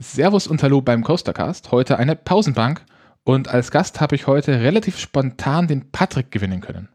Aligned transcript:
Servus 0.00 0.46
und 0.46 0.62
Hallo 0.62 0.80
beim 0.80 1.02
Coastercast. 1.02 1.72
Heute 1.72 1.98
eine 1.98 2.14
Pausenbank 2.14 2.84
und 3.24 3.48
als 3.48 3.72
Gast 3.72 4.00
habe 4.00 4.14
ich 4.14 4.28
heute 4.28 4.60
relativ 4.60 4.96
spontan 4.96 5.66
den 5.66 5.90
Patrick 5.90 6.30
gewinnen 6.30 6.60
können. 6.60 6.88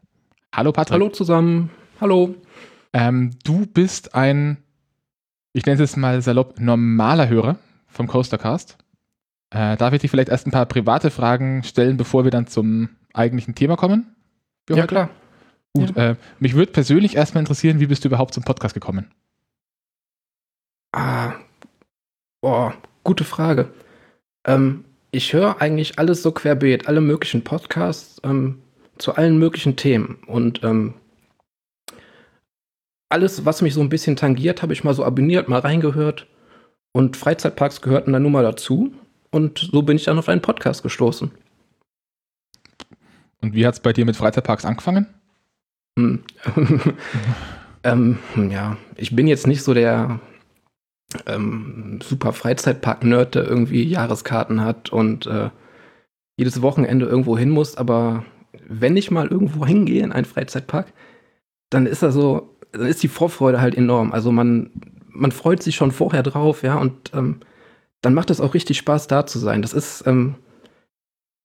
Hallo 0.54 0.72
Patrick. 0.72 0.94
Hallo 0.94 1.10
zusammen. 1.10 1.70
Hallo. 2.00 2.34
Ähm, 2.94 3.32
du 3.44 3.66
bist 3.66 4.14
ein, 4.14 4.56
ich 5.52 5.66
nenne 5.66 5.82
es 5.82 5.96
mal 5.98 6.22
salopp, 6.22 6.58
normaler 6.58 7.28
Hörer 7.28 7.58
vom 7.88 8.06
Coastercast. 8.06 8.78
Äh, 9.50 9.76
darf 9.76 9.92
ich 9.92 10.00
dich 10.00 10.10
vielleicht 10.10 10.30
erst 10.30 10.46
ein 10.46 10.50
paar 10.50 10.64
private 10.64 11.10
Fragen 11.10 11.62
stellen, 11.62 11.98
bevor 11.98 12.24
wir 12.24 12.30
dann 12.30 12.46
zum 12.46 12.88
eigentlichen 13.12 13.54
Thema 13.54 13.76
kommen? 13.76 14.16
Ja, 14.70 14.76
heute? 14.76 14.86
klar. 14.86 15.10
Gut, 15.74 15.94
ja. 15.94 16.12
Äh, 16.12 16.16
mich 16.38 16.54
würde 16.54 16.72
persönlich 16.72 17.16
erstmal 17.16 17.42
interessieren, 17.42 17.80
wie 17.80 17.86
bist 17.86 18.02
du 18.02 18.08
überhaupt 18.08 18.32
zum 18.32 18.44
Podcast 18.44 18.72
gekommen? 18.72 19.10
Ah, 20.92 21.34
boah, 22.40 22.74
Gute 23.04 23.24
Frage. 23.24 23.68
Ähm, 24.46 24.84
ich 25.10 25.32
höre 25.32 25.60
eigentlich 25.60 25.98
alles 25.98 26.22
so 26.22 26.32
querbeet, 26.32 26.88
alle 26.88 27.00
möglichen 27.00 27.44
Podcasts 27.44 28.20
ähm, 28.24 28.60
zu 28.98 29.14
allen 29.14 29.38
möglichen 29.38 29.76
Themen. 29.76 30.18
Und 30.26 30.64
ähm, 30.64 30.94
alles, 33.10 33.44
was 33.44 33.62
mich 33.62 33.74
so 33.74 33.80
ein 33.80 33.90
bisschen 33.90 34.16
tangiert, 34.16 34.62
habe 34.62 34.72
ich 34.72 34.82
mal 34.82 34.94
so 34.94 35.04
abonniert, 35.04 35.48
mal 35.48 35.60
reingehört. 35.60 36.26
Und 36.92 37.16
Freizeitparks 37.16 37.80
gehörten 37.80 38.12
dann 38.12 38.22
nur 38.22 38.30
mal 38.30 38.42
dazu. 38.42 38.92
Und 39.30 39.58
so 39.58 39.82
bin 39.82 39.96
ich 39.96 40.04
dann 40.04 40.18
auf 40.18 40.28
einen 40.28 40.42
Podcast 40.42 40.82
gestoßen. 40.82 41.30
Und 43.42 43.54
wie 43.54 43.66
hat 43.66 43.74
es 43.74 43.80
bei 43.80 43.92
dir 43.92 44.04
mit 44.04 44.16
Freizeitparks 44.16 44.64
angefangen? 44.64 45.06
Hm. 45.98 46.24
ähm, 47.84 48.18
ja, 48.50 48.76
ich 48.96 49.14
bin 49.14 49.28
jetzt 49.28 49.46
nicht 49.46 49.62
so 49.62 49.74
der 49.74 50.20
ähm, 51.26 52.00
super 52.02 52.32
Freizeitpark-Nerd, 52.32 53.34
der 53.34 53.44
irgendwie 53.44 53.82
Jahreskarten 53.82 54.62
hat 54.64 54.90
und 54.90 55.26
äh, 55.26 55.50
jedes 56.36 56.62
Wochenende 56.62 57.06
irgendwo 57.06 57.38
hin 57.38 57.50
muss. 57.50 57.76
Aber 57.76 58.24
wenn 58.68 58.96
ich 58.96 59.10
mal 59.10 59.28
irgendwo 59.28 59.66
hingehe 59.66 60.02
in 60.02 60.12
einen 60.12 60.24
Freizeitpark, 60.24 60.92
dann 61.70 61.86
ist 61.86 62.02
da 62.02 62.10
so, 62.10 62.56
dann 62.72 62.86
ist 62.86 63.02
die 63.02 63.08
Vorfreude 63.08 63.60
halt 63.60 63.76
enorm. 63.76 64.12
Also 64.12 64.32
man, 64.32 64.70
man 65.08 65.32
freut 65.32 65.62
sich 65.62 65.76
schon 65.76 65.92
vorher 65.92 66.22
drauf, 66.22 66.62
ja, 66.62 66.76
und 66.76 67.12
ähm, 67.14 67.40
dann 68.02 68.14
macht 68.14 68.30
es 68.30 68.40
auch 68.40 68.54
richtig 68.54 68.78
Spaß, 68.78 69.06
da 69.06 69.26
zu 69.26 69.38
sein. 69.38 69.62
Das 69.62 69.72
ist 69.72 70.06
ähm, 70.06 70.34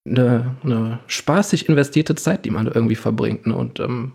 eine, 0.05 0.57
eine 0.63 0.99
spaßig 1.07 1.69
investierte 1.69 2.15
Zeit, 2.15 2.45
die 2.45 2.51
man 2.51 2.67
irgendwie 2.67 2.95
verbringt. 2.95 3.47
Ne? 3.47 3.55
Und 3.55 3.79
ähm, 3.79 4.13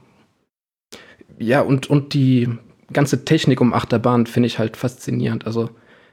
ja, 1.39 1.63
und, 1.63 1.89
und 1.89 2.15
die 2.15 2.49
ganze 2.95 3.27
Technik 3.27 3.61
um 3.61 3.75
Achterbahn 3.75 4.27
finde 4.27 4.47
ich 4.47 4.59
halt 4.59 4.79
faszinierend. 4.79 5.47
Also, 5.47 5.69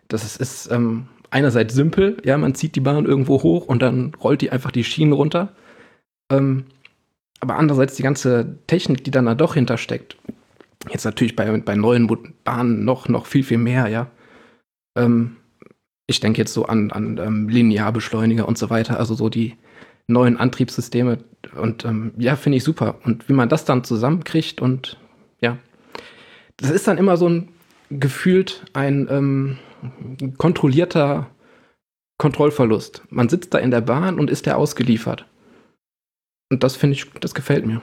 das 0.09 0.35
ist 0.35 0.69
ähm, 0.71 1.07
einerseits 1.29 1.73
simpel, 1.73 2.17
ja, 2.23 2.38
man 2.38 2.53
zieht 2.53 2.75
die 2.75 2.81
Bahn 2.81 3.05
irgendwo 3.05 3.41
hoch 3.41 3.65
und 3.65 3.81
dann 3.81 4.13
rollt 4.21 4.41
die 4.41 4.51
einfach 4.51 4.71
die 4.71 4.83
Schienen 4.83 5.13
runter. 5.13 5.53
Ähm, 6.29 6.65
aber 7.39 7.55
andererseits 7.55 7.95
die 7.95 8.03
ganze 8.03 8.59
Technik, 8.67 9.03
die 9.03 9.11
dann 9.11 9.25
da 9.25 9.33
doch 9.33 9.55
hintersteckt. 9.55 10.17
Jetzt 10.89 11.05
natürlich 11.05 11.35
bei, 11.35 11.57
bei 11.59 11.75
neuen 11.75 12.09
Bahnen 12.43 12.85
noch, 12.85 13.07
noch 13.07 13.25
viel, 13.25 13.43
viel 13.43 13.57
mehr, 13.57 13.88
ja. 13.88 14.11
Ähm, 14.97 15.38
ich 16.07 16.19
denke 16.19 16.39
jetzt 16.39 16.53
so 16.53 16.66
an, 16.66 16.91
an 16.91 17.17
ähm, 17.17 17.49
Linearbeschleuniger 17.49 18.47
und 18.47 18.57
so 18.57 18.69
weiter, 18.69 18.99
also 18.99 19.16
so 19.16 19.29
die 19.29 19.55
neuen 20.07 20.38
Antriebssysteme. 20.38 21.19
Und 21.55 21.85
ähm, 21.85 22.13
ja, 22.17 22.35
finde 22.35 22.57
ich 22.57 22.63
super. 22.63 22.99
Und 23.05 23.29
wie 23.29 23.33
man 23.33 23.49
das 23.49 23.66
dann 23.66 23.83
zusammenkriegt 23.83 24.61
und 24.61 24.97
das 26.57 26.69
ist 26.69 26.88
dann 26.88 26.97
immer 26.97 27.17
so 27.17 27.27
ein 27.27 27.49
gefühlt 27.89 28.66
ein 28.73 29.07
ähm, 29.09 29.57
kontrollierter 30.38 31.30
Kontrollverlust. 32.17 33.03
Man 33.09 33.30
sitzt 33.30 33.53
da 33.53 33.57
in 33.57 33.71
der 33.71 33.81
Bahn 33.81 34.19
und 34.19 34.30
ist 34.30 34.45
der 34.45 34.57
ausgeliefert. 34.57 35.25
Und 36.52 36.63
das 36.63 36.75
finde 36.75 36.95
ich, 36.95 37.09
das 37.19 37.33
gefällt 37.33 37.66
mir. 37.66 37.81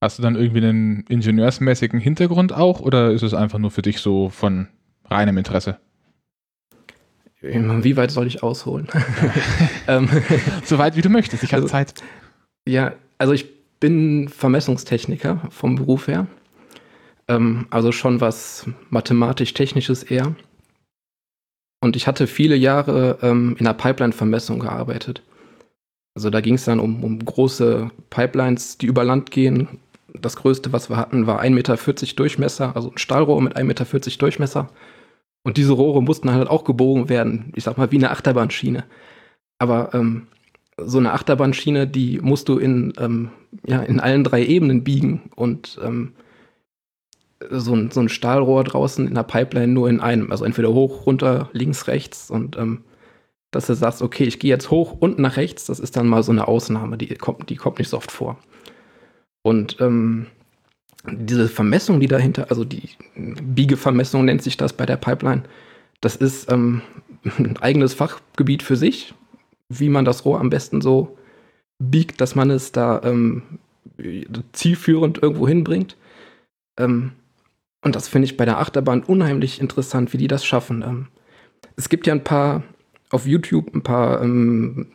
Hast 0.00 0.18
du 0.18 0.22
dann 0.22 0.36
irgendwie 0.36 0.64
einen 0.64 1.04
ingenieursmäßigen 1.08 1.98
Hintergrund 1.98 2.52
auch 2.52 2.80
oder 2.80 3.10
ist 3.10 3.22
es 3.22 3.34
einfach 3.34 3.58
nur 3.58 3.70
für 3.70 3.82
dich 3.82 3.98
so 3.98 4.30
von 4.30 4.68
reinem 5.04 5.36
Interesse? 5.38 5.78
Wie 7.40 7.96
weit 7.96 8.10
soll 8.10 8.26
ich 8.26 8.42
ausholen? 8.42 8.88
ähm, 9.88 10.08
so 10.64 10.78
weit 10.78 10.96
wie 10.96 11.02
du 11.02 11.08
möchtest, 11.08 11.42
ich 11.42 11.52
habe 11.52 11.62
also, 11.62 11.72
Zeit. 11.72 11.94
Ja, 12.66 12.94
also 13.18 13.32
ich 13.32 13.46
bin 13.80 14.28
Vermessungstechniker 14.28 15.42
vom 15.50 15.76
Beruf 15.76 16.08
her. 16.08 16.26
Ähm, 17.28 17.66
also 17.70 17.92
schon 17.92 18.20
was 18.20 18.66
mathematisch-technisches 18.90 20.02
eher. 20.02 20.34
Und 21.80 21.94
ich 21.96 22.06
hatte 22.06 22.26
viele 22.26 22.56
Jahre 22.56 23.18
ähm, 23.22 23.54
in 23.58 23.64
der 23.64 23.74
Pipeline-Vermessung 23.74 24.58
gearbeitet. 24.58 25.22
Also 26.14 26.30
da 26.30 26.40
ging 26.40 26.54
es 26.54 26.64
dann 26.64 26.80
um, 26.80 27.04
um 27.04 27.24
große 27.24 27.90
Pipelines, 28.10 28.78
die 28.78 28.86
über 28.86 29.04
Land 29.04 29.30
gehen. 29.30 29.68
Das 30.20 30.36
größte, 30.36 30.72
was 30.72 30.90
wir 30.90 30.96
hatten, 30.96 31.28
war 31.28 31.40
1,40 31.42 31.50
Meter 31.50 31.76
Durchmesser, 32.16 32.74
also 32.74 32.90
ein 32.90 32.98
Stahlrohr 32.98 33.40
mit 33.40 33.56
1,40 33.56 33.64
Meter 33.64 34.18
Durchmesser. 34.18 34.70
Und 35.44 35.56
diese 35.56 35.72
Rohre 35.72 36.02
mussten 36.02 36.32
halt 36.32 36.48
auch 36.48 36.64
gebogen 36.64 37.08
werden, 37.08 37.52
ich 37.54 37.64
sag 37.64 37.78
mal, 37.78 37.92
wie 37.92 37.96
eine 37.96 38.10
Achterbahnschiene. 38.10 38.84
Aber 39.58 39.94
ähm, 39.94 40.26
so 40.76 40.98
eine 40.98 41.12
Achterbahnschiene, 41.12 41.86
die 41.86 42.18
musst 42.20 42.48
du 42.48 42.58
in, 42.58 42.92
ähm, 42.98 43.30
ja, 43.66 43.80
in 43.82 44.00
allen 44.00 44.24
drei 44.24 44.44
Ebenen 44.44 44.84
biegen. 44.84 45.30
Und 45.36 45.78
ähm, 45.84 46.14
so 47.50 47.74
ein, 47.74 47.90
so 47.90 48.00
ein 48.00 48.08
Stahlrohr 48.08 48.64
draußen 48.64 49.06
in 49.06 49.14
der 49.14 49.22
Pipeline 49.22 49.72
nur 49.72 49.88
in 49.88 50.00
einem. 50.00 50.30
Also 50.30 50.44
entweder 50.44 50.72
hoch, 50.72 51.06
runter, 51.06 51.48
links, 51.52 51.86
rechts. 51.86 52.30
Und 52.30 52.56
ähm, 52.56 52.84
dass 53.50 53.66
du 53.66 53.74
sagst, 53.74 54.02
okay, 54.02 54.24
ich 54.24 54.38
gehe 54.38 54.50
jetzt 54.50 54.70
hoch 54.70 54.92
und 54.98 55.18
nach 55.18 55.36
rechts, 55.36 55.66
das 55.66 55.80
ist 55.80 55.96
dann 55.96 56.08
mal 56.08 56.22
so 56.22 56.32
eine 56.32 56.48
Ausnahme, 56.48 56.98
die 56.98 57.14
kommt, 57.14 57.48
die 57.48 57.56
kommt 57.56 57.78
nicht 57.78 57.88
so 57.88 57.96
oft 57.96 58.12
vor. 58.12 58.38
Und 59.42 59.80
ähm, 59.80 60.26
diese 61.10 61.48
Vermessung, 61.48 62.00
die 62.00 62.08
dahinter, 62.08 62.50
also 62.50 62.64
die 62.64 62.90
Biegevermessung 63.16 64.24
nennt 64.24 64.42
sich 64.42 64.56
das 64.56 64.72
bei 64.72 64.84
der 64.84 64.96
Pipeline, 64.96 65.44
das 66.00 66.16
ist 66.16 66.50
ähm, 66.52 66.82
ein 67.38 67.56
eigenes 67.58 67.94
Fachgebiet 67.94 68.62
für 68.62 68.76
sich, 68.76 69.14
wie 69.68 69.88
man 69.88 70.04
das 70.04 70.24
Rohr 70.24 70.40
am 70.40 70.50
besten 70.50 70.80
so 70.80 71.16
biegt, 71.78 72.20
dass 72.20 72.34
man 72.34 72.50
es 72.50 72.72
da 72.72 73.00
ähm, 73.04 73.42
zielführend 74.52 75.22
irgendwo 75.22 75.48
hinbringt. 75.48 75.96
Ähm, 76.78 77.12
und 77.82 77.94
das 77.94 78.08
finde 78.08 78.26
ich 78.26 78.36
bei 78.36 78.44
der 78.44 78.58
Achterbahn 78.58 79.02
unheimlich 79.02 79.60
interessant, 79.60 80.12
wie 80.12 80.18
die 80.18 80.28
das 80.28 80.44
schaffen. 80.44 80.82
Ähm, 80.82 81.06
es 81.76 81.88
gibt 81.88 82.06
ja 82.06 82.14
ein 82.14 82.24
paar 82.24 82.62
auf 83.10 83.26
YouTube, 83.26 83.74
ein 83.74 83.82
paar 83.82 84.22
ähm, 84.22 84.88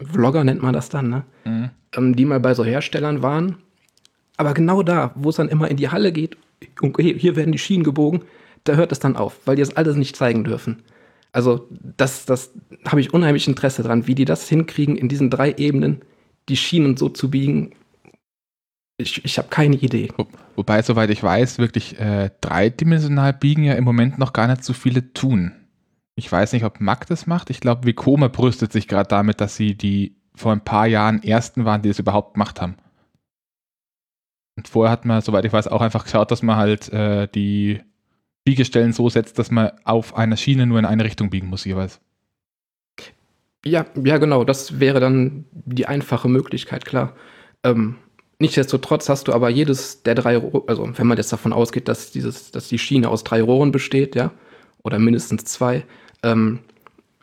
Vlogger 0.00 0.44
nennt 0.44 0.62
man 0.62 0.72
das 0.72 0.88
dann, 0.88 1.08
ne? 1.08 1.24
Mhm. 1.44 1.70
Ähm, 1.94 2.16
die 2.16 2.24
mal 2.24 2.40
bei 2.40 2.54
so 2.54 2.64
Herstellern 2.64 3.22
waren. 3.22 3.56
Aber 4.36 4.54
genau 4.54 4.82
da, 4.82 5.12
wo 5.14 5.28
es 5.28 5.36
dann 5.36 5.48
immer 5.48 5.70
in 5.70 5.76
die 5.76 5.90
Halle 5.90 6.12
geht, 6.12 6.36
und 6.80 6.98
hier 7.00 7.36
werden 7.36 7.52
die 7.52 7.58
Schienen 7.58 7.84
gebogen, 7.84 8.22
da 8.64 8.74
hört 8.74 8.92
es 8.92 9.00
dann 9.00 9.16
auf, 9.16 9.40
weil 9.44 9.56
die 9.56 9.62
das 9.62 9.76
alles 9.76 9.96
nicht 9.96 10.16
zeigen 10.16 10.44
dürfen. 10.44 10.82
Also 11.32 11.66
das, 11.96 12.24
das 12.26 12.52
habe 12.86 13.00
ich 13.00 13.12
unheimlich 13.12 13.48
Interesse 13.48 13.82
dran, 13.82 14.06
wie 14.06 14.14
die 14.14 14.24
das 14.24 14.48
hinkriegen, 14.48 14.96
in 14.96 15.08
diesen 15.08 15.30
drei 15.30 15.52
Ebenen 15.52 16.02
die 16.48 16.56
Schienen 16.56 16.96
so 16.96 17.08
zu 17.08 17.30
biegen, 17.30 17.72
ich, 19.02 19.24
ich 19.24 19.38
habe 19.38 19.48
keine 19.48 19.76
Idee. 19.76 20.08
Wo, 20.16 20.26
wobei, 20.56 20.82
soweit 20.82 21.10
ich 21.10 21.22
weiß, 21.22 21.58
wirklich 21.58 21.98
äh, 21.98 22.30
dreidimensional 22.40 23.32
biegen 23.32 23.64
ja 23.64 23.74
im 23.74 23.84
Moment 23.84 24.18
noch 24.18 24.32
gar 24.32 24.46
nicht 24.46 24.64
so 24.64 24.72
viele 24.72 25.12
tun. 25.12 25.52
Ich 26.14 26.30
weiß 26.30 26.52
nicht, 26.52 26.64
ob 26.64 26.80
Mac 26.80 27.06
das 27.06 27.26
macht. 27.26 27.50
Ich 27.50 27.60
glaube, 27.60 27.86
Vekoma 27.86 28.28
brüstet 28.28 28.72
sich 28.72 28.88
gerade 28.88 29.08
damit, 29.08 29.40
dass 29.40 29.56
sie 29.56 29.74
die 29.74 30.16
vor 30.34 30.52
ein 30.52 30.64
paar 30.64 30.86
Jahren 30.86 31.22
ersten 31.22 31.64
waren, 31.64 31.82
die 31.82 31.88
das 31.88 31.98
überhaupt 31.98 32.34
gemacht 32.34 32.60
haben. 32.60 32.76
Und 34.56 34.68
vorher 34.68 34.92
hat 34.92 35.04
man, 35.04 35.22
soweit 35.22 35.44
ich 35.44 35.52
weiß, 35.52 35.68
auch 35.68 35.80
einfach 35.80 36.04
geschaut, 36.04 36.30
dass 36.30 36.42
man 36.42 36.56
halt 36.56 36.90
äh, 36.92 37.26
die 37.28 37.80
Biegestellen 38.44 38.92
so 38.92 39.08
setzt, 39.08 39.38
dass 39.38 39.50
man 39.50 39.70
auf 39.84 40.16
einer 40.16 40.36
Schiene 40.36 40.66
nur 40.66 40.78
in 40.78 40.84
eine 40.84 41.04
Richtung 41.04 41.30
biegen 41.30 41.48
muss 41.48 41.64
jeweils. 41.64 42.00
Ja, 43.64 43.86
ja, 44.02 44.18
genau. 44.18 44.44
Das 44.44 44.80
wäre 44.80 45.00
dann 45.00 45.44
die 45.52 45.86
einfache 45.86 46.28
Möglichkeit, 46.28 46.84
klar. 46.84 47.14
Ähm, 47.62 47.96
Nichtsdestotrotz 48.42 49.08
hast 49.08 49.28
du 49.28 49.32
aber 49.32 49.50
jedes 49.50 50.02
der 50.02 50.16
drei, 50.16 50.42
also 50.66 50.98
wenn 50.98 51.06
man 51.06 51.16
jetzt 51.16 51.32
davon 51.32 51.52
ausgeht, 51.52 51.86
dass 51.86 52.10
dieses, 52.10 52.50
dass 52.50 52.66
die 52.66 52.78
Schiene 52.80 53.08
aus 53.08 53.22
drei 53.22 53.40
Rohren 53.40 53.70
besteht, 53.70 54.16
ja, 54.16 54.32
oder 54.82 54.98
mindestens 54.98 55.44
zwei, 55.44 55.84
ähm, 56.24 56.58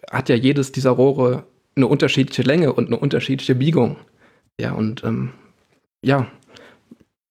hat 0.09 0.29
ja 0.29 0.35
jedes 0.35 0.71
dieser 0.71 0.91
Rohre 0.91 1.43
eine 1.75 1.87
unterschiedliche 1.87 2.43
Länge 2.43 2.71
und 2.71 2.87
eine 2.87 2.97
unterschiedliche 2.97 3.53
Biegung. 3.53 3.97
Ja, 4.61 4.71
und 4.71 5.03
ähm, 5.03 5.33
ja, 6.01 6.25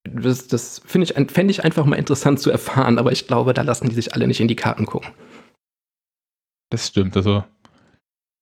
das, 0.03 0.47
das 0.47 0.83
finde 0.85 1.05
ich, 1.05 1.31
fände 1.31 1.49
ich 1.49 1.63
einfach 1.63 1.85
mal 1.85 1.95
interessant 1.95 2.39
zu 2.39 2.51
erfahren, 2.51 2.99
aber 2.99 3.11
ich 3.11 3.25
glaube, 3.25 3.55
da 3.55 3.63
lassen 3.63 3.89
die 3.89 3.95
sich 3.95 4.13
alle 4.13 4.27
nicht 4.27 4.39
in 4.39 4.47
die 4.47 4.55
Karten 4.55 4.85
gucken. 4.85 5.09
Das 6.69 6.85
stimmt, 6.85 7.17
also 7.17 7.43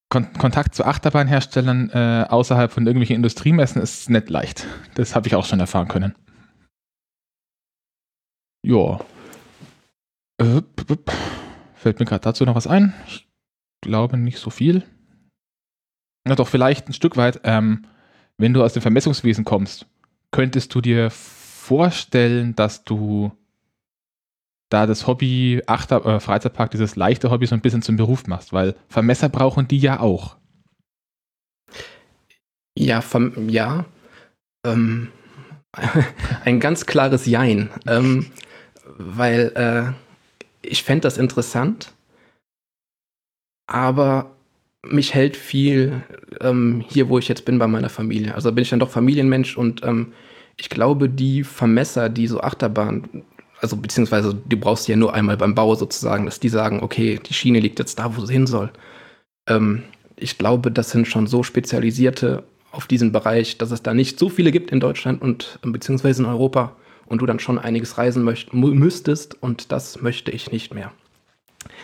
Kon 0.09 0.31
Kontakt 0.33 0.73
zu 0.73 0.85
Achterbahnherstellern 0.85 1.89
äh, 1.89 2.25
außerhalb 2.29 2.71
von 2.71 2.85
irgendwelchen 2.85 3.17
Industriemessen 3.17 3.81
ist 3.81 4.09
nicht 4.09 4.29
leicht. 4.29 4.65
Das 4.95 5.15
habe 5.15 5.27
ich 5.27 5.35
auch 5.35 5.45
schon 5.45 5.59
erfahren 5.59 5.89
können. 5.89 6.15
Ja. 8.65 8.99
Fällt 11.75 11.99
mir 11.99 12.05
gerade 12.05 12.21
dazu 12.21 12.45
noch 12.45 12.55
was 12.55 12.67
ein? 12.67 12.93
Ich 13.07 13.27
glaube 13.81 14.17
nicht 14.17 14.39
so 14.39 14.49
viel. 14.49 14.83
Na 16.25 16.35
doch, 16.35 16.47
vielleicht 16.47 16.87
ein 16.87 16.93
Stück 16.93 17.17
weit. 17.17 17.41
Ähm, 17.43 17.85
wenn 18.37 18.53
du 18.53 18.63
aus 18.63 18.73
dem 18.73 18.81
Vermessungswesen 18.81 19.45
kommst, 19.45 19.87
könntest 20.31 20.73
du 20.73 20.81
dir 20.81 21.09
vorstellen, 21.09 22.55
dass 22.55 22.83
du 22.83 23.31
da 24.69 24.85
das 24.85 25.07
Hobby 25.07 25.61
Achter 25.65 26.05
äh, 26.05 26.19
Freizeitpark, 26.19 26.71
dieses 26.71 26.95
leichte 26.95 27.31
Hobby 27.31 27.45
so 27.45 27.55
ein 27.55 27.61
bisschen 27.61 27.81
zum 27.81 27.97
Beruf 27.97 28.27
machst, 28.27 28.53
weil 28.53 28.75
Vermesser 28.89 29.29
brauchen 29.29 29.67
die 29.67 29.79
ja 29.79 29.99
auch. 29.99 30.37
Ja, 32.77 33.01
vom, 33.01 33.49
ja. 33.49 33.85
Ähm, 34.65 35.09
ein 36.45 36.59
ganz 36.59 36.85
klares 36.85 37.25
Jein. 37.25 37.69
Ähm, 37.85 38.27
weil 38.97 39.51
äh, 39.55 39.93
ich 40.61 40.83
fände 40.83 41.01
das 41.01 41.17
interessant, 41.17 41.93
aber 43.67 44.31
mich 44.83 45.13
hält 45.13 45.35
viel 45.35 46.01
ähm, 46.41 46.83
hier, 46.87 47.09
wo 47.09 47.19
ich 47.19 47.27
jetzt 47.27 47.45
bin, 47.45 47.59
bei 47.59 47.67
meiner 47.67 47.89
Familie. 47.89 48.35
Also 48.35 48.51
bin 48.51 48.61
ich 48.61 48.69
dann 48.69 48.79
doch 48.79 48.89
Familienmensch 48.89 49.57
und 49.57 49.83
ähm, 49.83 50.13
ich 50.57 50.69
glaube, 50.69 51.09
die 51.09 51.43
Vermesser, 51.43 52.09
die 52.09 52.27
so 52.27 52.41
Achterbahn, 52.41 53.23
also 53.61 53.77
beziehungsweise 53.77 54.33
die 54.33 54.55
brauchst 54.55 54.87
du 54.87 54.91
ja 54.91 54.97
nur 54.97 55.13
einmal 55.13 55.37
beim 55.37 55.55
Bau 55.55 55.75
sozusagen, 55.75 56.25
dass 56.25 56.39
die 56.39 56.49
sagen, 56.49 56.81
okay, 56.81 57.19
die 57.25 57.33
Schiene 57.33 57.59
liegt 57.59 57.79
jetzt 57.79 57.99
da, 57.99 58.15
wo 58.15 58.25
sie 58.25 58.33
hin 58.33 58.47
soll. 58.47 58.71
Ähm, 59.47 59.83
ich 60.15 60.37
glaube, 60.37 60.71
das 60.71 60.91
sind 60.91 61.07
schon 61.07 61.27
so 61.27 61.43
spezialisierte 61.43 62.43
auf 62.71 62.87
diesen 62.87 63.11
Bereich, 63.11 63.57
dass 63.57 63.71
es 63.71 63.81
da 63.81 63.93
nicht 63.93 64.19
so 64.19 64.29
viele 64.29 64.51
gibt 64.51 64.71
in 64.71 64.79
Deutschland 64.79 65.21
und 65.21 65.59
äh, 65.63 65.69
beziehungsweise 65.69 66.23
in 66.23 66.29
Europa 66.29 66.75
und 67.05 67.21
du 67.21 67.25
dann 67.25 67.39
schon 67.39 67.57
einiges 67.57 67.97
reisen 67.97 68.23
möcht, 68.23 68.53
müsstest 68.53 69.41
und 69.41 69.71
das 69.71 70.01
möchte 70.01 70.31
ich 70.31 70.51
nicht 70.51 70.73
mehr. 70.73 70.91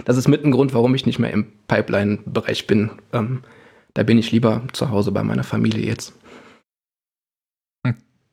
Das 0.06 0.18
ist 0.18 0.28
mit 0.28 0.44
ein 0.44 0.52
Grund, 0.52 0.74
warum 0.74 0.96
ich 0.96 1.06
nicht 1.06 1.19
mehr 1.19 1.31
im 1.31 1.48
Pipeline-Bereich 1.68 2.68
bin. 2.68 2.92
Ähm, 3.12 3.44
da 3.94 4.04
bin 4.04 4.18
ich 4.18 4.31
lieber 4.31 4.64
zu 4.74 4.90
Hause 4.90 5.12
bei 5.12 5.24
meiner 5.24 5.44
Familie 5.44 5.86
jetzt. 5.86 6.14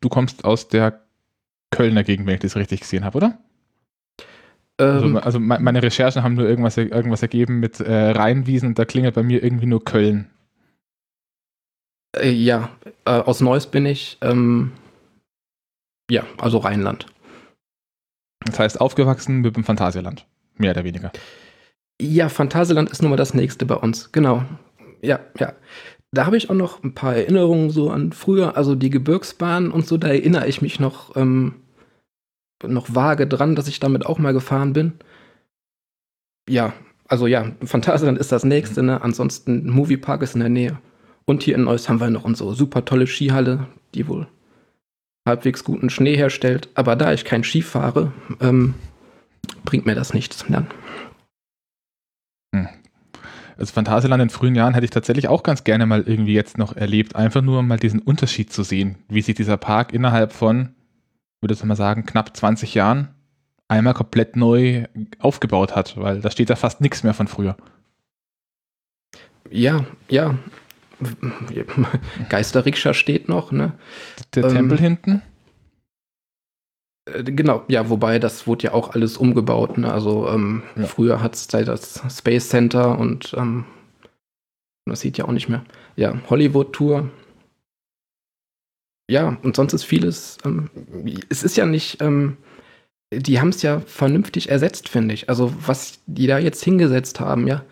Du 0.00 0.08
kommst 0.08 0.44
aus 0.44 0.68
der 0.68 1.02
Kölner 1.70 2.04
Gegend, 2.04 2.26
wenn 2.26 2.34
ich 2.34 2.40
das 2.40 2.56
richtig 2.56 2.80
gesehen 2.80 3.04
habe, 3.04 3.18
oder? 3.18 3.38
Also, 4.78 5.06
ähm, 5.06 5.16
also, 5.18 5.38
meine 5.38 5.82
Recherchen 5.82 6.22
haben 6.22 6.34
nur 6.34 6.48
irgendwas, 6.48 6.76
irgendwas 6.76 7.22
ergeben 7.22 7.60
mit 7.60 7.80
äh, 7.80 8.10
Rheinwiesen 8.10 8.68
und 8.68 8.78
da 8.78 8.84
klingelt 8.84 9.14
bei 9.14 9.22
mir 9.22 9.42
irgendwie 9.42 9.66
nur 9.66 9.84
Köln. 9.84 10.30
Äh, 12.16 12.30
ja, 12.30 12.70
äh, 13.04 13.10
aus 13.10 13.40
Neuss 13.40 13.66
bin 13.66 13.86
ich. 13.86 14.18
Ähm, 14.20 14.72
ja, 16.10 16.24
also 16.38 16.58
Rheinland. 16.58 17.06
Das 18.44 18.58
heißt, 18.58 18.80
aufgewachsen 18.80 19.42
mit 19.42 19.54
dem 19.54 19.64
Phantasialand. 19.64 20.26
Mehr 20.56 20.72
oder 20.72 20.84
weniger. 20.84 21.12
Ja, 22.00 22.28
Phantasialand 22.28 22.90
ist 22.90 23.02
nun 23.02 23.10
mal 23.10 23.16
das 23.16 23.34
nächste 23.34 23.66
bei 23.66 23.76
uns. 23.76 24.10
Genau. 24.12 24.44
Ja, 25.02 25.20
ja. 25.38 25.52
Da 26.12 26.26
habe 26.26 26.36
ich 26.36 26.50
auch 26.50 26.54
noch 26.54 26.82
ein 26.82 26.94
paar 26.94 27.14
Erinnerungen 27.14 27.70
so 27.70 27.90
an 27.90 28.12
früher, 28.12 28.56
also 28.56 28.74
die 28.74 28.90
Gebirgsbahn 28.90 29.70
und 29.70 29.86
so, 29.86 29.96
da 29.96 30.08
erinnere 30.08 30.48
ich 30.48 30.60
mich 30.60 30.80
noch, 30.80 31.14
ähm, 31.16 31.54
noch 32.66 32.94
vage 32.94 33.26
dran, 33.26 33.54
dass 33.54 33.68
ich 33.68 33.78
damit 33.78 34.04
auch 34.06 34.18
mal 34.18 34.32
gefahren 34.32 34.72
bin. 34.72 34.92
Ja, 36.48 36.72
also 37.06 37.26
ja, 37.26 37.52
Phantasialand 37.64 38.18
ist 38.18 38.32
das 38.32 38.44
nächste, 38.44 38.82
ne? 38.82 39.02
Ansonsten 39.02 39.68
Moviepark 39.70 40.22
ist 40.22 40.34
in 40.34 40.40
der 40.40 40.48
Nähe. 40.48 40.78
Und 41.26 41.42
hier 41.44 41.54
in 41.54 41.64
Neuss 41.64 41.88
haben 41.88 42.00
wir 42.00 42.10
noch 42.10 42.24
unsere 42.24 42.54
super 42.54 42.84
tolle 42.84 43.06
Skihalle, 43.06 43.68
die 43.94 44.08
wohl 44.08 44.26
halbwegs 45.28 45.64
guten 45.64 45.90
Schnee 45.90 46.16
herstellt. 46.16 46.68
Aber 46.74 46.96
da 46.96 47.12
ich 47.12 47.24
kein 47.24 47.44
Ski 47.44 47.62
fahre, 47.62 48.12
ähm, 48.40 48.74
bringt 49.64 49.86
mir 49.86 49.94
das 49.94 50.12
nichts 50.14 50.44
dann. 50.48 50.66
Hm. 52.54 52.68
Also 53.60 53.74
Phantasialand 53.74 54.22
in 54.22 54.30
frühen 54.30 54.54
Jahren 54.54 54.72
hätte 54.72 54.86
ich 54.86 54.90
tatsächlich 54.90 55.28
auch 55.28 55.42
ganz 55.42 55.64
gerne 55.64 55.84
mal 55.84 56.02
irgendwie 56.06 56.32
jetzt 56.32 56.56
noch 56.56 56.74
erlebt. 56.74 57.14
Einfach 57.14 57.42
nur 57.42 57.62
mal 57.62 57.78
diesen 57.78 58.00
Unterschied 58.00 58.50
zu 58.50 58.62
sehen, 58.62 58.96
wie 59.08 59.20
sich 59.20 59.34
dieser 59.34 59.58
Park 59.58 59.92
innerhalb 59.92 60.32
von, 60.32 60.70
würde 61.42 61.52
ich 61.52 61.62
mal 61.62 61.76
sagen, 61.76 62.06
knapp 62.06 62.34
20 62.34 62.74
Jahren 62.74 63.08
einmal 63.68 63.92
komplett 63.92 64.34
neu 64.34 64.86
aufgebaut 65.18 65.76
hat, 65.76 65.98
weil 65.98 66.22
da 66.22 66.30
steht 66.30 66.48
da 66.48 66.56
fast 66.56 66.80
nichts 66.80 67.02
mehr 67.02 67.12
von 67.12 67.28
früher. 67.28 67.58
Ja, 69.50 69.84
ja. 70.08 70.38
Geisterrikscha 72.30 72.94
steht 72.94 73.28
noch, 73.28 73.52
ne? 73.52 73.72
Der 74.34 74.44
ähm, 74.44 74.54
Tempel 74.54 74.78
hinten? 74.78 75.20
Äh, 77.14 77.24
genau, 77.24 77.64
ja, 77.68 77.88
wobei 77.90 78.18
das 78.18 78.46
wurde 78.46 78.64
ja 78.64 78.72
auch 78.72 78.94
alles 78.94 79.16
umgebaut. 79.16 79.78
Ne? 79.78 79.92
Also 79.92 80.28
ähm, 80.28 80.62
ja. 80.76 80.84
früher 80.84 81.22
hat 81.22 81.34
es 81.34 81.46
das 81.46 82.02
Space 82.10 82.48
Center 82.48 82.98
und 82.98 83.34
ähm, 83.36 83.64
das 84.86 85.00
sieht 85.00 85.18
ja 85.18 85.26
auch 85.26 85.32
nicht 85.32 85.48
mehr. 85.48 85.64
Ja, 85.96 86.18
Hollywood 86.28 86.72
Tour. 86.72 87.10
Ja, 89.10 89.38
und 89.42 89.56
sonst 89.56 89.72
ist 89.72 89.84
vieles. 89.84 90.38
Ähm, 90.44 90.70
es 91.28 91.42
ist 91.42 91.56
ja 91.56 91.66
nicht. 91.66 92.00
Ähm, 92.00 92.36
die 93.12 93.40
haben 93.40 93.48
es 93.48 93.62
ja 93.62 93.80
vernünftig 93.80 94.50
ersetzt, 94.50 94.88
finde 94.88 95.14
ich. 95.14 95.28
Also 95.28 95.52
was 95.66 96.00
die 96.06 96.28
da 96.28 96.38
jetzt 96.38 96.62
hingesetzt 96.62 97.18
haben, 97.18 97.48
ja, 97.48 97.64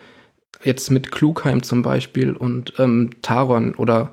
jetzt 0.64 0.90
mit 0.90 1.12
Klugheim 1.12 1.62
zum 1.62 1.82
Beispiel 1.82 2.32
und 2.32 2.74
ähm, 2.78 3.10
Taron 3.22 3.74
oder 3.76 4.12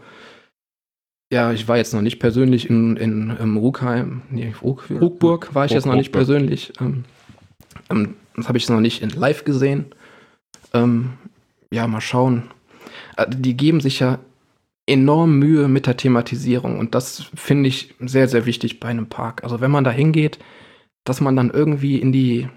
ja, 1.31 1.51
ich 1.51 1.67
war 1.67 1.77
jetzt 1.77 1.93
noch 1.93 2.01
nicht 2.01 2.19
persönlich 2.19 2.69
in, 2.69 2.97
in, 2.97 3.31
in 3.31 3.57
Ruckheim, 3.57 4.21
nee, 4.29 4.53
Ruck, 4.61 4.89
Ruckburg 4.89 5.55
war 5.55 5.65
ich 5.65 5.71
Ruck, 5.71 5.75
jetzt 5.75 5.85
noch 5.85 5.95
nicht 5.95 6.11
persönlich. 6.11 6.73
Ähm, 6.79 7.03
ähm, 7.89 8.15
das 8.35 8.47
habe 8.47 8.57
ich 8.57 8.69
noch 8.69 8.79
nicht 8.79 9.01
in 9.01 9.09
live 9.09 9.43
gesehen. 9.43 9.85
Ähm, 10.73 11.13
ja, 11.71 11.87
mal 11.87 12.01
schauen. 12.01 12.43
Äh, 13.17 13.27
die 13.29 13.57
geben 13.57 13.81
sich 13.81 13.99
ja 13.99 14.19
enorm 14.87 15.39
Mühe 15.39 15.67
mit 15.67 15.87
der 15.87 15.97
Thematisierung 15.97 16.77
und 16.77 16.93
das 16.93 17.25
finde 17.33 17.69
ich 17.69 17.95
sehr, 17.99 18.27
sehr 18.27 18.45
wichtig 18.45 18.79
bei 18.79 18.89
einem 18.89 19.07
Park. 19.07 19.43
Also 19.43 19.61
wenn 19.61 19.71
man 19.71 19.83
da 19.83 19.91
hingeht, 19.91 20.37
dass 21.05 21.21
man 21.21 21.35
dann 21.35 21.49
irgendwie 21.49 21.99
in 21.99 22.11
die 22.11 22.49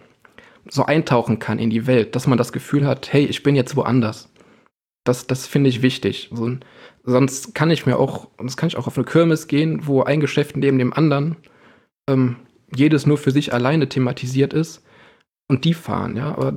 so 0.69 0.85
eintauchen 0.85 1.39
kann 1.39 1.59
in 1.59 1.71
die 1.71 1.87
Welt, 1.87 2.15
dass 2.15 2.27
man 2.27 2.37
das 2.37 2.53
Gefühl 2.53 2.87
hat, 2.87 3.13
hey, 3.13 3.25
ich 3.25 3.43
bin 3.43 3.57
jetzt 3.57 3.77
woanders. 3.77 4.29
Das, 5.09 5.27
das 5.27 5.47
finde 5.47 5.71
ich 5.71 5.81
wichtig. 5.81 6.29
So, 6.31 6.59
sonst 7.03 7.55
kann 7.55 7.71
ich 7.71 7.87
mir 7.87 7.99
auch, 7.99 8.29
sonst 8.37 8.59
kann 8.59 8.69
ich 8.69 8.77
auch 8.77 8.87
auf 8.87 8.99
eine 8.99 9.07
Kirmes 9.07 9.47
gehen, 9.47 9.87
wo 9.87 10.03
ein 10.03 10.21
Geschäft 10.21 10.55
neben 10.55 10.79
dem 10.79 10.93
anderen 10.93 11.37
ähm, 12.07 12.37
jedes 12.77 13.07
nur 13.07 13.17
für 13.17 13.31
sich 13.31 13.55
alleine 13.55 13.89
thematisiert 13.89 14.53
ist 14.53 14.85
und 15.49 15.65
die 15.65 15.73
fahren, 15.73 16.15
ja. 16.15 16.33
Aber 16.33 16.57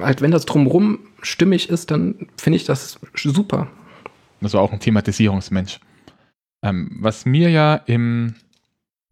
halt, 0.00 0.20
wenn 0.20 0.32
das 0.32 0.46
drumrum 0.46 0.98
stimmig 1.22 1.70
ist, 1.70 1.92
dann 1.92 2.26
finde 2.36 2.56
ich 2.56 2.64
das 2.64 2.98
super. 3.14 3.68
Das 4.40 4.54
war 4.54 4.62
auch 4.62 4.72
ein 4.72 4.80
Thematisierungsmensch. 4.80 5.78
Ähm, 6.64 6.98
was 7.00 7.24
mir 7.24 7.50
ja 7.50 7.76
im 7.86 8.34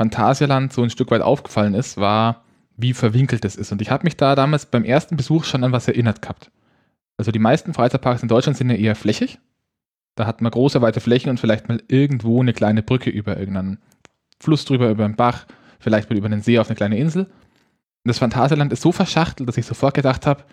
Phantasialand 0.00 0.73
so 0.73 0.83
ein 0.83 0.90
Stück 0.90 1.12
weit 1.12 1.23
aufgefallen 1.23 1.75
ist, 1.75 1.97
war, 1.97 2.43
wie 2.76 2.93
verwinkelt 2.93 3.45
es 3.45 3.54
ist. 3.54 3.71
Und 3.71 3.81
ich 3.81 3.93
habe 3.93 4.02
mich 4.02 4.16
da 4.16 4.35
damals 4.35 4.66
beim 4.66 4.83
ersten 4.83 5.16
Besuch 5.16 5.45
schon 5.45 5.62
an 5.62 5.71
was 5.71 5.87
erinnert 5.87 6.23
gehabt. 6.23 6.50
Also 7.16 7.30
die 7.30 7.38
meisten 7.38 7.75
Freizeitparks 7.75 8.23
in 8.23 8.28
Deutschland 8.28 8.56
sind 8.56 8.71
ja 8.71 8.76
eher 8.76 8.94
flächig. 8.94 9.38
Da 10.16 10.26
hat 10.26 10.40
man 10.40 10.50
große, 10.50 10.80
weite 10.80 11.00
Flächen 11.00 11.30
und 11.30 11.40
vielleicht 11.40 11.68
mal 11.68 11.83
irgendwo 11.88 12.40
eine 12.40 12.52
kleine 12.52 12.83
Brücke 12.83 13.11
über 13.11 13.38
irgendeinen 13.38 13.78
Fluss 14.40 14.64
drüber, 14.64 14.90
über 14.90 15.04
einen 15.04 15.16
Bach, 15.16 15.47
vielleicht 15.78 16.11
mal 16.11 16.16
über 16.16 16.26
einen 16.26 16.42
See 16.42 16.59
auf 16.59 16.68
eine 16.68 16.76
kleine 16.76 16.99
Insel. 16.99 17.25
Und 17.25 18.09
das 18.09 18.18
Phantasialand 18.18 18.73
ist 18.73 18.83
so 18.83 18.92
verschachtelt, 18.92 19.49
dass 19.49 19.56
ich 19.56 19.66
sofort 19.66 19.94
gedacht 19.94 20.26
habe, 20.26 20.44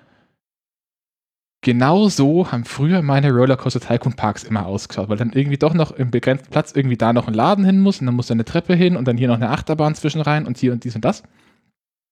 genau 1.62 2.10
so 2.10 2.52
haben 2.52 2.66
früher 2.66 3.02
meine 3.02 3.32
Rollercoaster 3.32 3.80
Tycoon 3.80 4.16
Parks 4.16 4.44
immer 4.44 4.66
ausgeschaut, 4.66 5.10
weil 5.10 5.18
dann 5.18 5.34
irgendwie 5.34 5.58
doch 5.58 5.74
noch 5.74 5.92
im 5.92 6.10
begrenzten 6.10 6.50
Platz 6.50 6.72
irgendwie 6.74 6.98
da 6.98 7.14
noch 7.14 7.28
ein 7.28 7.34
Laden 7.34 7.66
hin 7.66 7.80
muss 7.80 8.00
und 8.00 8.08
dann 8.08 8.16
muss 8.16 8.28
da 8.28 8.34
eine 8.34 8.46
Treppe 8.46 8.74
hin 8.74 8.96
und 8.96 9.08
dann 9.08 9.18
hier 9.18 9.28
noch 9.28 9.36
eine 9.36 9.50
Achterbahn 9.50 9.96
zwischen 9.96 10.22
rein 10.22 10.48
und 10.48 10.58
hier 10.58 10.74
und 10.74 10.84
dies 10.84 10.96
und 10.96 11.06
das. 11.06 11.24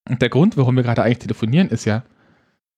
Und 0.07 0.21
der 0.21 0.29
Grund, 0.29 0.57
warum 0.57 0.75
wir 0.75 0.83
gerade 0.83 1.03
eigentlich 1.03 1.19
telefonieren, 1.19 1.69
ist 1.69 1.85
ja, 1.85 2.03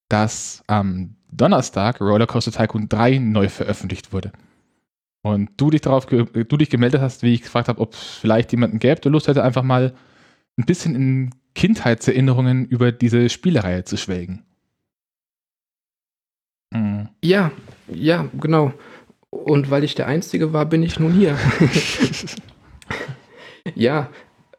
dass 0.09 0.63
am 0.67 1.15
Donnerstag 1.31 2.01
Rollercoaster 2.01 2.51
Tycoon 2.51 2.89
3 2.89 3.19
neu 3.19 3.49
veröffentlicht 3.49 4.13
wurde. 4.13 4.31
Und 5.23 5.49
du 5.57 5.69
dich 5.69 5.81
darauf, 5.81 6.05
du 6.07 6.57
dich 6.57 6.69
gemeldet 6.69 7.01
hast, 7.01 7.23
wie 7.23 7.33
ich 7.33 7.43
gefragt 7.43 7.67
habe, 7.67 7.79
ob 7.79 7.93
es 7.93 7.99
vielleicht 7.99 8.51
jemanden 8.51 8.79
gäbe, 8.79 9.01
der 9.01 9.11
Lust 9.11 9.27
hätte, 9.27 9.43
einfach 9.43 9.63
mal 9.63 9.93
ein 10.57 10.65
bisschen 10.65 10.95
in 10.95 11.29
Kindheitserinnerungen 11.53 12.65
über 12.65 12.91
diese 12.91 13.29
Spielereihe 13.29 13.83
zu 13.83 13.97
schwelgen. 13.97 14.43
Mhm. 16.73 17.09
Ja, 17.23 17.51
ja, 17.87 18.27
genau. 18.39 18.73
Und 19.29 19.69
weil 19.69 19.83
ich 19.83 19.95
der 19.95 20.07
Einzige 20.07 20.53
war, 20.53 20.65
bin 20.65 20.83
ich 20.83 20.99
nun 20.99 21.13
hier. 21.13 21.37
ja, 23.75 24.09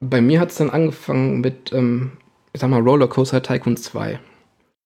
bei 0.00 0.20
mir 0.20 0.40
hat 0.40 0.50
es 0.50 0.56
dann 0.56 0.70
angefangen 0.70 1.40
mit 1.40 1.72
ähm, 1.72 2.12
ich 2.52 2.60
sag 2.60 2.70
mal, 2.70 2.80
Rollercoaster 2.80 3.42
Tycoon 3.42 3.76
2. 3.76 4.18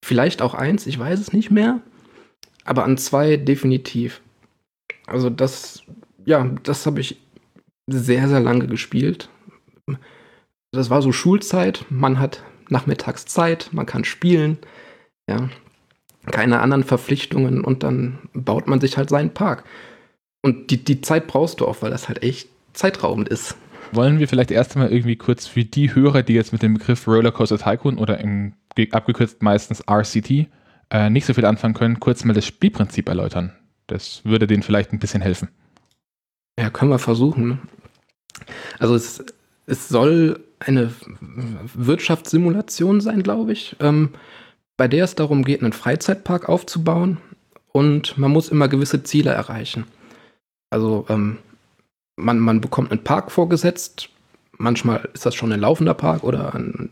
Vielleicht 0.07 0.41
auch 0.41 0.55
eins, 0.55 0.87
ich 0.87 1.01
weiß 1.01 1.19
es 1.19 1.33
nicht 1.33 1.51
mehr. 1.51 1.81
Aber 2.65 2.85
an 2.85 2.97
zwei 2.97 3.37
definitiv. 3.37 4.21
Also 5.05 5.31
das, 5.31 5.83
ja, 6.25 6.49
das 6.63 6.87
habe 6.87 7.01
ich 7.01 7.21
sehr, 7.89 8.29
sehr 8.29 8.39
lange 8.39 8.69
gespielt. 8.69 9.29
Das 10.71 10.91
war 10.91 11.03
so 11.03 11.11
Schulzeit, 11.11 11.87
man 11.89 12.21
hat 12.21 12.45
nachmittags 12.69 13.27
Zeit, 13.27 13.71
man 13.73 13.85
kann 13.85 14.05
spielen. 14.05 14.59
Ja. 15.29 15.49
keine 16.31 16.61
anderen 16.61 16.85
Verpflichtungen 16.85 17.65
und 17.65 17.83
dann 17.83 18.29
baut 18.33 18.69
man 18.69 18.81
sich 18.81 18.97
halt 18.97 19.09
seinen 19.09 19.35
Park. 19.35 19.65
Und 20.41 20.71
die, 20.71 20.85
die 20.85 21.01
Zeit 21.01 21.27
brauchst 21.27 21.59
du 21.59 21.67
auch, 21.67 21.83
weil 21.83 21.91
das 21.91 22.07
halt 22.07 22.23
echt 22.23 22.49
zeitraubend 22.75 23.29
ist. 23.29 23.57
Wollen 23.93 24.19
wir 24.19 24.29
vielleicht 24.29 24.51
erst 24.51 24.77
einmal 24.77 24.93
irgendwie 24.93 25.17
kurz 25.17 25.47
für 25.47 25.65
die 25.65 25.95
Hörer, 25.95 26.23
die 26.23 26.35
jetzt 26.35 26.53
mit 26.53 26.63
dem 26.63 26.75
Begriff 26.75 27.07
Rollercoaster 27.07 27.59
Tycoon 27.59 27.99
oder 27.99 28.19
im, 28.19 28.55
abgekürzt 28.93 29.43
meistens 29.43 29.83
RCT 29.89 30.49
äh, 30.91 31.11
nicht 31.11 31.27
so 31.27 31.35
viel 31.35 31.45
anfangen 31.45 31.75
können, 31.75 32.01
kurz 32.01 32.25
mal 32.25 32.35
das 32.35 32.47
Spielprinzip 32.47 33.09
erläutern. 33.09 33.53
Das 33.87 34.25
würde 34.25 34.47
denen 34.47 34.63
vielleicht 34.63 34.93
ein 34.93 34.99
bisschen 34.99 35.23
helfen. 35.23 35.49
Ja, 36.59 36.71
können 36.71 36.91
wir 36.91 36.99
versuchen. 36.99 37.61
Also 38.79 38.95
es, 38.95 39.25
es 39.67 39.89
soll 39.89 40.41
eine 40.59 40.93
Wirtschaftssimulation 41.75 43.01
sein, 43.01 43.23
glaube 43.23 43.53
ich, 43.53 43.77
ähm, 43.81 44.11
bei 44.77 44.89
der 44.89 45.05
es 45.05 45.15
darum 45.15 45.45
geht, 45.45 45.63
einen 45.63 45.73
Freizeitpark 45.73 46.49
aufzubauen 46.49 47.19
und 47.73 48.17
man 48.19 48.31
muss 48.31 48.49
immer 48.49 48.69
gewisse 48.69 49.03
Ziele 49.03 49.31
erreichen. 49.31 49.85
Also 50.71 51.07
ähm, 51.09 51.39
man, 52.17 52.39
man 52.39 52.61
bekommt 52.61 52.91
einen 52.91 53.05
Park 53.05 53.31
vorgesetzt, 53.31 54.09
manchmal 54.59 55.09
ist 55.13 55.27
das 55.27 55.35
schon 55.35 55.53
ein 55.53 55.61
laufender 55.61 55.95
Park 55.95 56.25
oder 56.25 56.55
ein, 56.55 56.91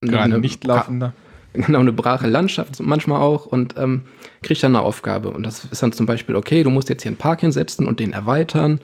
Gerade 0.00 0.38
nicht 0.38 0.64
laufender. 0.64 1.12
Genau, 1.54 1.80
eine 1.80 1.92
brache 1.92 2.26
Landschaft 2.26 2.80
manchmal 2.80 3.20
auch 3.20 3.44
und 3.44 3.74
ähm, 3.76 4.02
kriegt 4.42 4.62
dann 4.62 4.74
eine 4.74 4.84
Aufgabe. 4.84 5.30
Und 5.30 5.44
das 5.44 5.66
ist 5.66 5.82
dann 5.82 5.92
zum 5.92 6.06
Beispiel, 6.06 6.34
okay, 6.34 6.62
du 6.62 6.70
musst 6.70 6.88
jetzt 6.88 7.02
hier 7.02 7.10
einen 7.10 7.18
Park 7.18 7.40
hinsetzen 7.40 7.86
und 7.86 8.00
den 8.00 8.12
erweitern 8.12 8.80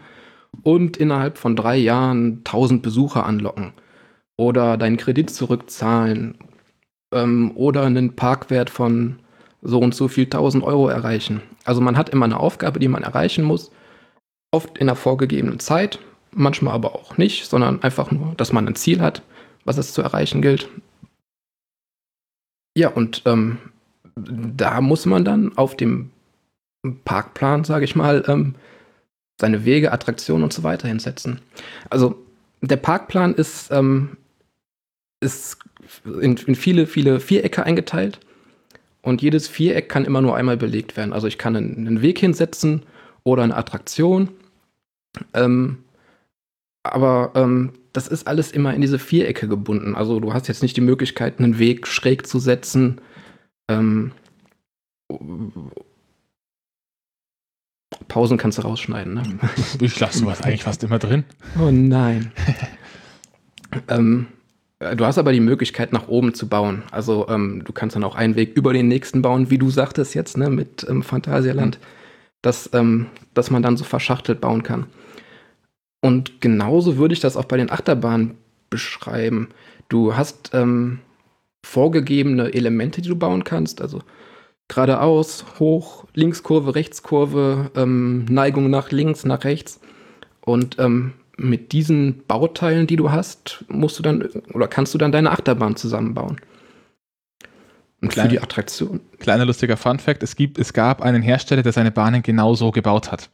und 0.62 0.96
innerhalb 0.98 1.38
von 1.38 1.56
drei 1.56 1.76
Jahren 1.76 2.42
1000 2.44 2.82
Besucher 2.82 3.24
anlocken 3.24 3.72
oder 4.36 4.76
deinen 4.76 4.98
Kredit 4.98 5.30
zurückzahlen 5.30 6.36
ähm, 7.12 7.52
oder 7.54 7.84
einen 7.84 8.16
Parkwert 8.16 8.68
von 8.68 9.18
so 9.62 9.78
und 9.78 9.94
so 9.94 10.08
viel 10.08 10.24
1000 10.24 10.62
Euro 10.62 10.88
erreichen. 10.88 11.40
Also 11.64 11.80
man 11.80 11.96
hat 11.96 12.10
immer 12.10 12.26
eine 12.26 12.38
Aufgabe, 12.38 12.80
die 12.80 12.88
man 12.88 13.02
erreichen 13.02 13.44
muss, 13.44 13.70
oft 14.50 14.78
in 14.78 14.86
der 14.86 14.96
vorgegebenen 14.96 15.60
Zeit, 15.60 15.98
manchmal 16.32 16.74
aber 16.74 16.94
auch 16.94 17.16
nicht, 17.18 17.46
sondern 17.46 17.82
einfach 17.82 18.10
nur, 18.10 18.34
dass 18.36 18.52
man 18.52 18.66
ein 18.66 18.76
Ziel 18.76 19.00
hat, 19.00 19.22
was 19.64 19.78
es 19.78 19.92
zu 19.92 20.02
erreichen 20.02 20.42
gilt. 20.42 20.68
Ja, 22.76 22.88
und 22.88 23.22
ähm, 23.26 23.58
da 24.16 24.80
muss 24.80 25.06
man 25.06 25.24
dann 25.24 25.56
auf 25.56 25.76
dem 25.76 26.10
Parkplan, 27.04 27.64
sage 27.64 27.84
ich 27.84 27.96
mal, 27.96 28.24
ähm, 28.28 28.54
seine 29.40 29.64
Wege, 29.64 29.92
Attraktionen 29.92 30.44
und 30.44 30.52
so 30.52 30.62
weiter 30.62 30.88
hinsetzen. 30.88 31.40
Also 31.90 32.24
der 32.60 32.76
Parkplan 32.76 33.34
ist, 33.34 33.70
ähm, 33.70 34.16
ist 35.20 35.58
in, 36.04 36.36
in, 36.36 36.54
viele, 36.54 36.86
viele 36.86 37.20
Vierecke 37.20 37.64
eingeteilt 37.64 38.20
und 39.02 39.22
jedes 39.22 39.48
Viereck 39.48 39.88
kann 39.88 40.04
immer 40.04 40.20
nur 40.20 40.36
einmal 40.36 40.56
belegt 40.56 40.96
werden. 40.96 41.12
Also 41.12 41.26
ich 41.26 41.38
kann 41.38 41.56
einen, 41.56 41.86
einen 41.86 42.02
Weg 42.02 42.18
hinsetzen 42.18 42.82
oder 43.24 43.42
eine 43.42 43.56
Attraktion. 43.56 44.30
Ähm, 45.34 45.84
aber 46.82 47.32
ähm, 47.34 47.72
das 47.92 48.08
ist 48.08 48.26
alles 48.26 48.52
immer 48.52 48.74
in 48.74 48.80
diese 48.80 48.98
Vierecke 48.98 49.48
gebunden. 49.48 49.94
Also 49.94 50.20
du 50.20 50.32
hast 50.32 50.48
jetzt 50.48 50.62
nicht 50.62 50.76
die 50.76 50.82
Möglichkeit, 50.82 51.38
einen 51.38 51.58
Weg 51.58 51.86
schräg 51.86 52.26
zu 52.26 52.38
setzen. 52.38 53.00
Ähm, 53.68 54.12
Pausen 58.08 58.38
kannst 58.38 58.58
du 58.58 58.62
rausschneiden, 58.62 59.14
ne? 59.14 59.22
Ich 59.80 59.98
lasse 59.98 60.18
sowas 60.18 60.42
eigentlich 60.42 60.64
fast 60.64 60.84
immer 60.84 60.98
drin. 60.98 61.24
Oh 61.58 61.70
nein. 61.70 62.32
ähm, 63.88 64.26
du 64.78 65.04
hast 65.04 65.18
aber 65.18 65.32
die 65.32 65.40
Möglichkeit, 65.40 65.92
nach 65.92 66.08
oben 66.08 66.34
zu 66.34 66.48
bauen. 66.48 66.82
Also 66.90 67.28
ähm, 67.28 67.62
du 67.64 67.72
kannst 67.72 67.96
dann 67.96 68.04
auch 68.04 68.14
einen 68.14 68.36
Weg 68.36 68.56
über 68.56 68.72
den 68.72 68.88
nächsten 68.88 69.22
bauen, 69.22 69.50
wie 69.50 69.58
du 69.58 69.70
sagtest 69.70 70.14
jetzt, 70.14 70.36
ne, 70.36 70.50
mit 70.50 70.86
ähm, 70.88 71.02
Phantasialand, 71.02 71.78
mhm. 71.78 71.97
Dass, 72.42 72.70
ähm, 72.72 73.06
dass 73.34 73.50
man 73.50 73.62
dann 73.62 73.76
so 73.76 73.84
verschachtelt 73.84 74.40
bauen 74.40 74.62
kann. 74.62 74.86
Und 76.00 76.40
genauso 76.40 76.96
würde 76.96 77.14
ich 77.14 77.20
das 77.20 77.36
auch 77.36 77.44
bei 77.44 77.56
den 77.56 77.70
Achterbahnen 77.70 78.36
beschreiben. 78.70 79.48
Du 79.88 80.16
hast 80.16 80.50
ähm, 80.52 81.00
vorgegebene 81.64 82.54
Elemente, 82.54 83.02
die 83.02 83.08
du 83.08 83.16
bauen 83.16 83.44
kannst. 83.44 83.80
Also 83.80 84.02
geradeaus, 84.68 85.44
hoch, 85.58 86.04
Linkskurve, 86.14 86.74
Rechtskurve, 86.74 87.70
ähm, 87.74 88.26
Neigung 88.26 88.70
nach 88.70 88.90
links, 88.90 89.24
nach 89.24 89.44
rechts. 89.44 89.80
Und 90.40 90.78
ähm, 90.78 91.14
mit 91.36 91.72
diesen 91.72 92.22
Bauteilen, 92.26 92.86
die 92.86 92.96
du 92.96 93.10
hast, 93.10 93.64
musst 93.68 93.98
du 93.98 94.02
dann 94.02 94.28
oder 94.52 94.68
kannst 94.68 94.94
du 94.94 94.98
dann 94.98 95.12
deine 95.12 95.30
Achterbahn 95.30 95.76
zusammenbauen. 95.76 96.40
Und 98.00 98.10
Kleine, 98.10 98.28
für 98.28 98.36
die 98.36 98.42
Attraktion. 98.42 99.00
Kleiner 99.18 99.44
lustiger 99.44 99.76
Fun-Fact: 99.76 100.22
es, 100.22 100.36
es 100.38 100.72
gab 100.72 101.02
einen 101.02 101.22
Hersteller, 101.22 101.62
der 101.62 101.72
seine 101.72 101.90
Bahnen 101.90 102.22
genauso 102.22 102.70
gebaut 102.70 103.10
hat. 103.10 103.30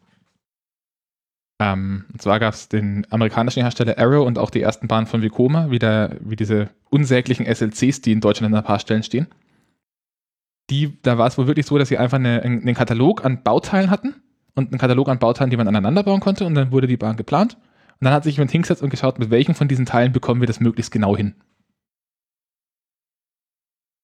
Ähm, 1.60 2.06
und 2.12 2.20
zwar 2.20 2.40
gab 2.40 2.54
es 2.54 2.68
den 2.68 3.06
amerikanischen 3.10 3.62
Hersteller 3.62 3.98
Arrow 3.98 4.26
und 4.26 4.38
auch 4.38 4.50
die 4.50 4.62
ersten 4.62 4.88
Bahnen 4.88 5.06
von 5.06 5.22
Vekoma, 5.22 5.70
wie, 5.70 5.78
der, 5.78 6.16
wie 6.20 6.36
diese 6.36 6.70
unsäglichen 6.90 7.46
SLCs, 7.46 8.00
die 8.00 8.12
in 8.12 8.20
Deutschland 8.20 8.52
an 8.52 8.58
ein 8.58 8.66
paar 8.66 8.80
Stellen 8.80 9.02
stehen 9.02 9.28
die, 10.70 10.98
da 11.02 11.18
war 11.18 11.26
es 11.26 11.36
wohl 11.36 11.46
wirklich 11.46 11.66
so, 11.66 11.78
dass 11.78 11.88
sie 11.88 11.98
einfach 11.98 12.18
eine, 12.18 12.42
einen 12.42 12.74
Katalog 12.74 13.24
an 13.24 13.42
Bauteilen 13.42 13.90
hatten 13.90 14.14
und 14.54 14.72
einen 14.72 14.78
Katalog 14.78 15.08
an 15.08 15.18
Bauteilen, 15.18 15.50
die 15.50 15.56
man 15.56 15.68
aneinander 15.68 16.02
bauen 16.02 16.20
konnte 16.20 16.46
und 16.46 16.54
dann 16.54 16.72
wurde 16.72 16.86
die 16.86 16.96
Bahn 16.96 17.16
geplant. 17.16 17.56
Und 18.00 18.06
dann 18.06 18.14
hat 18.14 18.24
sich 18.24 18.36
jemand 18.36 18.50
hingesetzt 18.50 18.82
und 18.82 18.90
geschaut, 18.90 19.18
mit 19.18 19.30
welchen 19.30 19.54
von 19.54 19.68
diesen 19.68 19.86
Teilen 19.86 20.12
bekommen 20.12 20.40
wir 20.40 20.46
das 20.46 20.60
möglichst 20.60 20.90
genau 20.90 21.16
hin. 21.16 21.34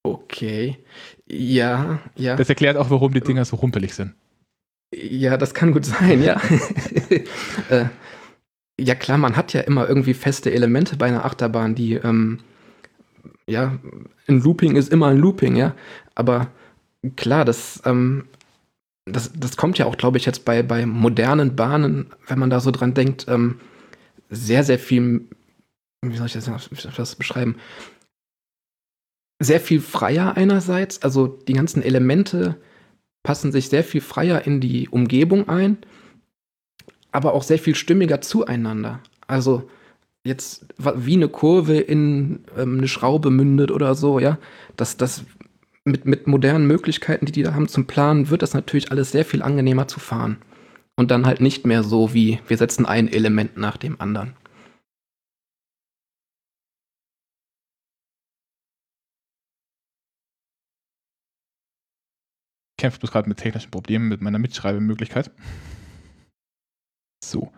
Okay. 0.02 0.78
Ja, 1.26 2.00
ja. 2.16 2.36
Das 2.36 2.48
erklärt 2.48 2.76
auch, 2.76 2.90
warum 2.90 3.12
die 3.12 3.20
Dinger 3.20 3.44
so 3.44 3.56
rumpelig 3.56 3.94
sind. 3.94 4.14
Ja, 4.94 5.36
das 5.36 5.54
kann 5.54 5.72
gut 5.72 5.84
sein, 5.84 6.22
ja. 6.22 6.40
äh, 7.70 7.84
ja, 8.78 8.94
klar, 8.94 9.18
man 9.18 9.36
hat 9.36 9.52
ja 9.52 9.60
immer 9.60 9.88
irgendwie 9.88 10.14
feste 10.14 10.52
Elemente 10.52 10.96
bei 10.96 11.06
einer 11.06 11.24
Achterbahn, 11.24 11.74
die, 11.74 11.94
ähm, 11.94 12.40
ja, 13.46 13.78
ein 14.26 14.40
Looping 14.40 14.76
ist 14.76 14.90
immer 14.90 15.08
ein 15.08 15.18
Looping, 15.18 15.54
ja. 15.54 15.74
Aber 16.14 16.48
klar, 17.16 17.44
das, 17.44 17.82
ähm, 17.84 18.24
das, 19.04 19.32
das 19.34 19.56
kommt 19.56 19.78
ja 19.78 19.86
auch, 19.86 19.96
glaube 19.96 20.18
ich, 20.18 20.24
jetzt 20.24 20.44
bei, 20.44 20.62
bei 20.62 20.86
modernen 20.86 21.56
Bahnen, 21.56 22.06
wenn 22.26 22.38
man 22.38 22.50
da 22.50 22.60
so 22.60 22.70
dran 22.70 22.94
denkt, 22.94 23.26
ähm, 23.28 23.60
sehr, 24.30 24.64
sehr 24.64 24.78
viel, 24.78 25.28
wie 26.02 26.16
soll 26.16 26.26
ich 26.26 26.32
das, 26.32 26.46
wie 26.48 26.80
soll 26.80 26.90
ich 26.90 26.96
das 26.96 27.16
beschreiben? 27.16 27.56
Sehr 29.40 29.60
viel 29.60 29.80
freier 29.80 30.36
einerseits, 30.36 31.02
also 31.02 31.26
die 31.26 31.54
ganzen 31.54 31.82
Elemente 31.82 32.56
passen 33.22 33.52
sich 33.52 33.68
sehr 33.68 33.84
viel 33.84 34.00
freier 34.00 34.46
in 34.46 34.60
die 34.60 34.88
Umgebung 34.88 35.48
ein, 35.48 35.78
aber 37.10 37.34
auch 37.34 37.42
sehr 37.42 37.58
viel 37.58 37.74
stimmiger 37.74 38.20
zueinander. 38.20 39.00
Also 39.26 39.68
jetzt 40.24 40.66
wie 40.76 41.14
eine 41.14 41.28
Kurve 41.28 41.78
in 41.78 42.44
ähm, 42.56 42.78
eine 42.78 42.88
Schraube 42.88 43.30
mündet 43.30 43.70
oder 43.70 43.94
so, 43.94 44.18
ja, 44.18 44.38
das, 44.76 44.96
das 44.96 45.24
mit, 45.84 46.04
mit 46.04 46.26
modernen 46.26 46.66
Möglichkeiten, 46.66 47.26
die 47.26 47.32
die 47.32 47.42
da 47.42 47.54
haben 47.54 47.68
zum 47.68 47.86
Planen, 47.86 48.30
wird 48.30 48.42
das 48.42 48.54
natürlich 48.54 48.90
alles 48.90 49.12
sehr 49.12 49.24
viel 49.24 49.42
angenehmer 49.42 49.88
zu 49.88 50.00
fahren. 50.00 50.38
Und 50.96 51.10
dann 51.10 51.24
halt 51.24 51.40
nicht 51.40 51.66
mehr 51.66 51.82
so 51.82 52.12
wie, 52.12 52.40
wir 52.46 52.58
setzen 52.58 52.84
ein 52.84 53.08
Element 53.08 53.56
nach 53.56 53.78
dem 53.78 53.98
anderen. 54.00 54.34
Kämpfe 62.80 63.06
gerade 63.06 63.28
mit 63.28 63.38
technischen 63.38 63.70
Problemen 63.70 64.08
mit 64.08 64.20
meiner 64.20 64.38
Mitschreibemöglichkeit. 64.38 65.30
So. 67.22 67.52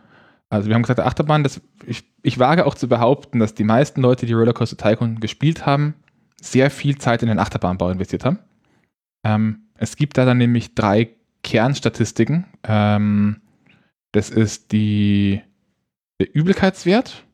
Also 0.50 0.68
wir 0.68 0.74
haben 0.74 0.82
gesagt, 0.82 1.00
Achterbahn, 1.00 1.44
das, 1.44 1.62
ich, 1.86 2.04
ich 2.22 2.38
wage 2.38 2.66
auch 2.66 2.74
zu 2.74 2.88
behaupten, 2.88 3.38
dass 3.38 3.54
die 3.54 3.64
meisten 3.64 4.02
Leute, 4.02 4.26
die 4.26 4.34
Rollercoaster 4.34 4.76
Tycoon 4.76 5.20
gespielt 5.20 5.64
haben, 5.64 5.94
sehr 6.40 6.70
viel 6.70 6.98
Zeit 6.98 7.22
in 7.22 7.28
den 7.28 7.38
Achterbahnbau 7.38 7.88
investiert 7.88 8.24
haben. 8.24 8.38
Ähm, 9.24 9.68
es 9.76 9.96
gibt 9.96 10.18
da 10.18 10.24
dann 10.26 10.38
nämlich 10.38 10.74
drei 10.74 11.10
Kernstatistiken. 11.42 12.44
Ähm, 12.64 13.40
das 14.12 14.28
ist 14.28 14.72
die, 14.72 15.40
der 16.20 16.34
Übelkeitswert, 16.34 17.24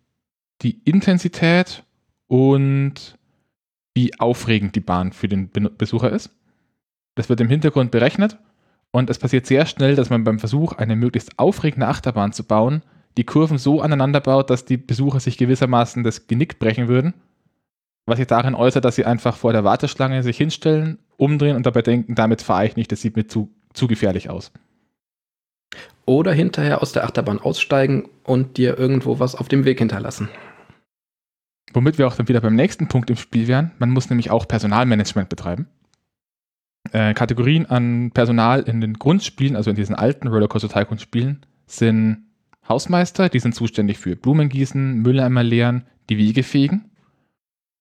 die 0.63 0.81
Intensität 0.85 1.83
und 2.29 3.19
wie 3.95 4.19
aufregend 4.21 4.77
die 4.77 4.81
Bahn 4.81 5.13
für 5.13 5.27
den 5.27 5.51
Besucher 5.51 6.13
ist. 6.13 6.31
Das 7.19 7.29
wird 7.29 7.41
im 7.41 7.49
Hintergrund 7.49 7.91
berechnet 7.91 8.39
und 8.93 9.11
es 9.11 9.19
passiert 9.19 9.45
sehr 9.45 9.67
schnell, 9.67 9.97
dass 9.97 10.09
man 10.09 10.23
beim 10.23 10.39
Versuch, 10.39 10.75
eine 10.75 10.95
möglichst 10.95 11.37
aufregende 11.37 11.89
Achterbahn 11.89 12.33
zu 12.33 12.45
bauen, 12.45 12.83
die 13.17 13.25
Kurven 13.25 13.59
so 13.59 13.83
aneinander 13.83 14.21
baut, 14.21 14.51
dass 14.51 14.65
die 14.65 14.77
Besucher 14.77 15.19
sich 15.19 15.37
gewissermaßen 15.37 16.05
das 16.05 16.29
Genick 16.29 16.61
brechen 16.61 16.87
würden. 16.87 17.15
Was 18.07 18.19
sich 18.19 18.29
darin 18.29 18.55
äußert, 18.55 18.85
dass 18.85 18.95
sie 18.95 19.05
einfach 19.05 19.37
vor 19.37 19.53
der 19.53 19.65
Warteschlange 19.65 20.23
sich 20.23 20.37
hinstellen, 20.37 20.99
umdrehen 21.17 21.57
und 21.57 21.67
dabei 21.67 21.83
denken, 21.83 22.15
damit 22.15 22.41
fahre 22.41 22.67
ich 22.67 22.77
nicht, 22.77 22.93
das 22.93 23.01
sieht 23.01 23.17
mir 23.17 23.27
zu, 23.27 23.51
zu 23.73 23.89
gefährlich 23.89 24.31
aus. 24.31 24.53
Oder 26.07 26.33
hinterher 26.33 26.83
aus 26.83 26.93
der 26.93 27.03
Achterbahn 27.03 27.41
aussteigen 27.41 28.09
und 28.23 28.59
dir 28.59 28.79
irgendwo 28.79 29.19
was 29.19 29.35
auf 29.35 29.49
dem 29.49 29.65
Weg 29.65 29.81
hinterlassen. 29.81 30.29
Womit 31.73 31.99
wir 31.99 32.07
auch 32.07 32.15
dann 32.15 32.29
wieder 32.29 32.41
beim 32.41 32.55
nächsten 32.55 32.87
Punkt 32.87 33.11
im 33.11 33.17
Spiel 33.17 33.49
wären. 33.49 33.73
Man 33.81 33.91
muss 33.91 34.09
nämlich 34.09 34.31
auch 34.31 34.47
Personalmanagement 34.47 35.29
betreiben. 35.29 35.67
Äh, 36.93 37.15
Kategorien 37.15 37.67
an 37.67 38.11
Personal 38.13 38.61
in 38.63 38.81
den 38.81 38.95
Grundspielen, 38.95 39.57
also 39.57 39.71
in 39.71 39.77
diesen 39.77 39.95
alten 39.95 40.29
Rollercoaster 40.29 40.69
Tycoon 40.69 40.99
Spielen, 40.99 41.45
sind 41.67 42.25
Hausmeister, 42.69 43.29
die 43.29 43.41
sind 43.41 43.55
zuständig 43.55 43.99
für 43.99 44.17
Blumengießen, 44.17 44.99
Mülleimer 45.01 45.43
leeren, 45.43 45.85
die 46.11 46.19
Wege 46.19 46.43
fegen 46.43 46.91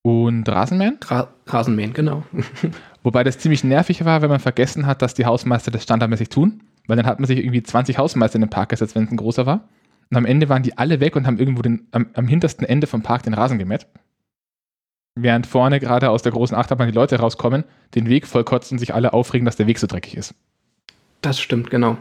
und 0.01 0.47
Rasenmähen. 0.47 0.97
Ra 1.05 1.27
Rasenmähen, 1.45 1.93
genau. 1.93 2.23
Wobei 3.03 3.23
das 3.23 3.37
ziemlich 3.37 3.63
nervig 3.63 4.05
war, 4.05 4.21
wenn 4.21 4.29
man 4.29 4.39
vergessen 4.39 4.85
hat, 4.85 5.01
dass 5.01 5.13
die 5.13 5.25
Hausmeister 5.25 5.71
das 5.71 5.83
standardmäßig 5.83 6.29
tun, 6.29 6.63
weil 6.87 6.97
dann 6.97 7.05
hat 7.05 7.19
man 7.19 7.27
sich 7.27 7.39
irgendwie 7.39 7.63
20 7.63 7.97
Hausmeister 7.97 8.35
in 8.35 8.43
den 8.43 8.49
Park 8.49 8.69
gesetzt, 8.69 8.95
wenn 8.95 9.03
es 9.03 9.11
ein 9.11 9.17
großer 9.17 9.45
war. 9.45 9.67
Und 10.09 10.17
am 10.17 10.25
Ende 10.25 10.47
waren 10.47 10.63
die 10.63 10.77
alle 10.77 11.01
weg 11.01 11.15
und 11.15 11.27
haben 11.27 11.37
irgendwo 11.37 11.61
den, 11.61 11.87
am, 11.91 12.07
am 12.13 12.27
hintersten 12.27 12.65
Ende 12.65 12.87
vom 12.87 13.01
Park 13.01 13.23
den 13.23 13.33
Rasen 13.33 13.59
gemäht. 13.59 13.87
Während 15.19 15.47
vorne 15.47 15.79
gerade 15.79 16.11
aus 16.11 16.21
der 16.21 16.31
großen 16.31 16.55
Achterbahn 16.55 16.87
die 16.87 16.93
Leute 16.93 17.17
rauskommen, 17.17 17.63
den 17.95 18.07
Weg 18.07 18.27
vollkotzen 18.27 18.77
sich 18.77 18.93
alle 18.93 19.13
aufregen, 19.13 19.45
dass 19.45 19.55
der 19.55 19.65
Weg 19.65 19.79
so 19.79 19.87
dreckig 19.87 20.15
ist. 20.15 20.35
Das 21.21 21.39
stimmt, 21.39 21.71
genau. 21.71 21.97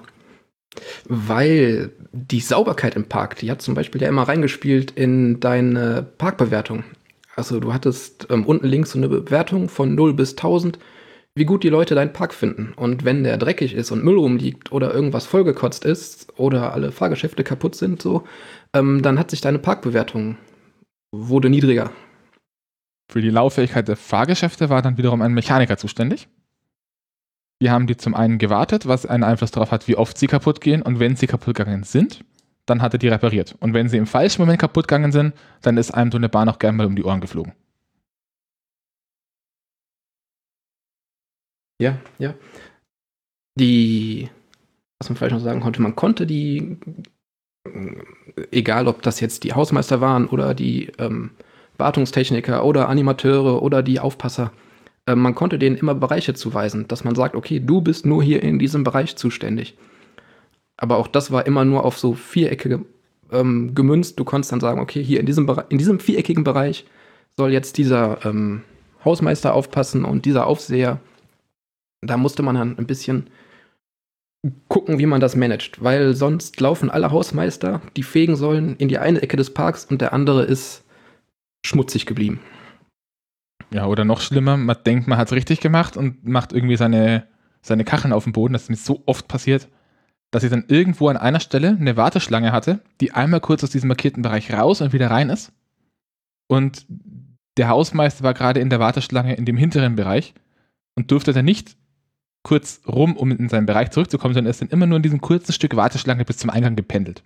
Weil 1.09 1.93
die 2.13 2.41
Sauberkeit 2.41 2.95
im 2.95 3.09
Park, 3.09 3.37
die 3.37 3.51
hat 3.51 3.63
zum 3.63 3.75
Beispiel 3.75 4.03
ja 4.03 4.09
immer 4.09 4.29
reingespielt 4.29 4.91
in 4.91 5.41
deine 5.41 6.07
Parkbewertung. 6.19 6.85
Also 7.35 7.59
du 7.59 7.73
hattest 7.73 8.27
ähm, 8.31 8.45
unten 8.45 8.67
links 8.67 8.91
so 8.91 8.99
eine 8.99 9.09
Bewertung 9.09 9.71
von 9.71 9.95
0 9.95 10.13
bis 10.13 10.33
1000, 10.33 10.79
wie 11.35 11.47
gut 11.47 11.65
die 11.65 11.71
Leute 11.71 11.95
deinen 11.95 12.13
Park 12.13 12.35
finden. 12.35 12.75
Und 12.77 13.07
wenn 13.07 13.25
der 13.25 13.39
dreckig 13.39 13.75
ist 13.75 13.91
und 13.91 14.05
Müll 14.05 14.19
rumliegt 14.19 14.73
oder 14.73 14.93
irgendwas 14.93 15.25
vollgekotzt 15.25 15.87
ist 15.87 16.39
oder 16.39 16.75
alle 16.75 16.93
Fahrgeschäfte 16.93 17.45
kaputt 17.45 17.77
sind, 17.77 18.03
so, 18.03 18.25
ähm, 18.75 19.01
dann 19.01 19.19
hat 19.19 19.31
sich 19.31 19.41
deine 19.41 19.59
Parkbewertung 19.59 20.37
wurde 21.13 21.49
niedriger. 21.49 21.91
Für 23.09 23.21
die 23.21 23.31
Lauffähigkeit 23.31 23.89
der 23.89 23.97
Fahrgeschäfte 23.97 24.69
war 24.69 24.83
dann 24.83 24.99
wiederum 24.99 25.23
ein 25.23 25.33
Mechaniker 25.33 25.77
zuständig. 25.77 26.29
Die 27.63 27.71
haben 27.71 27.87
die 27.87 27.97
zum 27.97 28.15
einen 28.15 28.39
gewartet, 28.39 28.87
was 28.87 29.07
einen 29.07 29.25
Einfluss 29.25 29.51
darauf 29.51 29.71
hat, 29.71 29.89
wie 29.89 29.97
oft 29.97 30.19
sie 30.19 30.27
kaputt 30.27 30.61
gehen 30.61 30.83
und 30.83 31.01
wenn 31.01 31.17
sie 31.17 31.27
kaputt 31.27 31.57
gegangen 31.57 31.85
sind, 31.85 32.25
dann 32.67 32.83
hat 32.83 32.93
er 32.95 32.99
die 32.99 33.09
repariert. 33.09 33.55
Und 33.61 33.73
wenn 33.75 33.89
sie 33.89 33.97
im 33.97 34.07
falschen 34.07 34.43
Moment 34.43 34.61
kaputt 34.61 34.89
gegangen 34.89 35.13
sind, 35.13 35.35
dann 35.63 35.77
ist 35.79 35.93
einem 35.93 36.11
so 36.11 36.19
eine 36.19 36.29
Bahn 36.29 36.49
auch 36.49 36.59
gerne 36.59 36.77
mal 36.77 36.87
um 36.87 36.97
die 36.97 37.05
Ohren 37.05 37.21
geflogen. 37.21 37.55
Ja, 41.79 41.99
ja. 42.19 42.35
Die, 43.59 44.29
was 44.99 45.09
man 45.09 45.17
vielleicht 45.17 45.35
noch 45.35 45.41
sagen 45.41 45.61
konnte, 45.61 45.81
man 45.81 45.97
konnte 45.97 46.27
die, 46.27 46.79
egal 48.51 48.89
ob 48.89 49.03
das 49.03 49.21
jetzt 49.21 49.45
die 49.45 49.53
Hausmeister 49.53 50.01
waren 50.01 50.27
oder 50.27 50.55
die 50.55 50.87
ähm, 50.99 51.31
Wartungstechniker 51.79 52.65
oder 52.65 52.89
Animateure 52.89 53.63
oder 53.63 53.83
die 53.83 54.01
Aufpasser, 54.01 54.53
äh, 55.07 55.15
man 55.15 55.35
konnte 55.35 55.59
denen 55.59 55.77
immer 55.77 55.95
Bereiche 55.95 56.35
zuweisen, 56.35 56.89
dass 56.89 57.05
man 57.05 57.15
sagt, 57.15 57.35
okay, 57.35 57.61
du 57.61 57.81
bist 57.81 58.07
nur 58.07 58.23
hier 58.23 58.43
in 58.43 58.59
diesem 58.59 58.85
Bereich 58.85 59.17
zuständig. 59.17 59.77
Aber 60.77 60.99
auch 60.99 61.09
das 61.09 61.31
war 61.31 61.47
immer 61.47 61.65
nur 61.65 61.85
auf 61.85 61.99
so 61.99 62.15
Vierecke 62.15 62.85
ähm, 63.33 63.75
gemünzt. 63.75 64.19
Du 64.19 64.25
konntest 64.25 64.53
dann 64.53 64.61
sagen, 64.61 64.81
okay, 64.81 65.03
hier 65.03 65.21
in 65.21 65.27
diesem, 65.27 65.51
in 65.69 65.79
diesem 65.79 66.01
viereckigen 66.01 66.45
Bereich 66.45 66.85
soll 67.37 67.53
jetzt 67.53 67.79
dieser 67.79 68.25
ähm, 68.25 68.63
Hausmeister 69.05 69.55
aufpassen 69.55 70.05
und 70.05 70.25
dieser 70.25 70.47
Aufseher. 70.47 71.01
Da 72.03 72.17
musste 72.17 72.43
man 72.43 72.57
dann 72.57 72.79
ein 72.79 72.87
bisschen 72.87 73.31
gucken, 74.69 74.99
wie 74.99 75.07
man 75.07 75.21
das 75.21 75.35
managt, 75.35 75.83
weil 75.83 76.15
sonst 76.15 76.61
laufen 76.61 76.91
alle 76.91 77.11
Hausmeister, 77.11 77.81
die 77.97 78.03
fegen 78.03 78.37
sollen, 78.37 78.77
in 78.77 78.89
die 78.89 78.99
eine 78.99 79.23
Ecke 79.23 79.37
des 79.37 79.53
Parks 79.53 79.87
und 79.87 80.01
der 80.01 80.13
andere 80.13 80.45
ist 80.45 80.85
schmutzig 81.67 82.07
geblieben. 82.07 82.41
Ja, 83.73 83.87
oder 83.87 84.05
noch 84.05 84.21
schlimmer, 84.21 84.57
man 84.57 84.77
denkt, 84.87 85.09
man 85.09 85.19
hat 85.19 85.29
es 85.29 85.33
richtig 85.33 85.61
gemacht 85.61 85.97
und 85.97 86.25
macht 86.27 86.53
irgendwie 86.53 86.77
seine, 86.77 87.27
seine 87.63 87.85
Kacheln 87.85 88.13
auf 88.13 88.25
dem 88.25 88.33
Boden. 88.33 88.53
Das 88.53 88.65
ist 88.65 88.71
mir 88.71 88.77
so 88.77 89.03
oft 89.07 89.29
passiert 89.29 89.69
dass 90.31 90.43
ich 90.43 90.51
dann 90.51 90.65
irgendwo 90.69 91.09
an 91.09 91.17
einer 91.17 91.41
Stelle 91.41 91.69
eine 91.69 91.97
Warteschlange 91.97 92.53
hatte, 92.53 92.81
die 93.01 93.13
einmal 93.13 93.41
kurz 93.41 93.65
aus 93.65 93.71
diesem 93.71 93.89
markierten 93.89 94.23
Bereich 94.23 94.53
raus 94.53 94.81
und 94.81 94.93
wieder 94.93 95.11
rein 95.11 95.31
ist. 95.31 95.53
Und 96.49 96.87
der 97.57 97.69
Hausmeister 97.69 98.23
war 98.23 98.35
gerade 98.35 98.61
in 98.61 98.71
der 98.71 98.81
Warteschlange 98.81 99.35
in 99.35 99.47
dem 99.47 99.57
hinteren 99.57 99.97
Bereich 99.97 100.35
und 100.95 101.11
durfte 101.11 101.33
dann 101.33 101.45
nicht 101.45 101.77
kurz 102.43 102.83
rum, 102.87 103.17
um 103.17 103.31
in 103.31 103.49
seinen 103.49 103.67
Bereich 103.67 103.91
zurückzukommen, 103.91 104.35
sondern 104.35 104.51
ist 104.51 104.61
dann 104.61 104.69
immer 104.69 104.87
nur 104.87 104.97
in 104.97 105.03
diesem 105.03 105.21
kurzen 105.21 105.53
Stück 105.53 105.75
Warteschlange 105.75 106.25
bis 106.25 106.37
zum 106.37 106.51
Eingang 106.51 106.77
gependelt. 106.77 107.23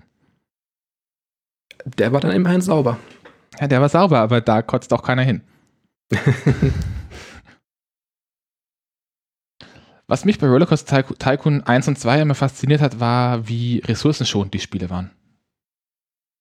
Der 1.85 2.13
war 2.13 2.21
dann 2.21 2.31
immerhin 2.31 2.61
sauber. 2.61 2.99
Ja, 3.59 3.67
der 3.67 3.81
war 3.81 3.89
sauber, 3.89 4.21
aber 4.21 4.41
da 4.41 4.63
kotzt 4.63 4.93
auch 4.93 5.03
keiner 5.03 5.23
hin. 5.23 5.43
Was 10.07 10.25
mich 10.25 10.39
bei 10.39 10.49
Rollercoaster 10.49 11.07
Tycoon 11.19 11.63
1 11.63 11.89
und 11.89 11.97
2 11.97 12.23
immer 12.23 12.35
fasziniert 12.35 12.81
hat, 12.81 12.99
war, 12.99 13.47
wie 13.49 13.79
ressourcenschonend 13.79 14.53
die 14.53 14.59
Spiele 14.59 14.91
waren. 14.91 15.13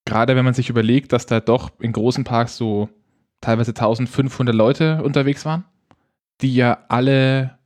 Gerade 0.05 0.35
wenn 0.35 0.43
man 0.43 0.55
sich 0.55 0.71
überlegt, 0.71 1.13
dass 1.13 1.27
da 1.27 1.39
doch 1.39 1.69
in 1.79 1.91
großen 1.91 2.23
Parks 2.23 2.57
so 2.57 2.89
teilweise 3.41 3.69
1500 3.69 4.55
Leute 4.55 5.03
unterwegs 5.03 5.45
waren, 5.45 5.65
die 6.41 6.55
ja 6.55 6.83
alle 6.89 7.59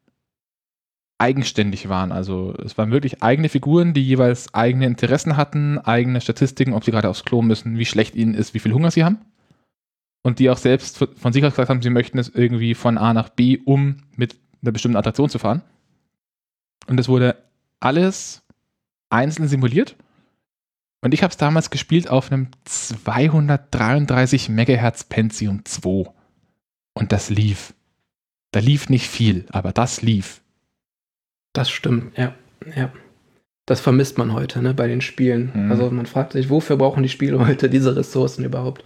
eigenständig 1.19 1.87
waren. 1.87 2.11
Also 2.11 2.53
es 2.65 2.77
waren 2.77 2.91
wirklich 2.91 3.23
eigene 3.23 3.47
Figuren, 3.47 3.93
die 3.93 4.05
jeweils 4.05 4.53
eigene 4.53 4.85
Interessen 4.87 5.37
hatten, 5.37 5.79
eigene 5.79 6.19
Statistiken, 6.19 6.73
ob 6.73 6.83
sie 6.83 6.91
gerade 6.91 7.07
aufs 7.07 7.23
Klo 7.23 7.41
müssen, 7.41 7.77
wie 7.77 7.85
schlecht 7.85 8.13
ihnen 8.15 8.33
ist, 8.33 8.53
wie 8.53 8.59
viel 8.59 8.73
Hunger 8.73 8.91
sie 8.91 9.05
haben. 9.05 9.19
Und 10.23 10.39
die 10.39 10.49
auch 10.49 10.57
selbst 10.57 10.97
von 10.97 11.33
sich 11.33 11.43
aus 11.43 11.51
gesagt 11.51 11.69
haben, 11.69 11.81
sie 11.81 11.89
möchten 11.89 12.17
es 12.17 12.29
irgendwie 12.29 12.73
von 12.73 12.97
A 12.97 13.13
nach 13.13 13.29
B, 13.29 13.59
um 13.65 13.97
mit 14.15 14.37
einer 14.61 14.71
bestimmten 14.71 14.97
Attraktion 14.97 15.29
zu 15.29 15.37
fahren. 15.37 15.61
Und 16.87 16.99
es 16.99 17.09
wurde 17.09 17.37
alles 17.81 18.41
einzeln 19.09 19.47
simuliert. 19.47 19.95
Und 21.01 21.13
ich 21.13 21.21
habe 21.21 21.31
es 21.31 21.37
damals 21.37 21.69
gespielt 21.69 22.09
auf 22.09 22.31
einem 22.31 22.47
233 22.63 24.47
MHz 24.47 25.03
Pentium 25.03 25.65
2. 25.65 26.09
Und 26.93 27.11
das 27.11 27.29
lief. 27.29 27.73
Da 28.51 28.61
lief 28.61 28.87
nicht 28.87 29.09
viel, 29.09 29.45
aber 29.49 29.73
das 29.73 30.01
lief. 30.01 30.41
Das 31.51 31.69
stimmt, 31.69 32.17
ja. 32.17 32.33
ja. 32.75 32.91
Das 33.65 33.81
vermisst 33.81 34.17
man 34.17 34.33
heute 34.33 34.61
ne, 34.61 34.73
bei 34.73 34.87
den 34.87 35.01
Spielen. 35.01 35.51
Mhm. 35.53 35.71
Also 35.71 35.89
man 35.91 36.05
fragt 36.05 36.33
sich, 36.33 36.49
wofür 36.49 36.77
brauchen 36.77 37.03
die 37.03 37.09
Spiele 37.09 37.39
heute 37.47 37.69
diese 37.69 37.95
Ressourcen 37.95 38.45
überhaupt? 38.45 38.85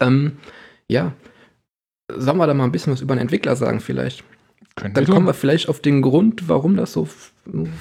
Ähm, 0.00 0.38
ja. 0.88 1.12
Sollen 2.12 2.38
wir 2.38 2.46
da 2.46 2.54
mal 2.54 2.64
ein 2.64 2.72
bisschen 2.72 2.92
was 2.92 3.00
über 3.00 3.14
den 3.14 3.22
Entwickler 3.22 3.54
sagen 3.56 3.80
vielleicht? 3.80 4.24
Könnte 4.76 5.00
Dann 5.00 5.12
kommen 5.12 5.26
wir 5.26 5.34
vielleicht 5.34 5.68
auf 5.68 5.80
den 5.80 6.02
Grund, 6.02 6.48
warum 6.48 6.76
das 6.76 6.92
so 6.92 7.08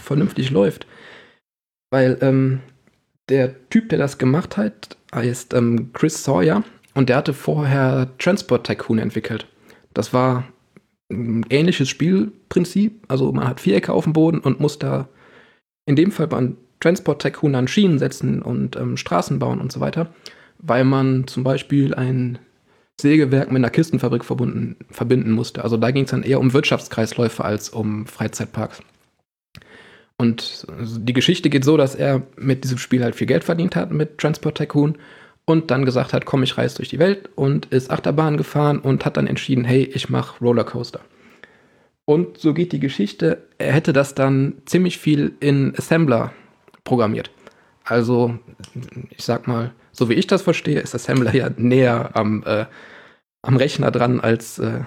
vernünftig 0.03 0.51
läuft. 0.51 0.85
Weil 1.91 2.17
ähm, 2.21 2.59
der 3.29 3.69
Typ, 3.69 3.89
der 3.89 3.97
das 3.97 4.17
gemacht 4.17 4.57
hat, 4.57 4.97
heißt 5.13 5.53
ähm, 5.53 5.91
Chris 5.93 6.23
Sawyer 6.23 6.63
und 6.93 7.09
der 7.09 7.17
hatte 7.17 7.33
vorher 7.33 8.09
Transport 8.17 8.67
Tycoon 8.67 8.99
entwickelt. 8.99 9.47
Das 9.93 10.13
war 10.13 10.47
ein 11.11 11.45
ähnliches 11.49 11.89
Spielprinzip. 11.89 13.03
Also 13.07 13.31
man 13.31 13.47
hat 13.47 13.59
Vierecke 13.59 13.93
auf 13.93 14.03
dem 14.03 14.13
Boden 14.13 14.39
und 14.39 14.59
muss 14.59 14.77
da 14.77 15.07
in 15.85 15.95
dem 15.95 16.11
Fall 16.11 16.27
beim 16.27 16.57
Transport 16.79 17.21
Tycoon 17.21 17.55
an 17.55 17.67
Schienen 17.67 17.99
setzen 17.99 18.41
und 18.41 18.75
ähm, 18.75 18.95
Straßen 18.97 19.39
bauen 19.39 19.59
und 19.59 19.71
so 19.71 19.79
weiter, 19.79 20.13
weil 20.59 20.83
man 20.83 21.27
zum 21.27 21.43
Beispiel 21.43 21.93
ein 21.95 22.37
Sägewerk 22.99 23.47
mit 23.47 23.57
einer 23.57 23.69
Kistenfabrik 23.69 24.25
verbunden, 24.25 24.75
verbinden 24.91 25.31
musste. 25.31 25.63
Also 25.63 25.77
da 25.77 25.91
ging 25.91 26.03
es 26.03 26.11
dann 26.11 26.23
eher 26.23 26.39
um 26.39 26.53
Wirtschaftskreisläufe 26.53 27.43
als 27.43 27.69
um 27.69 28.05
Freizeitparks. 28.05 28.81
Und 30.17 30.67
die 30.77 31.13
Geschichte 31.13 31.49
geht 31.49 31.63
so, 31.63 31.77
dass 31.77 31.95
er 31.95 32.23
mit 32.35 32.65
diesem 32.65 32.77
Spiel 32.77 33.03
halt 33.03 33.15
viel 33.15 33.27
Geld 33.27 33.45
verdient 33.45 33.77
hat 33.77 33.91
mit 33.91 34.17
Transport 34.17 34.57
Tycoon 34.57 34.97
und 35.45 35.71
dann 35.71 35.85
gesagt 35.85 36.11
hat, 36.11 36.25
komm, 36.25 36.43
ich 36.43 36.57
reise 36.57 36.75
durch 36.75 36.89
die 36.89 36.99
Welt 36.99 37.29
und 37.35 37.67
ist 37.67 37.89
Achterbahn 37.89 38.35
gefahren 38.35 38.79
und 38.79 39.05
hat 39.05 39.15
dann 39.15 39.27
entschieden, 39.27 39.63
hey, 39.63 39.83
ich 39.83 40.09
mache 40.09 40.43
Rollercoaster. 40.43 40.99
Und 42.03 42.37
so 42.37 42.53
geht 42.53 42.73
die 42.73 42.81
Geschichte, 42.81 43.47
er 43.59 43.71
hätte 43.71 43.93
das 43.93 44.13
dann 44.13 44.55
ziemlich 44.65 44.97
viel 44.97 45.33
in 45.39 45.73
Assembler 45.77 46.33
programmiert. 46.83 47.31
Also, 47.85 48.37
ich 49.09 49.23
sag 49.23 49.47
mal, 49.47 49.71
so 49.99 50.09
wie 50.09 50.13
ich 50.13 50.27
das 50.27 50.41
verstehe, 50.41 50.79
ist 50.79 50.95
Assembler 50.95 51.35
ja 51.35 51.49
näher 51.55 52.11
am, 52.13 52.43
äh, 52.45 52.65
am 53.41 53.57
Rechner 53.57 53.91
dran, 53.91 54.19
als 54.19 54.57
äh, 54.57 54.81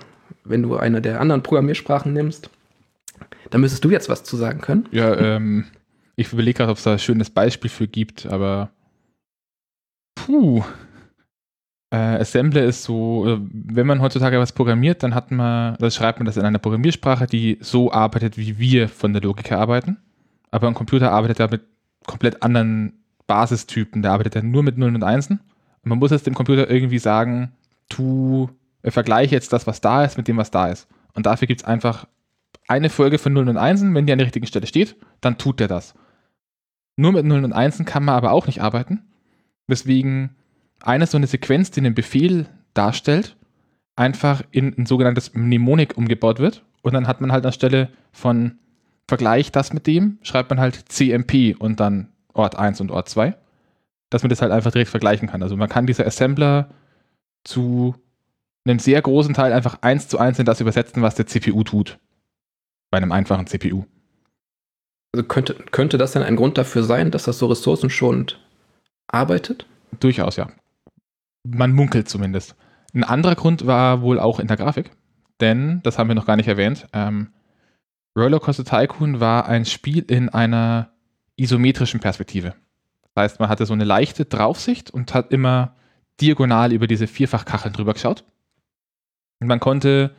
wenn 0.44 0.62
du 0.62 0.76
eine 0.76 1.00
der 1.00 1.20
anderen 1.20 1.42
Programmiersprachen 1.42 2.12
nimmst. 2.12 2.50
Da 3.50 3.58
müsstest 3.58 3.84
du 3.84 3.90
jetzt 3.90 4.08
was 4.08 4.24
zu 4.24 4.36
sagen 4.36 4.60
können. 4.60 4.88
Ja, 4.90 5.14
ähm, 5.16 5.66
ich 6.16 6.32
überlege 6.32 6.58
gerade, 6.58 6.72
ob 6.72 6.78
es 6.78 6.84
da 6.84 6.92
ein 6.92 6.98
schönes 6.98 7.30
Beispiel 7.30 7.70
für 7.70 7.86
gibt, 7.86 8.26
aber 8.26 8.70
puh. 10.14 10.64
Äh, 11.90 12.20
Assembler 12.20 12.64
ist 12.64 12.84
so, 12.84 13.28
äh, 13.28 13.38
wenn 13.52 13.86
man 13.86 14.00
heutzutage 14.00 14.38
was 14.38 14.52
programmiert, 14.52 15.02
dann 15.02 15.14
hat 15.14 15.30
man, 15.30 15.76
dann 15.78 15.90
schreibt 15.90 16.18
man 16.18 16.26
das 16.26 16.38
in 16.38 16.44
einer 16.44 16.58
Programmiersprache, 16.58 17.26
die 17.26 17.58
so 17.60 17.92
arbeitet, 17.92 18.38
wie 18.38 18.58
wir 18.58 18.88
von 18.88 19.12
der 19.12 19.20
Logik 19.20 19.50
her 19.50 19.58
arbeiten. 19.58 19.98
Aber 20.50 20.68
ein 20.68 20.74
Computer 20.74 21.12
arbeitet 21.12 21.38
ja 21.38 21.48
mit 21.48 21.60
komplett 22.06 22.42
anderen 22.42 23.01
Basistypen. 23.26 24.02
Der 24.02 24.12
arbeitet 24.12 24.34
ja 24.34 24.42
nur 24.42 24.62
mit 24.62 24.78
Nullen 24.78 24.96
und 24.96 25.04
Einsen. 25.04 25.40
Und 25.82 25.88
man 25.88 25.98
muss 25.98 26.10
jetzt 26.10 26.26
dem 26.26 26.34
Computer 26.34 26.70
irgendwie 26.70 26.98
sagen, 26.98 27.52
tu, 27.88 28.48
äh, 28.82 28.90
vergleiche 28.90 29.34
jetzt 29.34 29.52
das, 29.52 29.66
was 29.66 29.80
da 29.80 30.04
ist, 30.04 30.16
mit 30.16 30.28
dem, 30.28 30.36
was 30.36 30.50
da 30.50 30.68
ist. 30.68 30.88
Und 31.14 31.26
dafür 31.26 31.48
gibt 31.48 31.60
es 31.60 31.66
einfach 31.66 32.06
eine 32.68 32.90
Folge 32.90 33.18
von 33.18 33.32
0 33.32 33.48
und 33.48 33.56
1, 33.56 33.82
wenn 33.82 34.06
die 34.06 34.12
an 34.12 34.18
der 34.18 34.26
richtigen 34.26 34.46
Stelle 34.46 34.66
steht, 34.66 34.96
dann 35.20 35.38
tut 35.38 35.60
der 35.60 35.68
das. 35.68 35.94
Nur 36.96 37.12
mit 37.12 37.24
0 37.24 37.44
und 37.44 37.52
1 37.52 37.84
kann 37.84 38.04
man 38.04 38.14
aber 38.14 38.32
auch 38.32 38.46
nicht 38.46 38.62
arbeiten. 38.62 39.02
Weswegen 39.66 40.36
eine 40.80 41.06
so 41.06 41.16
eine 41.16 41.26
Sequenz, 41.26 41.70
die 41.70 41.80
einen 41.80 41.94
Befehl 41.94 42.46
darstellt, 42.74 43.36
einfach 43.96 44.42
in 44.50 44.74
ein 44.76 44.86
sogenanntes 44.86 45.34
Mnemonik 45.34 45.96
umgebaut 45.96 46.38
wird. 46.38 46.64
Und 46.82 46.94
dann 46.94 47.06
hat 47.06 47.20
man 47.20 47.32
halt 47.32 47.46
anstelle 47.46 47.88
von 48.12 48.58
Vergleich 49.08 49.52
das 49.52 49.72
mit 49.72 49.86
dem, 49.86 50.18
schreibt 50.22 50.50
man 50.50 50.60
halt 50.60 50.90
CMP 50.90 51.54
und 51.58 51.80
dann 51.80 52.08
Ort 52.34 52.56
1 52.56 52.80
und 52.80 52.90
Ort 52.90 53.08
2, 53.08 53.36
dass 54.10 54.22
man 54.22 54.30
das 54.30 54.42
halt 54.42 54.52
einfach 54.52 54.72
direkt 54.72 54.90
vergleichen 54.90 55.28
kann. 55.28 55.42
Also 55.42 55.56
man 55.56 55.68
kann 55.68 55.86
diese 55.86 56.06
Assembler 56.06 56.70
zu 57.44 57.94
einem 58.64 58.78
sehr 58.78 59.02
großen 59.02 59.34
Teil 59.34 59.52
einfach 59.52 59.78
eins 59.82 60.08
zu 60.08 60.18
eins 60.18 60.38
in 60.38 60.46
das 60.46 60.60
übersetzen, 60.60 61.02
was 61.02 61.14
der 61.14 61.26
CPU 61.26 61.64
tut. 61.64 61.98
Bei 62.90 62.98
einem 62.98 63.12
einfachen 63.12 63.46
CPU. 63.46 63.84
Also 65.14 65.26
könnte, 65.26 65.54
könnte 65.54 65.98
das 65.98 66.12
dann 66.12 66.22
ein 66.22 66.36
Grund 66.36 66.58
dafür 66.58 66.82
sein, 66.82 67.10
dass 67.10 67.24
das 67.24 67.38
so 67.38 67.46
ressourcenschonend 67.46 68.40
arbeitet? 69.08 69.66
Durchaus, 70.00 70.36
ja. 70.36 70.48
Man 71.44 71.72
munkelt 71.72 72.08
zumindest. 72.08 72.54
Ein 72.94 73.04
anderer 73.04 73.34
Grund 73.34 73.66
war 73.66 74.02
wohl 74.02 74.20
auch 74.20 74.38
in 74.38 74.46
der 74.46 74.56
Grafik, 74.56 74.90
denn, 75.40 75.80
das 75.82 75.98
haben 75.98 76.08
wir 76.08 76.14
noch 76.14 76.26
gar 76.26 76.36
nicht 76.36 76.48
erwähnt, 76.48 76.86
ähm, 76.92 77.32
Rollercoaster 78.16 78.64
Tycoon 78.64 79.20
war 79.20 79.46
ein 79.46 79.64
Spiel 79.64 80.04
in 80.06 80.28
einer 80.28 80.91
isometrischen 81.36 82.00
Perspektive. 82.00 82.54
Das 83.14 83.24
heißt, 83.24 83.40
man 83.40 83.48
hatte 83.48 83.66
so 83.66 83.72
eine 83.72 83.84
leichte 83.84 84.24
Draufsicht 84.24 84.90
und 84.90 85.14
hat 85.14 85.32
immer 85.32 85.76
diagonal 86.20 86.72
über 86.72 86.86
diese 86.86 87.06
Vierfachkacheln 87.06 87.74
drüber 87.74 87.94
geschaut. 87.94 88.24
Und 89.40 89.48
man 89.48 89.60
konnte 89.60 90.14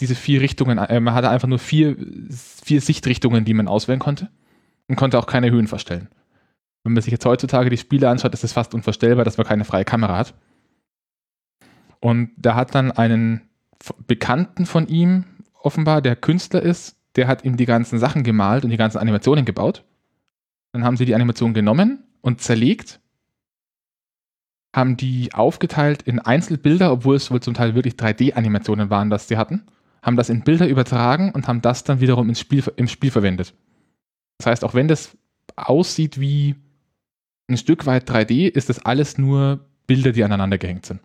diese 0.00 0.14
vier 0.14 0.40
Richtungen, 0.40 0.78
äh, 0.78 1.00
man 1.00 1.14
hatte 1.14 1.30
einfach 1.30 1.48
nur 1.48 1.58
vier, 1.58 1.96
vier 2.30 2.80
Sichtrichtungen, 2.80 3.44
die 3.44 3.54
man 3.54 3.68
auswählen 3.68 3.98
konnte 3.98 4.28
und 4.86 4.96
konnte 4.96 5.18
auch 5.18 5.26
keine 5.26 5.50
Höhen 5.50 5.66
verstellen. 5.66 6.08
Wenn 6.84 6.92
man 6.92 7.02
sich 7.02 7.12
jetzt 7.12 7.26
heutzutage 7.26 7.70
die 7.70 7.76
Spiele 7.76 8.08
anschaut, 8.08 8.34
ist 8.34 8.44
es 8.44 8.52
fast 8.52 8.74
unvorstellbar, 8.74 9.24
dass 9.24 9.38
man 9.38 9.46
keine 9.46 9.64
freie 9.64 9.84
Kamera 9.84 10.16
hat. 10.16 10.34
Und 12.00 12.30
da 12.36 12.54
hat 12.54 12.74
dann 12.74 12.92
einen 12.92 13.48
Bekannten 14.06 14.66
von 14.66 14.86
ihm, 14.86 15.24
offenbar, 15.60 16.00
der 16.00 16.16
Künstler 16.16 16.62
ist, 16.62 16.96
der 17.16 17.26
hat 17.26 17.44
ihm 17.44 17.56
die 17.56 17.66
ganzen 17.66 17.98
Sachen 17.98 18.22
gemalt 18.22 18.64
und 18.64 18.70
die 18.70 18.76
ganzen 18.76 18.98
Animationen 18.98 19.44
gebaut. 19.44 19.84
Dann 20.78 20.84
haben 20.84 20.96
sie 20.96 21.06
die 21.06 21.16
Animation 21.16 21.54
genommen 21.54 22.04
und 22.20 22.40
zerlegt, 22.40 23.00
haben 24.72 24.96
die 24.96 25.34
aufgeteilt 25.34 26.02
in 26.02 26.20
Einzelbilder, 26.20 26.92
obwohl 26.92 27.16
es 27.16 27.32
wohl 27.32 27.40
zum 27.40 27.54
Teil 27.54 27.74
wirklich 27.74 27.94
3D-Animationen 27.94 28.88
waren, 28.88 29.10
das 29.10 29.26
sie 29.26 29.36
hatten, 29.36 29.66
haben 30.02 30.14
das 30.14 30.28
in 30.28 30.44
Bilder 30.44 30.68
übertragen 30.68 31.32
und 31.32 31.48
haben 31.48 31.62
das 31.62 31.82
dann 31.82 31.98
wiederum 31.98 32.28
ins 32.28 32.38
Spiel, 32.38 32.62
im 32.76 32.86
Spiel 32.86 33.10
verwendet. 33.10 33.54
Das 34.36 34.46
heißt, 34.46 34.64
auch 34.64 34.74
wenn 34.74 34.86
das 34.86 35.16
aussieht 35.56 36.20
wie 36.20 36.54
ein 37.48 37.56
Stück 37.56 37.84
weit 37.86 38.08
3D, 38.08 38.46
ist 38.46 38.68
das 38.68 38.78
alles 38.78 39.18
nur 39.18 39.66
Bilder, 39.88 40.12
die 40.12 40.22
aneinander 40.22 40.58
gehängt 40.58 40.86
sind. 40.86 41.00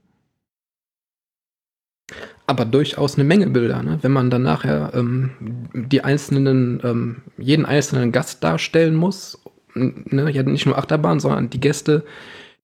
Aber 2.46 2.66
durchaus 2.66 3.16
eine 3.16 3.24
Menge 3.24 3.48
Bilder, 3.48 3.82
ne? 3.82 3.98
wenn 4.04 4.12
man 4.12 4.30
dann 4.30 4.44
nachher 4.44 4.92
ähm, 4.94 5.32
die 5.74 6.04
einzelnen, 6.04 6.80
ähm, 6.84 7.22
jeden 7.40 7.66
einzelnen 7.66 8.12
Gast 8.12 8.44
darstellen 8.44 8.94
muss. 8.94 9.42
Ne? 9.76 10.32
Ja, 10.32 10.44
nicht 10.44 10.66
nur 10.66 10.78
Achterbahn, 10.78 11.20
sondern 11.20 11.50
die 11.50 11.60
Gäste, 11.60 12.04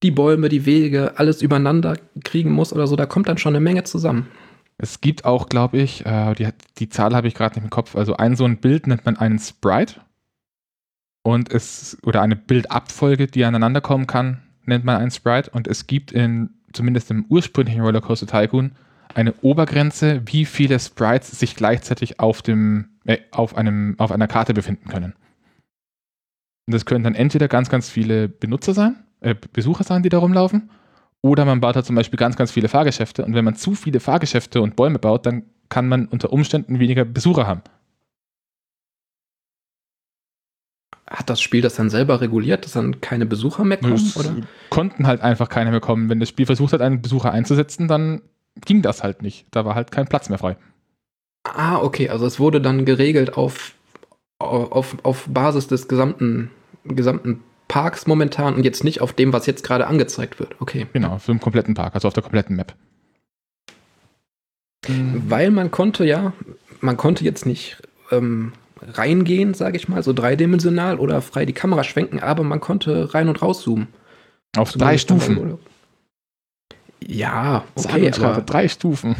die 0.03 0.11
Bäume, 0.11 0.49
die 0.49 0.65
Wege, 0.65 1.13
alles 1.17 1.41
übereinander 1.41 1.97
kriegen 2.23 2.51
muss 2.51 2.73
oder 2.73 2.87
so. 2.87 2.95
Da 2.95 3.05
kommt 3.05 3.27
dann 3.27 3.37
schon 3.37 3.55
eine 3.55 3.63
Menge 3.63 3.83
zusammen. 3.83 4.27
Es 4.77 5.01
gibt 5.01 5.25
auch, 5.25 5.49
glaube 5.49 5.77
ich, 5.77 6.05
äh, 6.05 6.33
die, 6.35 6.47
die 6.77 6.89
Zahl 6.89 7.13
habe 7.13 7.27
ich 7.27 7.35
gerade 7.35 7.55
nicht 7.55 7.65
im 7.65 7.69
Kopf. 7.69 7.95
Also 7.95 8.15
ein 8.15 8.35
so 8.35 8.45
ein 8.45 8.57
Bild 8.57 8.87
nennt 8.87 9.05
man 9.05 9.17
einen 9.17 9.39
Sprite. 9.39 9.95
Und 11.21 11.51
es, 11.51 11.97
oder 12.03 12.21
eine 12.21 12.37
Bildabfolge, 12.37 13.27
die 13.27 13.43
aneinander 13.43 13.81
kommen 13.81 14.07
kann, 14.07 14.41
nennt 14.65 14.85
man 14.85 14.95
einen 14.95 15.11
Sprite. 15.11 15.51
Und 15.51 15.67
es 15.67 15.85
gibt 15.85 16.13
in, 16.13 16.51
zumindest 16.71 17.11
im 17.11 17.25
ursprünglichen 17.27 17.81
Rollercoaster 17.81 18.25
Tycoon, 18.25 18.71
eine 19.15 19.33
Obergrenze, 19.41 20.21
wie 20.25 20.45
viele 20.45 20.79
Sprites 20.79 21.31
sich 21.31 21.55
gleichzeitig 21.55 22.21
auf, 22.21 22.41
dem, 22.41 22.89
äh, 23.05 23.17
auf, 23.31 23.57
einem, 23.57 23.95
auf 23.97 24.11
einer 24.11 24.27
Karte 24.27 24.53
befinden 24.53 24.87
können. 24.87 25.13
Und 26.69 26.73
das 26.73 26.85
können 26.85 27.03
dann 27.03 27.15
entweder 27.15 27.47
ganz, 27.47 27.67
ganz 27.67 27.89
viele 27.89 28.29
Benutzer 28.29 28.75
sein, 28.75 28.95
äh, 29.21 29.33
Besucher 29.53 29.83
sein, 29.83 30.03
die 30.03 30.09
da 30.09 30.19
rumlaufen, 30.19 30.69
oder 31.23 31.43
man 31.43 31.61
baut 31.61 31.75
halt 31.75 31.87
zum 31.87 31.95
Beispiel 31.95 32.19
ganz, 32.19 32.35
ganz 32.35 32.51
viele 32.51 32.67
Fahrgeschäfte. 32.67 33.25
Und 33.25 33.33
wenn 33.33 33.43
man 33.43 33.55
zu 33.55 33.73
viele 33.73 33.99
Fahrgeschäfte 33.99 34.61
und 34.61 34.75
Bäume 34.75 34.99
baut, 34.99 35.25
dann 35.25 35.45
kann 35.69 35.87
man 35.87 36.05
unter 36.05 36.31
Umständen 36.31 36.77
weniger 36.77 37.05
Besucher 37.05 37.47
haben. 37.47 37.63
Hat 41.09 41.27
das 41.27 41.41
Spiel 41.41 41.61
das 41.61 41.73
dann 41.73 41.89
selber 41.89 42.21
reguliert, 42.21 42.65
dass 42.65 42.73
dann 42.73 43.01
keine 43.01 43.25
Besucher 43.25 43.63
mehr 43.65 43.77
kommen? 43.77 43.95
Es 43.95 44.15
oder? 44.15 44.35
konnten 44.69 45.07
halt 45.07 45.21
einfach 45.21 45.49
keine 45.49 45.71
mehr 45.71 45.79
kommen. 45.79 46.07
Wenn 46.07 46.19
das 46.19 46.29
Spiel 46.29 46.45
versucht 46.45 46.73
hat, 46.73 46.81
einen 46.81 47.01
Besucher 47.01 47.31
einzusetzen, 47.31 47.87
dann 47.87 48.21
ging 48.63 48.83
das 48.83 49.01
halt 49.01 49.23
nicht. 49.23 49.47
Da 49.49 49.65
war 49.65 49.73
halt 49.73 49.89
kein 49.89 50.05
Platz 50.05 50.29
mehr 50.29 50.37
frei. 50.37 50.55
Ah, 51.45 51.77
okay. 51.77 52.09
Also 52.09 52.27
es 52.27 52.39
wurde 52.39 52.61
dann 52.61 52.85
geregelt 52.85 53.35
auf, 53.37 53.73
auf, 54.37 54.97
auf 55.01 55.25
Basis 55.27 55.65
des 55.65 55.87
gesamten, 55.87 56.51
gesamten 56.95 57.43
Parks 57.67 58.07
momentan 58.07 58.55
und 58.55 58.63
jetzt 58.63 58.83
nicht 58.83 58.99
auf 59.01 59.13
dem, 59.13 59.31
was 59.31 59.45
jetzt 59.45 59.63
gerade 59.63 59.87
angezeigt 59.87 60.39
wird. 60.39 60.59
Okay. 60.59 60.87
Genau, 60.93 61.19
für 61.19 61.31
den 61.31 61.39
kompletten 61.39 61.75
Park, 61.75 61.95
also 61.95 62.07
auf 62.07 62.13
der 62.13 62.23
kompletten 62.23 62.55
Map. 62.55 62.75
Weil 64.87 65.51
man 65.51 65.71
konnte 65.71 66.05
ja, 66.05 66.33
man 66.81 66.97
konnte 66.97 67.23
jetzt 67.23 67.45
nicht 67.45 67.77
ähm, 68.11 68.53
reingehen, 68.81 69.53
sage 69.53 69.77
ich 69.77 69.87
mal, 69.87 70.03
so 70.03 70.13
dreidimensional 70.13 70.99
oder 70.99 71.21
frei 71.21 71.45
die 71.45 71.53
Kamera 71.53 71.83
schwenken, 71.83 72.19
aber 72.19 72.43
man 72.43 72.59
konnte 72.59 73.13
rein 73.13 73.29
und 73.29 73.41
rauszoomen. 73.41 73.87
Auf 74.57 74.71
drei 74.71 74.97
Stufen. 74.97 75.59
Ja, 77.05 77.63
okay, 77.75 78.11
aber 78.11 78.41
drei 78.41 78.67
Stufen. 78.67 79.15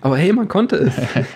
Aber 0.00 0.18
hey, 0.18 0.32
man 0.32 0.48
konnte 0.48 0.76
es. 0.76 0.94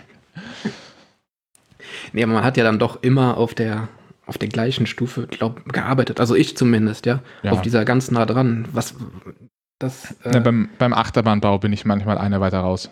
nee, 2.13 2.23
aber 2.23 2.33
man 2.33 2.45
hat 2.45 2.57
ja 2.57 2.65
dann 2.65 2.79
doch 2.79 3.03
immer 3.03 3.37
auf 3.37 3.55
der 3.55 3.89
auf 4.27 4.39
der 4.39 4.49
gleichen 4.49 4.87
Stufe 4.87 5.27
glaub, 5.27 5.73
gearbeitet. 5.73 6.21
Also 6.21 6.35
ich 6.35 6.57
zumindest, 6.57 7.07
ja, 7.07 7.23
ja. 7.43 7.53
Auf 7.53 7.63
dieser 7.63 7.85
ganz 7.85 8.11
nah 8.11 8.27
dran. 8.27 8.69
Was 8.73 8.95
das. 9.79 10.15
Äh 10.25 10.35
ja, 10.35 10.41
beim, 10.41 10.69
beim 10.79 10.93
Achterbahnbau 10.93 11.59
bin 11.59 11.73
ich 11.73 11.85
manchmal 11.85 12.19
eine 12.19 12.41
weiter 12.41 12.61
raus. 12.61 12.91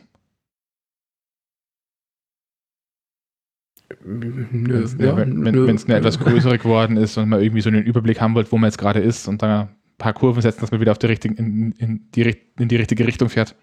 Nö, 4.03 4.87
ja, 4.99 5.17
wenn 5.17 5.47
es 5.75 5.85
eine 5.85 5.97
etwas 5.97 6.19
größere 6.19 6.59
geworden 6.59 6.97
ist 6.97 7.19
und 7.19 7.29
man 7.29 7.43
irgendwie 7.43 7.61
so 7.61 7.69
einen 7.69 7.83
Überblick 7.83 8.21
haben 8.21 8.35
wollt, 8.35 8.51
wo 8.53 8.57
man 8.57 8.69
jetzt 8.69 8.79
gerade 8.79 9.01
ist 9.01 9.29
und 9.29 9.43
dann 9.43 9.69
paar 10.01 10.15
Kurven 10.15 10.43
setzen, 10.43 10.61
dass 10.61 10.73
man 10.73 10.81
wieder 10.81 10.91
auf 10.91 10.99
die 10.99 11.07
richtigen, 11.07 11.37
in, 11.37 11.73
in, 11.73 12.11
die, 12.13 12.37
in 12.59 12.69
die 12.69 12.77
richtige 12.77 13.07
Richtung 13.07 13.29
fährt. 13.29 13.55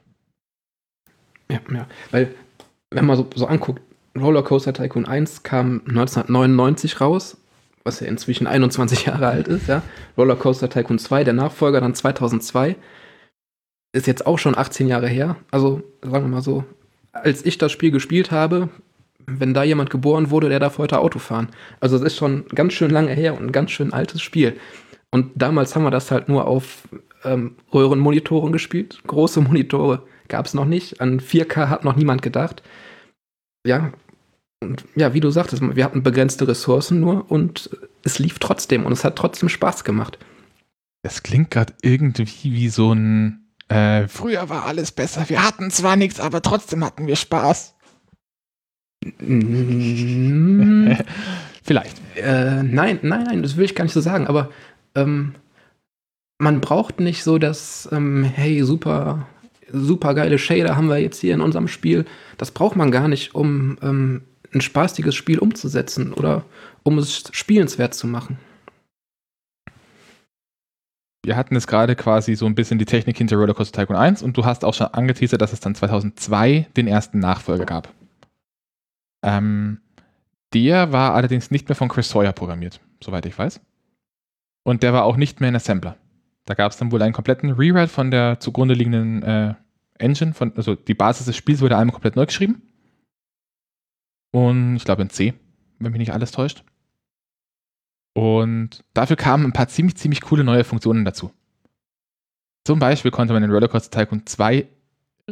Ja, 1.52 1.60
ja. 1.74 1.88
Weil, 2.12 2.34
wenn 2.92 3.06
man 3.06 3.18
so, 3.18 3.28
so 3.36 3.48
anguckt, 3.48 3.82
Rollercoaster 4.18 4.74
Tycoon 4.74 5.06
1 5.06 5.44
kam 5.44 5.82
1999 5.88 7.02
raus, 7.02 7.38
was 7.88 8.02
ja 8.02 8.08
inzwischen 8.08 8.46
21 8.46 9.06
Jahre 9.08 9.28
alt 9.28 9.48
ist, 9.48 9.68
ja. 9.68 9.82
Rollercoaster 10.18 10.70
Tycoon 10.70 11.00
2, 11.00 11.24
der 11.24 11.34
Nachfolger 11.34 11.82
dann 11.82 11.96
2002, 11.96 12.76
ist 13.94 14.06
jetzt 14.06 14.28
auch 14.28 14.38
schon 14.38 14.56
18 14.56 14.88
Jahre 14.88 15.08
her. 15.08 15.38
Also, 15.50 15.82
sagen 16.04 16.26
wir 16.26 16.30
mal 16.30 16.42
so, 16.42 16.66
als 17.14 17.46
ich 17.46 17.58
das 17.58 17.72
Spiel 17.72 17.90
gespielt 17.90 18.30
habe, 18.30 18.70
wenn 19.26 19.54
da 19.54 19.64
jemand 19.64 19.90
geboren 19.90 20.30
wurde, 20.30 20.50
der 20.50 20.60
darf 20.60 20.78
heute 20.78 21.00
Auto 21.00 21.18
fahren. 21.18 21.50
Also, 21.80 21.96
es 21.96 22.04
ist 22.04 22.18
schon 22.18 22.46
ganz 22.54 22.74
schön 22.74 22.92
lange 22.92 23.14
her 23.14 23.34
und 23.34 23.48
ein 23.48 23.52
ganz 23.52 23.72
schön 23.72 23.94
altes 23.94 24.22
Spiel. 24.22 24.60
Und 25.10 25.32
damals 25.36 25.76
haben 25.76 25.84
wir 25.84 25.92
das 25.92 26.12
halt 26.12 26.28
nur 26.30 26.46
auf 26.46 26.88
ähm, 27.24 27.56
Röhrenmonitoren 27.74 28.52
gespielt. 28.52 29.00
Große 29.08 29.42
Monitore 29.42 30.04
gab 30.28 30.46
es 30.46 30.54
noch 30.54 30.66
nicht. 30.66 31.02
An 31.02 31.20
4K 31.20 31.70
hat 31.70 31.86
noch 31.86 31.96
niemand 31.96 32.22
gedacht. 32.22 32.62
Ja, 33.66 33.92
und 34.62 34.86
ja, 34.96 35.14
wie 35.14 35.20
du 35.20 35.30
sagtest, 35.30 35.62
wir 35.76 35.84
hatten 35.84 36.04
begrenzte 36.04 36.48
Ressourcen 36.48 37.00
nur 37.00 37.30
und 37.32 37.70
es 38.04 38.20
lief 38.20 38.40
trotzdem 38.40 38.86
und 38.86 38.92
es 38.92 39.04
hat 39.04 39.16
trotzdem 39.16 39.50
Spaß 39.50 39.84
gemacht. 39.84 40.18
Das 41.04 41.24
klingt 41.24 41.52
gerade 41.52 41.74
irgendwie 41.82 42.54
wie 42.54 42.70
so 42.70 42.94
ein 42.94 43.48
äh, 43.70 44.08
früher 44.08 44.50
war 44.50 44.66
alles 44.66 44.92
besser. 44.92 45.30
Wir 45.30 45.46
hatten 45.46 45.70
zwar 45.72 45.96
nichts, 45.96 46.20
aber 46.20 46.42
trotzdem 46.42 46.84
hatten 46.86 47.08
wir 47.08 47.16
Spaß. 47.16 47.76
Vielleicht. 51.64 52.02
Äh, 52.16 52.64
nein, 52.64 53.00
nein, 53.02 53.24
nein, 53.24 53.44
das 53.44 53.58
will 53.58 53.66
ich 53.66 53.76
gar 53.76 53.84
nicht 53.84 53.94
so 53.94 54.02
sagen, 54.02 54.28
aber 54.28 54.50
ähm, 54.96 55.36
man 56.40 56.62
braucht 56.62 57.00
nicht 57.00 57.24
so 57.24 57.38
das, 57.38 57.88
ähm, 57.92 58.24
hey, 58.24 58.64
super, 58.64 59.28
super 59.72 60.14
geile 60.14 60.40
Shader 60.40 60.78
haben 60.78 60.88
wir 60.88 61.00
jetzt 61.00 61.20
hier 61.20 61.34
in 61.34 61.42
unserem 61.42 61.68
Spiel. 61.68 62.06
Das 62.38 62.52
braucht 62.52 62.78
man 62.78 62.92
gar 62.92 63.10
nicht, 63.10 63.36
um 63.36 63.78
ähm, 63.82 64.22
ein 64.58 64.62
spaßiges 64.62 65.16
Spiel 65.16 65.40
umzusetzen 65.40 66.14
oder 66.14 66.44
um 66.84 66.98
es 66.98 67.24
spielenswert 67.32 67.94
zu 67.94 68.08
machen. 68.08 68.38
Wir 71.24 71.36
hatten 71.36 71.56
es 71.56 71.68
gerade 71.68 71.96
quasi 71.96 72.36
so 72.36 72.46
ein 72.46 72.56
bisschen 72.56 72.80
die 72.80 72.86
Technik 72.86 73.18
hinter 73.18 73.36
Rollercoaster 73.36 73.82
Tycoon 73.82 73.98
1 73.98 74.24
und 74.24 74.38
du 74.38 74.46
hast 74.46 74.64
auch 74.64 74.74
schon 74.74 74.88
angeteasert, 74.88 75.42
dass 75.42 75.52
es 75.52 75.60
dann 75.60 75.76
2002 75.76 76.68
den 76.78 76.88
ersten 76.88 77.20
Nachfolger 77.20 77.66
gab. 77.66 77.94
Ähm, 79.24 79.82
der 80.54 80.94
war 80.94 81.14
allerdings 81.16 81.52
nicht 81.52 81.68
mehr 81.68 81.76
von 81.76 81.90
Chris 81.90 82.10
Sawyer 82.10 82.32
programmiert, 82.32 82.80
soweit 83.04 83.26
ich 83.26 83.38
weiß. 83.38 83.60
Und 84.64 84.84
der 84.84 84.94
war 84.94 85.04
auch 85.04 85.18
nicht 85.18 85.42
mehr 85.42 85.50
in 85.50 85.56
Assembler. 85.56 85.98
Da 86.46 86.54
gab 86.54 86.72
es 86.72 86.78
dann 86.78 86.92
wohl 86.94 87.02
einen 87.02 87.14
kompletten 87.14 87.52
Rewrite 87.52 87.90
von 87.90 88.10
der 88.10 88.40
zugrunde 88.40 88.74
liegenden 88.74 89.22
äh, 89.24 89.54
Engine, 90.00 90.34
von, 90.34 90.54
also 90.56 90.76
die 90.76 90.94
Basis 90.94 91.26
des 91.26 91.36
Spiels 91.36 91.62
wurde 91.62 91.78
einmal 91.78 91.94
komplett 91.94 92.16
neu 92.16 92.26
geschrieben. 92.26 92.62
Und 94.32 94.76
ich 94.76 94.86
glaube 94.86 95.02
in 95.02 95.10
C, 95.10 95.34
wenn 95.80 95.92
mich 95.92 96.00
nicht 96.00 96.14
alles 96.14 96.32
täuscht. 96.32 96.64
Und 98.14 98.84
dafür 98.94 99.16
kamen 99.16 99.46
ein 99.46 99.54
paar 99.54 99.68
ziemlich, 99.68 99.96
ziemlich 99.98 100.22
coole 100.22 100.44
neue 100.44 100.64
Funktionen 100.64 101.06
dazu. 101.06 101.32
Zum 102.66 102.80
Beispiel 102.80 103.12
konnte 103.12 103.34
man 103.34 103.44
in 103.44 103.52
Rollercoaster 103.52 103.98
Tycoon 103.98 104.26
2 104.26 104.68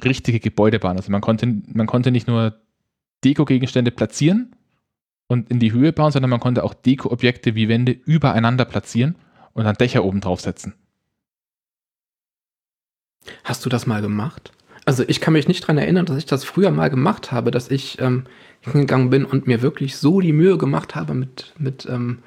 richtige 0.04 0.40
Gebäude 0.40 0.80
bauen. 0.80 0.98
Also 0.98 1.12
man 1.12 1.22
konnte, 1.22 1.48
man 1.68 1.88
konnte 1.88 2.12
nicht 2.12 2.28
nur 2.28 2.62
Deko-Gegenstände 3.24 3.92
platzieren 3.92 4.56
und 5.28 5.50
in 5.50 5.60
die 5.60 5.72
Höhe 5.72 5.94
bauen, 5.94 6.12
sondern 6.12 6.30
man 6.30 6.40
konnte 6.40 6.64
auch 6.64 6.74
Deko-Objekte 6.74 7.56
wie 7.56 7.68
Wände 7.68 7.92
übereinander 7.92 8.66
platzieren 8.66 9.16
und 9.54 9.64
dann 9.64 9.76
Dächer 9.76 10.04
oben 10.04 10.22
draufsetzen. 10.22 10.76
Hast 13.44 13.66
du 13.66 13.70
das 13.70 13.88
mal 13.88 14.02
gemacht? 14.02 14.52
Also 14.86 15.04
ich 15.08 15.20
kann 15.20 15.34
mich 15.34 15.48
nicht 15.48 15.64
daran 15.64 15.80
erinnern, 15.80 16.06
dass 16.06 16.18
ich 16.18 16.26
das 16.26 16.44
früher 16.44 16.70
mal 16.70 16.92
gemacht 16.92 17.32
habe, 17.32 17.50
dass 17.50 17.72
ich 17.72 18.00
ähm, 18.00 18.26
hingegangen 18.62 19.10
bin 19.10 19.26
und 19.26 19.48
mir 19.48 19.64
wirklich 19.64 19.98
so 19.98 20.22
die 20.22 20.34
Mühe 20.34 20.58
gemacht 20.58 20.96
habe 20.96 21.16
mit, 21.16 21.54
mit 21.58 21.88
ähm, 21.90 22.20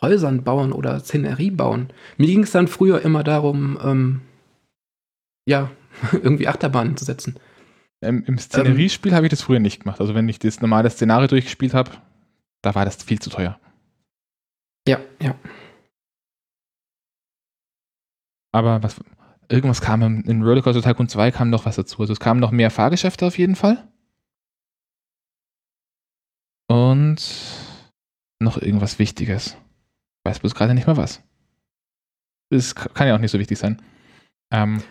Häusern 0.00 0.44
bauen 0.44 0.72
oder 0.72 1.00
Szenerie 1.00 1.50
bauen. 1.50 1.90
Mir 2.16 2.26
ging 2.26 2.44
es 2.44 2.52
dann 2.52 2.68
früher 2.68 3.02
immer 3.02 3.24
darum, 3.24 3.78
ähm, 3.82 4.20
ja, 5.46 5.70
irgendwie 6.12 6.46
Achterbahnen 6.46 6.96
zu 6.96 7.04
setzen. 7.04 7.36
Im, 8.00 8.24
im 8.24 8.38
Szeneriespiel 8.38 9.12
ähm, 9.12 9.16
habe 9.16 9.26
ich 9.26 9.30
das 9.30 9.42
früher 9.42 9.60
nicht 9.60 9.80
gemacht. 9.82 10.00
Also 10.00 10.14
wenn 10.14 10.28
ich 10.28 10.38
das 10.38 10.60
normale 10.60 10.90
Szenario 10.90 11.26
durchgespielt 11.26 11.74
habe, 11.74 11.90
da 12.62 12.74
war 12.74 12.84
das 12.84 13.02
viel 13.02 13.18
zu 13.18 13.30
teuer. 13.30 13.58
Ja, 14.86 15.00
ja. 15.20 15.34
Aber 18.52 18.82
was, 18.82 19.00
irgendwas 19.48 19.80
kam 19.80 20.02
in, 20.02 20.42
Rollercoaster 20.42 20.82
Tycoon 20.82 21.08
2 21.08 21.30
kam 21.30 21.50
noch 21.50 21.64
was 21.66 21.76
dazu. 21.76 22.00
Also 22.00 22.12
es 22.12 22.20
kamen 22.20 22.40
noch 22.40 22.50
mehr 22.50 22.70
Fahrgeschäfte 22.70 23.26
auf 23.26 23.38
jeden 23.38 23.56
Fall. 23.56 23.88
Und 26.68 27.16
noch 28.40 28.60
irgendwas 28.60 28.98
Wichtiges. 28.98 29.48
Ich 29.48 30.30
weiß 30.30 30.40
bloß 30.40 30.54
gerade 30.54 30.74
nicht 30.74 30.86
mehr 30.86 30.96
was. 30.96 31.22
Es 32.50 32.74
kann 32.74 33.08
ja 33.08 33.14
auch 33.14 33.20
nicht 33.20 33.30
so 33.30 33.38
wichtig 33.38 33.58
sein. 33.58 33.82
Ähm, 34.50 34.82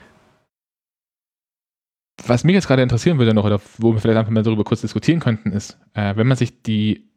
was 2.26 2.44
mich 2.44 2.54
jetzt 2.54 2.68
gerade 2.68 2.82
interessieren 2.82 3.18
würde 3.18 3.34
noch, 3.34 3.46
oder 3.46 3.60
wo 3.78 3.94
wir 3.94 4.00
vielleicht 4.00 4.18
einfach 4.18 4.32
mal 4.32 4.44
darüber 4.44 4.64
kurz 4.64 4.82
diskutieren 4.82 5.20
könnten, 5.20 5.52
ist, 5.52 5.80
äh, 5.94 6.16
wenn 6.16 6.28
man 6.28 6.38
sich 6.38 6.62
die, 6.62 7.12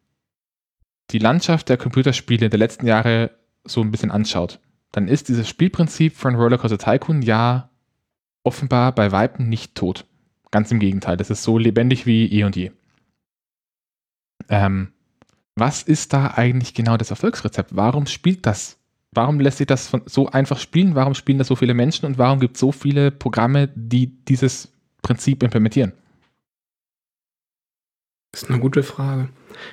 die 1.11 1.19
Landschaft 1.19 1.69
der 1.69 1.77
Computerspiele 1.77 2.49
der 2.49 2.59
letzten 2.59 2.87
Jahre 2.87 3.31
so 3.65 3.81
ein 3.81 3.91
bisschen 3.91 4.11
anschaut, 4.11 4.61
dann 4.93 5.09
ist 5.09 5.29
dieses 5.29 5.49
Spielprinzip 5.49 6.17
von 6.17 6.35
Rollercoaster 6.35 6.79
Tycoon 6.79 7.23
ja 7.23 7.71
offenbar 8.45 8.93
bei 8.93 9.13
Weitem 9.13 9.49
nicht 9.49 9.75
tot. 9.75 10.07
Ganz 10.51 10.71
im 10.71 10.79
Gegenteil, 10.79 11.17
das 11.17 11.31
ist 11.31 11.43
so 11.43 11.59
lebendig 11.59 12.07
wie 12.07 12.27
eh 12.33 12.45
und 12.45 12.57
je. 12.57 12.71
Ähm, 14.49 14.93
was 15.57 15.83
ist 15.83 16.13
da 16.13 16.33
eigentlich 16.35 16.75
genau 16.75 16.97
das 16.97 17.11
Erfolgsrezept? 17.11 17.75
Warum 17.75 18.07
spielt 18.07 18.47
das? 18.47 18.79
Warum 19.13 19.41
lässt 19.41 19.59
sich 19.59 19.67
das 19.67 19.93
so 20.05 20.29
einfach 20.29 20.59
spielen? 20.59 20.95
Warum 20.95 21.15
spielen 21.15 21.39
das 21.39 21.49
so 21.49 21.57
viele 21.57 21.75
Menschen 21.75 22.07
und 22.07 22.19
warum 22.19 22.39
gibt 22.39 22.57
es 22.57 22.61
so 22.61 22.71
viele 22.71 23.11
Programme, 23.11 23.69
die 23.75 24.09
dieses 24.25 24.73
Prinzip 25.03 25.43
implementieren? 25.43 25.93
Das 28.33 28.43
ist 28.43 28.51
eine 28.51 28.61
gute 28.61 28.83
Frage. 28.83 29.31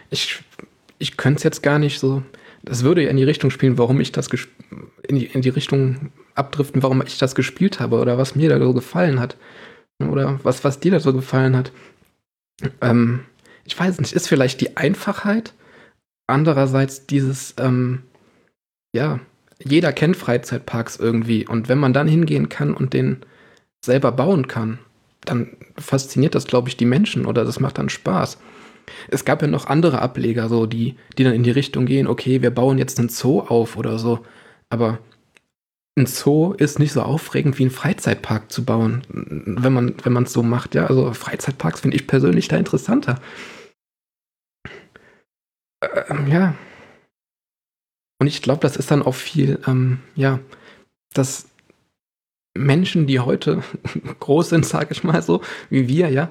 Ich, 0.10 0.42
ich 0.98 1.18
könnte 1.18 1.38
es 1.38 1.44
jetzt 1.44 1.62
gar 1.62 1.80
nicht 1.80 2.00
so. 2.00 2.24
Das 2.64 2.84
würde 2.84 3.04
ja 3.04 3.10
in 3.10 3.18
die 3.18 3.24
Richtung 3.24 3.52
spielen, 3.52 3.78
warum 3.78 4.00
ich 4.00 4.12
das 4.12 4.30
in 5.08 5.18
die, 5.18 5.26
in 5.26 5.42
die 5.42 5.50
Richtung 5.50 6.12
abdriften, 6.34 6.82
warum 6.82 7.04
ich 7.06 7.18
das 7.18 7.36
gespielt 7.36 7.80
habe 7.80 8.00
oder 8.00 8.18
was 8.18 8.36
mir 8.36 8.50
da 8.50 8.58
so 8.60 8.74
gefallen 8.74 9.20
hat. 9.20 9.38
Oder 10.02 10.40
was, 10.44 10.64
was 10.64 10.80
dir 10.80 10.92
da 10.92 11.00
so 11.00 11.14
gefallen 11.14 11.56
hat. 11.56 11.72
Ähm, 12.82 13.26
ich 13.66 13.78
weiß 13.78 14.00
nicht, 14.00 14.14
ist 14.14 14.28
vielleicht 14.28 14.62
die 14.62 14.78
Einfachheit. 14.78 15.54
Andererseits 16.28 17.06
dieses, 17.06 17.54
ähm, 17.58 18.04
ja, 18.96 19.20
jeder 19.64 19.94
kennt 19.94 20.18
Freizeitparks 20.18 20.98
irgendwie. 20.98 21.48
Und 21.48 21.70
wenn 21.70 21.78
man 21.78 21.94
dann 21.94 22.08
hingehen 22.08 22.50
kann 22.50 22.74
und 22.74 22.94
den 22.94 23.26
selber 23.84 24.12
bauen 24.12 24.48
kann, 24.48 24.80
dann 25.22 25.56
fasziniert 25.78 26.36
das, 26.36 26.48
glaube 26.48 26.70
ich, 26.70 26.78
die 26.78 26.86
Menschen 26.86 27.26
oder 27.26 27.46
das 27.46 27.60
macht 27.60 27.78
dann 27.78 27.90
Spaß. 27.90 28.38
Es 29.10 29.26
gab 29.26 29.42
ja 29.42 29.48
noch 29.48 29.68
andere 29.68 30.02
Ableger, 30.02 30.50
so 30.50 30.66
die, 30.66 30.96
die 31.18 31.24
dann 31.24 31.34
in 31.34 31.44
die 31.44 31.52
Richtung 31.52 31.86
gehen, 31.86 32.08
okay, 32.08 32.42
wir 32.42 32.52
bauen 32.52 32.78
jetzt 32.78 33.00
einen 33.00 33.10
Zoo 33.10 33.42
auf 33.42 33.78
oder 33.78 33.98
so. 33.98 34.26
Aber 34.70 35.00
ein 35.96 36.08
Zoo 36.08 36.54
ist 36.54 36.80
nicht 36.80 36.94
so 36.94 37.02
aufregend 37.02 37.60
wie 37.60 37.66
ein 37.66 37.72
Freizeitpark 37.72 38.52
zu 38.52 38.66
bauen, 38.66 39.04
wenn 39.10 39.74
man 39.74 39.96
wenn 40.04 40.24
es 40.24 40.34
so 40.34 40.44
macht. 40.44 40.76
Ja, 40.76 40.88
also 40.88 41.14
Freizeitparks 41.14 41.82
finde 41.82 41.98
ich 41.98 42.08
persönlich 42.08 42.48
da 42.48 42.58
interessanter. 42.58 43.20
Ähm, 46.10 46.28
ja. 46.28 46.56
Und 48.20 48.28
ich 48.28 48.42
glaube, 48.42 48.62
das 48.62 48.78
ist 48.78 48.90
dann 48.90 49.04
auch 49.04 49.16
viel, 49.16 49.60
ähm, 49.68 50.00
ja, 50.16 50.40
das 51.14 51.50
Menschen, 52.58 53.08
die 53.08 53.20
heute 53.20 53.64
groß 54.20 54.50
sind, 54.50 54.66
sage 54.66 54.90
ich 54.92 55.04
mal 55.04 55.22
so, 55.22 55.42
wie 55.70 55.88
wir, 55.88 56.10
ja, 56.10 56.30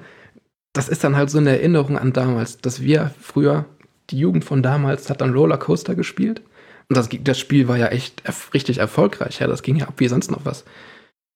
das 0.73 0.89
ist 0.89 1.05
dann 1.05 1.17
halt 1.17 1.31
so 1.31 1.39
eine 1.39 1.51
Erinnerung 1.51 1.99
an 1.99 2.13
damals, 2.13 2.59
dass 2.59 2.81
wir 2.81 3.13
früher, 3.21 3.67
die 4.11 4.19
Jugend 4.19 4.45
von 4.45 4.63
damals 4.63 5.11
hat 5.11 5.21
dann 5.21 5.35
Rollercoaster 5.35 5.95
gespielt. 5.95 6.43
Und 6.89 6.97
das, 6.97 7.09
das 7.11 7.39
Spiel 7.39 7.69
war 7.69 7.79
ja 7.79 7.89
echt 7.89 8.23
richtig 8.55 8.79
erfolgreich, 8.79 9.41
ja, 9.41 9.47
das 9.47 9.63
ging 9.63 9.77
ja 9.77 9.89
ab 9.89 9.95
wie 9.99 10.09
sonst 10.09 10.31
noch 10.31 10.45
was. 10.45 10.65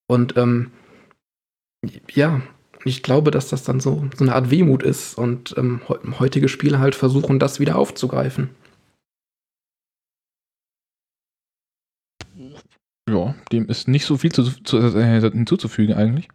Und 0.08 0.36
ähm, 0.36 0.70
ja, 2.10 2.40
ich 2.84 3.02
glaube, 3.02 3.30
dass 3.30 3.48
das 3.48 3.64
dann 3.64 3.80
so, 3.80 4.08
so 4.16 4.24
eine 4.24 4.34
Art 4.34 4.50
Wehmut 4.50 4.82
ist 4.82 5.16
und 5.18 5.54
ähm, 5.56 5.80
heutige 6.20 6.48
Spiele 6.48 6.78
halt 6.78 6.94
versuchen, 6.94 7.38
das 7.38 7.60
wieder 7.60 7.76
aufzugreifen. 7.76 8.50
Ja, 13.08 13.34
dem 13.52 13.68
ist 13.68 13.86
nicht 13.88 14.04
so 14.04 14.16
viel 14.16 14.32
zu, 14.32 14.42
zu, 14.62 14.78
äh, 14.78 15.20
hinzuzufügen 15.20 15.94
eigentlich. 15.94 16.28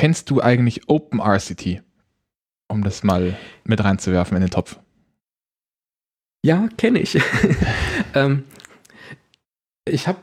Kennst 0.00 0.30
du 0.30 0.40
eigentlich 0.40 0.88
OpenRCT? 0.88 1.82
Um 2.68 2.82
das 2.82 3.02
mal 3.02 3.36
mit 3.64 3.84
reinzuwerfen 3.84 4.34
in 4.34 4.40
den 4.40 4.50
Topf. 4.50 4.78
Ja, 6.42 6.70
kenne 6.78 7.00
ich. 7.00 7.20
ähm, 8.14 8.44
ich 9.84 10.08
habe 10.08 10.20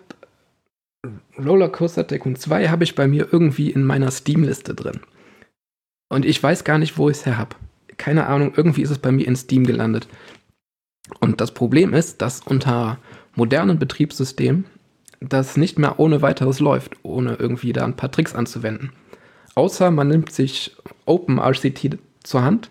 Rollercoaster 1.38 2.08
Tycoon 2.08 2.36
2 2.36 2.70
habe 2.70 2.86
ich 2.86 2.96
bei 2.96 3.08
mir 3.08 3.32
irgendwie 3.32 3.70
in 3.70 3.84
meiner 3.84 4.10
Steam-Liste 4.10 4.74
drin. 4.74 5.02
Und 6.10 6.26
ich 6.26 6.42
weiß 6.42 6.64
gar 6.64 6.80
nicht, 6.80 6.98
wo 6.98 7.12
ich 7.12 7.18
es 7.18 7.28
her 7.28 7.38
habe. 7.38 7.56
Keine 7.98 8.26
Ahnung, 8.26 8.54
irgendwie 8.56 8.82
ist 8.82 8.90
es 8.90 8.98
bei 8.98 9.12
mir 9.12 9.28
in 9.28 9.36
Steam 9.36 9.64
gelandet. 9.64 10.08
Und 11.20 11.40
das 11.40 11.54
Problem 11.54 11.94
ist, 11.94 12.24
dass 12.24 12.42
unter 12.42 12.98
modernen 13.36 13.78
Betriebssystemen 13.78 14.66
das 15.20 15.56
nicht 15.56 15.78
mehr 15.78 16.00
ohne 16.00 16.24
weiteres 16.24 16.60
läuft, 16.60 16.96
ohne 17.04 17.36
irgendwie 17.36 17.74
da 17.74 17.86
ein 17.86 17.96
paar 17.96 18.12
Tricks 18.12 18.34
anzuwenden. 18.34 18.92
Außer 19.58 19.90
man 19.90 20.08
nimmt 20.08 20.32
sich 20.32 20.76
OpenRCT 21.08 21.98
zur 22.22 22.44
Hand, 22.44 22.70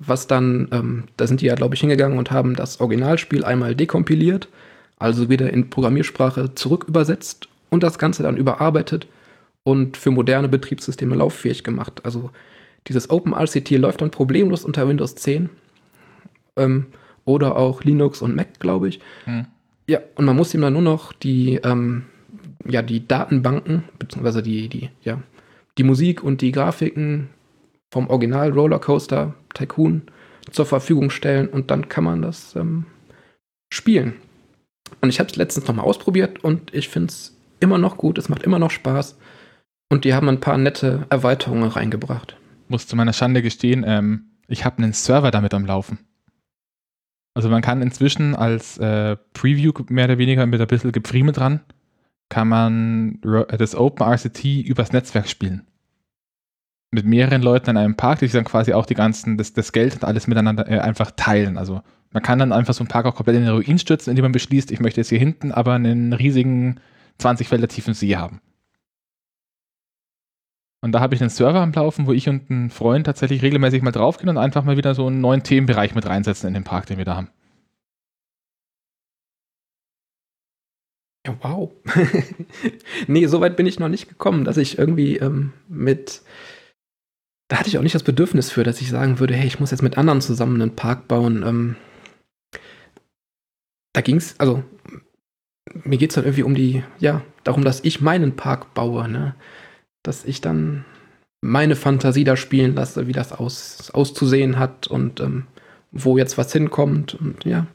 was 0.00 0.26
dann, 0.26 0.66
ähm, 0.72 1.04
da 1.16 1.28
sind 1.28 1.42
die 1.42 1.46
ja, 1.46 1.54
glaube 1.54 1.76
ich, 1.76 1.80
hingegangen 1.80 2.18
und 2.18 2.32
haben 2.32 2.56
das 2.56 2.80
Originalspiel 2.80 3.44
einmal 3.44 3.76
dekompiliert, 3.76 4.48
also 4.98 5.28
wieder 5.28 5.52
in 5.52 5.70
Programmiersprache 5.70 6.56
zurück 6.56 6.86
übersetzt 6.88 7.48
und 7.70 7.84
das 7.84 8.00
Ganze 8.00 8.24
dann 8.24 8.36
überarbeitet 8.36 9.06
und 9.62 9.96
für 9.96 10.10
moderne 10.10 10.48
Betriebssysteme 10.48 11.14
lauffähig 11.14 11.62
gemacht. 11.62 12.00
Also 12.02 12.30
dieses 12.88 13.10
OpenRCT 13.10 13.70
läuft 13.78 14.00
dann 14.00 14.10
problemlos 14.10 14.64
unter 14.64 14.88
Windows 14.88 15.14
10. 15.14 15.50
Ähm, 16.56 16.86
oder 17.26 17.54
auch 17.54 17.84
Linux 17.84 18.22
und 18.22 18.34
Mac, 18.34 18.58
glaube 18.58 18.88
ich. 18.88 18.98
Hm. 19.22 19.46
Ja, 19.86 20.00
und 20.16 20.24
man 20.24 20.34
muss 20.34 20.52
ihm 20.52 20.62
dann 20.62 20.72
nur 20.72 20.82
noch 20.82 21.12
die, 21.12 21.60
ähm, 21.62 22.06
ja, 22.68 22.82
die 22.82 23.06
Datenbanken, 23.06 23.84
beziehungsweise 24.00 24.42
die, 24.42 24.68
die, 24.68 24.90
ja, 25.04 25.22
die 25.78 25.84
Musik 25.84 26.22
und 26.22 26.40
die 26.40 26.52
Grafiken 26.52 27.30
vom 27.90 28.08
Original 28.08 28.50
Rollercoaster 28.50 29.34
Tycoon 29.54 30.02
zur 30.50 30.66
Verfügung 30.66 31.10
stellen 31.10 31.48
und 31.48 31.70
dann 31.70 31.88
kann 31.88 32.04
man 32.04 32.22
das 32.22 32.54
ähm, 32.56 32.86
spielen. 33.72 34.14
Und 35.00 35.08
ich 35.10 35.20
habe 35.20 35.30
es 35.30 35.36
letztens 35.36 35.66
nochmal 35.66 35.84
ausprobiert 35.84 36.42
und 36.42 36.74
ich 36.74 36.88
finde 36.88 37.08
es 37.08 37.36
immer 37.60 37.78
noch 37.78 37.96
gut, 37.96 38.18
es 38.18 38.28
macht 38.28 38.42
immer 38.42 38.58
noch 38.58 38.70
Spaß 38.70 39.18
und 39.90 40.04
die 40.04 40.14
haben 40.14 40.28
ein 40.28 40.40
paar 40.40 40.58
nette 40.58 41.06
Erweiterungen 41.10 41.68
reingebracht. 41.68 42.36
Muss 42.68 42.86
zu 42.86 42.96
meiner 42.96 43.12
Schande 43.12 43.42
gestehen, 43.42 43.84
ähm, 43.86 44.24
ich 44.48 44.64
habe 44.64 44.78
einen 44.78 44.92
Server 44.92 45.30
damit 45.30 45.54
am 45.54 45.66
Laufen. 45.66 45.98
Also 47.34 47.48
man 47.48 47.62
kann 47.62 47.82
inzwischen 47.82 48.34
als 48.34 48.78
äh, 48.78 49.16
Preview 49.32 49.72
mehr 49.88 50.06
oder 50.06 50.18
weniger 50.18 50.44
mit 50.46 50.60
ein 50.60 50.66
bisschen 50.66 50.92
Gepfrieme 50.92 51.32
dran, 51.32 51.60
kann 52.28 52.48
man 52.48 53.20
das 53.22 53.74
OpenRCT 53.74 54.44
übers 54.44 54.92
Netzwerk 54.92 55.28
spielen. 55.28 55.67
Mit 56.90 57.04
mehreren 57.04 57.42
Leuten 57.42 57.70
in 57.70 57.76
einem 57.76 57.96
Park, 57.96 58.20
die 58.20 58.26
sich 58.26 58.32
dann 58.32 58.44
quasi 58.44 58.72
auch 58.72 58.86
die 58.86 58.94
ganzen, 58.94 59.36
das, 59.36 59.52
das 59.52 59.72
Geld 59.72 59.94
und 59.94 60.04
alles 60.04 60.26
miteinander 60.26 60.68
äh, 60.68 60.78
einfach 60.78 61.10
teilen. 61.10 61.58
Also 61.58 61.82
man 62.12 62.22
kann 62.22 62.38
dann 62.38 62.52
einfach 62.52 62.74
so 62.74 62.82
einen 62.82 62.88
Park 62.88 63.06
auch 63.06 63.14
komplett 63.14 63.36
in 63.36 63.44
den 63.44 63.54
Ruin 63.54 63.78
stürzen, 63.78 64.10
indem 64.10 64.24
man 64.24 64.32
beschließt, 64.32 64.70
ich 64.70 64.80
möchte 64.80 65.00
jetzt 65.00 65.10
hier 65.10 65.18
hinten 65.18 65.52
aber 65.52 65.74
einen 65.74 66.12
riesigen 66.12 66.80
20 67.18 67.48
Felder 67.48 67.68
tiefen 67.68 67.94
See 67.94 68.16
haben. 68.16 68.40
Und 70.80 70.92
da 70.92 71.00
habe 71.00 71.14
ich 71.14 71.20
einen 71.20 71.30
Server 71.30 71.60
am 71.60 71.72
Laufen, 71.72 72.06
wo 72.06 72.12
ich 72.12 72.28
und 72.28 72.48
ein 72.50 72.70
Freund 72.70 73.04
tatsächlich 73.06 73.42
regelmäßig 73.42 73.82
mal 73.82 73.90
draufgehen 73.90 74.28
und 74.28 74.38
einfach 74.38 74.64
mal 74.64 74.76
wieder 74.76 74.94
so 74.94 75.06
einen 75.08 75.20
neuen 75.20 75.42
Themenbereich 75.42 75.94
mit 75.94 76.06
reinsetzen 76.06 76.48
in 76.48 76.54
den 76.54 76.64
Park, 76.64 76.86
den 76.86 76.98
wir 76.98 77.04
da 77.04 77.16
haben. 77.16 77.28
Ja, 81.26 81.36
wow. 81.42 81.70
nee, 83.08 83.26
so 83.26 83.40
weit 83.40 83.56
bin 83.56 83.66
ich 83.66 83.80
noch 83.80 83.88
nicht 83.88 84.08
gekommen, 84.08 84.44
dass 84.44 84.56
ich 84.56 84.78
irgendwie 84.78 85.16
ähm, 85.16 85.52
mit. 85.68 86.22
Da 87.48 87.58
hatte 87.58 87.68
ich 87.68 87.78
auch 87.78 87.82
nicht 87.82 87.94
das 87.94 88.02
Bedürfnis 88.02 88.50
für, 88.50 88.62
dass 88.62 88.80
ich 88.80 88.90
sagen 88.90 89.18
würde, 89.18 89.34
hey, 89.34 89.46
ich 89.46 89.58
muss 89.58 89.70
jetzt 89.70 89.82
mit 89.82 89.96
anderen 89.96 90.20
zusammen 90.20 90.60
einen 90.60 90.76
Park 90.76 91.08
bauen. 91.08 91.42
Ähm, 91.46 91.76
da 93.94 94.02
ging 94.02 94.16
es, 94.16 94.38
also 94.38 94.62
mir 95.84 95.98
geht 95.98 96.10
es 96.10 96.14
dann 96.14 96.24
irgendwie 96.24 96.42
um 96.42 96.54
die, 96.54 96.84
ja, 96.98 97.22
darum, 97.44 97.64
dass 97.64 97.82
ich 97.84 98.00
meinen 98.00 98.36
Park 98.36 98.74
baue, 98.74 99.08
ne? 99.08 99.34
Dass 100.02 100.24
ich 100.24 100.40
dann 100.40 100.84
meine 101.40 101.76
Fantasie 101.76 102.24
da 102.24 102.36
spielen 102.36 102.74
lasse, 102.74 103.06
wie 103.06 103.12
das 103.12 103.32
aus, 103.32 103.90
auszusehen 103.92 104.58
hat 104.58 104.86
und 104.86 105.20
ähm, 105.20 105.46
wo 105.90 106.18
jetzt 106.18 106.36
was 106.36 106.52
hinkommt 106.52 107.14
und 107.14 107.44
ja. 107.44 107.66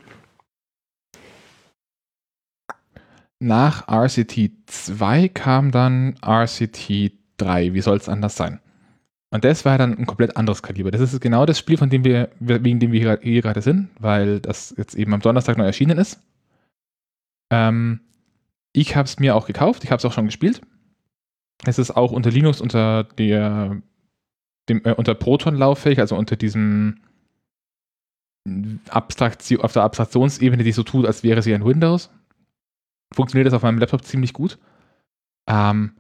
Nach 3.40 3.88
RCT 3.90 4.52
2 4.68 5.28
kam 5.30 5.72
dann 5.72 6.16
RCT 6.26 7.12
3. 7.38 7.74
Wie 7.74 7.82
soll 7.82 7.98
es 7.98 8.08
anders 8.08 8.38
sein? 8.38 8.60
Und 9.34 9.44
das 9.44 9.66
war 9.66 9.78
dann 9.78 9.98
ein 9.98 10.06
komplett 10.06 10.38
anderes 10.38 10.62
Kaliber. 10.62 10.92
Das 10.92 11.02
ist 11.02 11.20
genau 11.20 11.46
das 11.46 11.58
Spiel, 11.58 11.78
von 11.78 11.90
dem 11.90 12.04
wir, 12.04 12.30
wegen 12.40 12.80
dem 12.80 12.92
wir 12.92 13.18
hier, 13.22 13.42
gerade 13.42 13.62
sind, 13.62 13.90
weil 14.00 14.40
das 14.40 14.74
jetzt 14.78 14.96
eben 14.96 15.14
am 15.14 15.22
Donnerstag 15.22 15.58
neu 15.58 15.66
erschienen 15.66 15.98
ist. 15.98 16.20
Ähm, 17.52 18.02
ich 18.74 18.96
habe 18.96 19.06
es 19.06 19.20
mir 19.20 19.36
auch 19.36 19.48
gekauft, 19.48 19.84
ich 19.84 19.92
habe 19.92 19.98
es 19.98 20.06
auch 20.06 20.14
schon 20.14 20.28
gespielt. 20.28 20.62
Es 21.66 21.80
ist 21.80 21.92
auch 21.92 22.12
unter 22.12 22.30
Linux 22.30 22.62
unter 22.62 23.04
der 23.04 23.82
dem, 24.70 24.86
äh, 24.86 24.94
unter 24.94 25.16
Proton 25.16 25.56
lauffähig, 25.56 26.00
also 26.00 26.16
unter 26.16 26.36
diesem 26.36 27.02
Abstraktion, 28.90 29.62
auf 29.62 29.74
der 29.74 29.84
Abstraktionsebene, 29.84 30.64
die 30.64 30.72
so 30.72 30.84
tut, 30.84 31.06
als 31.06 31.24
wäre 31.24 31.42
sie 31.42 31.54
ein 31.54 31.66
Windows 31.66 32.10
funktioniert 33.14 33.48
das 33.48 33.54
auf 33.54 33.64
meinem 33.64 33.80
Laptop 33.80 34.04
ziemlich 34.04 34.34
gut. 34.34 34.58
Ähm, 35.48 35.94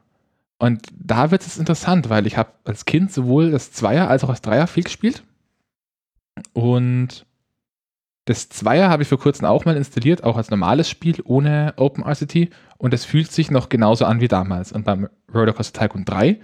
und 0.63 0.87
da 0.97 1.29
wird 1.29 1.41
es 1.41 1.57
interessant, 1.57 2.09
weil 2.09 2.25
ich 2.25 2.37
habe 2.37 2.53
als 2.63 2.85
Kind 2.85 3.11
sowohl 3.11 3.51
das 3.51 3.73
Zweier 3.73 4.07
als 4.07 4.23
auch 4.23 4.29
das 4.29 4.41
Dreier 4.41 4.65
viel 4.65 4.85
gespielt. 4.85 5.21
Und 6.53 7.25
das 8.23 8.47
Zweier 8.47 8.89
habe 8.89 9.03
ich 9.03 9.09
vor 9.09 9.19
kurzem 9.19 9.45
auch 9.45 9.65
mal 9.65 9.75
installiert, 9.75 10.23
auch 10.23 10.37
als 10.37 10.49
normales 10.49 10.89
Spiel 10.89 11.21
ohne 11.25 11.73
OpenRCT. 11.75 12.47
Und 12.77 12.93
es 12.93 13.03
fühlt 13.03 13.29
sich 13.29 13.51
noch 13.51 13.67
genauso 13.67 14.05
an 14.05 14.21
wie 14.21 14.29
damals. 14.29 14.71
Und 14.71 14.85
beim 14.85 15.09
Rollercoaster 15.33 15.81
Tycoon 15.81 16.05
3, 16.05 16.39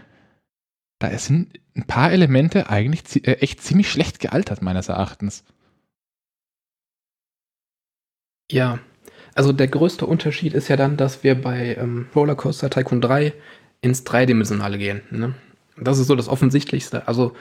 da 0.99 1.17
sind 1.17 1.57
ein 1.73 1.87
paar 1.87 2.11
Elemente 2.11 2.69
eigentlich 2.69 3.25
äh, 3.25 3.35
echt 3.35 3.63
ziemlich 3.63 3.89
schlecht 3.89 4.19
gealtert, 4.19 4.61
meines 4.61 4.89
Erachtens. 4.89 5.45
Ja, 8.51 8.79
also 9.33 9.53
der 9.53 9.69
größte 9.69 10.05
Unterschied 10.05 10.53
ist 10.53 10.67
ja 10.67 10.75
dann, 10.75 10.97
dass 10.97 11.23
wir 11.23 11.41
bei 11.41 11.77
ähm, 11.79 12.09
Rollercoaster 12.13 12.69
Tycoon 12.69 12.99
3 12.99 13.31
ins 13.81 14.03
Dreidimensionale 14.03 14.77
gehen. 14.77 15.01
Ne? 15.11 15.33
Das 15.77 15.99
ist 15.99 16.07
so 16.07 16.15
das 16.15 16.27
Offensichtlichste. 16.27 17.07
Also 17.07 17.33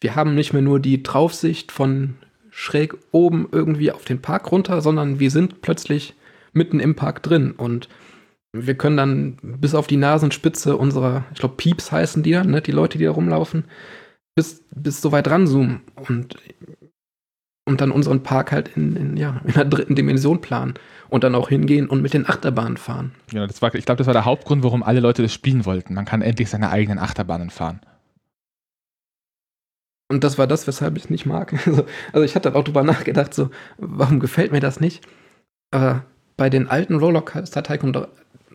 wir 0.00 0.16
haben 0.16 0.34
nicht 0.34 0.52
mehr 0.52 0.62
nur 0.62 0.80
die 0.80 1.02
Draufsicht 1.02 1.72
von 1.72 2.14
schräg 2.50 2.94
oben 3.10 3.48
irgendwie 3.50 3.90
auf 3.90 4.04
den 4.04 4.22
Park 4.22 4.52
runter, 4.52 4.80
sondern 4.80 5.18
wir 5.18 5.30
sind 5.30 5.60
plötzlich 5.62 6.14
mitten 6.52 6.78
im 6.78 6.94
Park 6.94 7.22
drin 7.22 7.52
und 7.52 7.88
wir 8.52 8.76
können 8.76 8.96
dann 8.96 9.36
bis 9.42 9.74
auf 9.74 9.88
die 9.88 9.96
Nasenspitze 9.96 10.76
unserer, 10.76 11.24
ich 11.32 11.40
glaube, 11.40 11.56
Pieps 11.56 11.90
heißen 11.90 12.22
die 12.22 12.30
dann, 12.32 12.50
ne? 12.50 12.62
die 12.62 12.70
Leute, 12.70 12.98
die 12.98 13.04
da 13.04 13.10
rumlaufen, 13.10 13.64
bis, 14.36 14.64
bis 14.70 15.00
so 15.00 15.10
weit 15.10 15.28
ranzoomen 15.28 15.80
und, 16.08 16.36
und 17.66 17.80
dann 17.80 17.90
unseren 17.90 18.22
Park 18.22 18.52
halt 18.52 18.68
in, 18.76 18.96
in, 18.96 19.16
ja, 19.16 19.40
in 19.44 19.54
der 19.54 19.64
dritten 19.64 19.94
Dimension 19.94 20.40
planen 20.40 20.74
und 21.08 21.24
dann 21.24 21.34
auch 21.34 21.48
hingehen 21.48 21.88
und 21.88 22.02
mit 22.02 22.14
den 22.14 22.28
Achterbahnen 22.28 22.76
fahren. 22.76 23.12
Ja, 23.32 23.46
das 23.46 23.62
war, 23.62 23.74
ich 23.74 23.86
glaube, 23.86 23.98
das 23.98 24.06
war 24.06 24.14
der 24.14 24.24
Hauptgrund, 24.24 24.62
warum 24.62 24.82
alle 24.82 25.00
Leute 25.00 25.22
das 25.22 25.32
spielen 25.32 25.64
wollten. 25.64 25.94
Man 25.94 26.04
kann 26.04 26.22
endlich 26.22 26.50
seine 26.50 26.70
eigenen 26.70 26.98
Achterbahnen 26.98 27.50
fahren. 27.50 27.80
Und 30.08 30.22
das 30.22 30.36
war 30.36 30.46
das, 30.46 30.66
weshalb 30.66 30.96
ich 30.96 31.04
es 31.04 31.10
nicht 31.10 31.26
mag. 31.26 31.52
Also, 31.66 31.86
also 32.12 32.24
ich 32.24 32.34
hatte 32.34 32.54
auch 32.54 32.64
drüber 32.64 32.82
nachgedacht, 32.82 33.32
so, 33.32 33.50
warum 33.78 34.20
gefällt 34.20 34.52
mir 34.52 34.60
das 34.60 34.80
nicht? 34.80 35.06
Aber 35.70 36.04
bei 36.36 36.50
den 36.50 36.68
alten 36.68 36.96
Rollercoaster 36.96 37.62
Tycoon, 37.62 38.06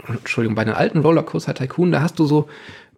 Entschuldigung, 0.08 0.56
bei 0.56 0.66
den 0.66 0.76
alten 0.76 1.00
Rollercoaster 1.00 1.56
Tycoon, 1.56 1.92
da 1.92 2.02
hast 2.02 2.20
du 2.20 2.26
so, 2.26 2.48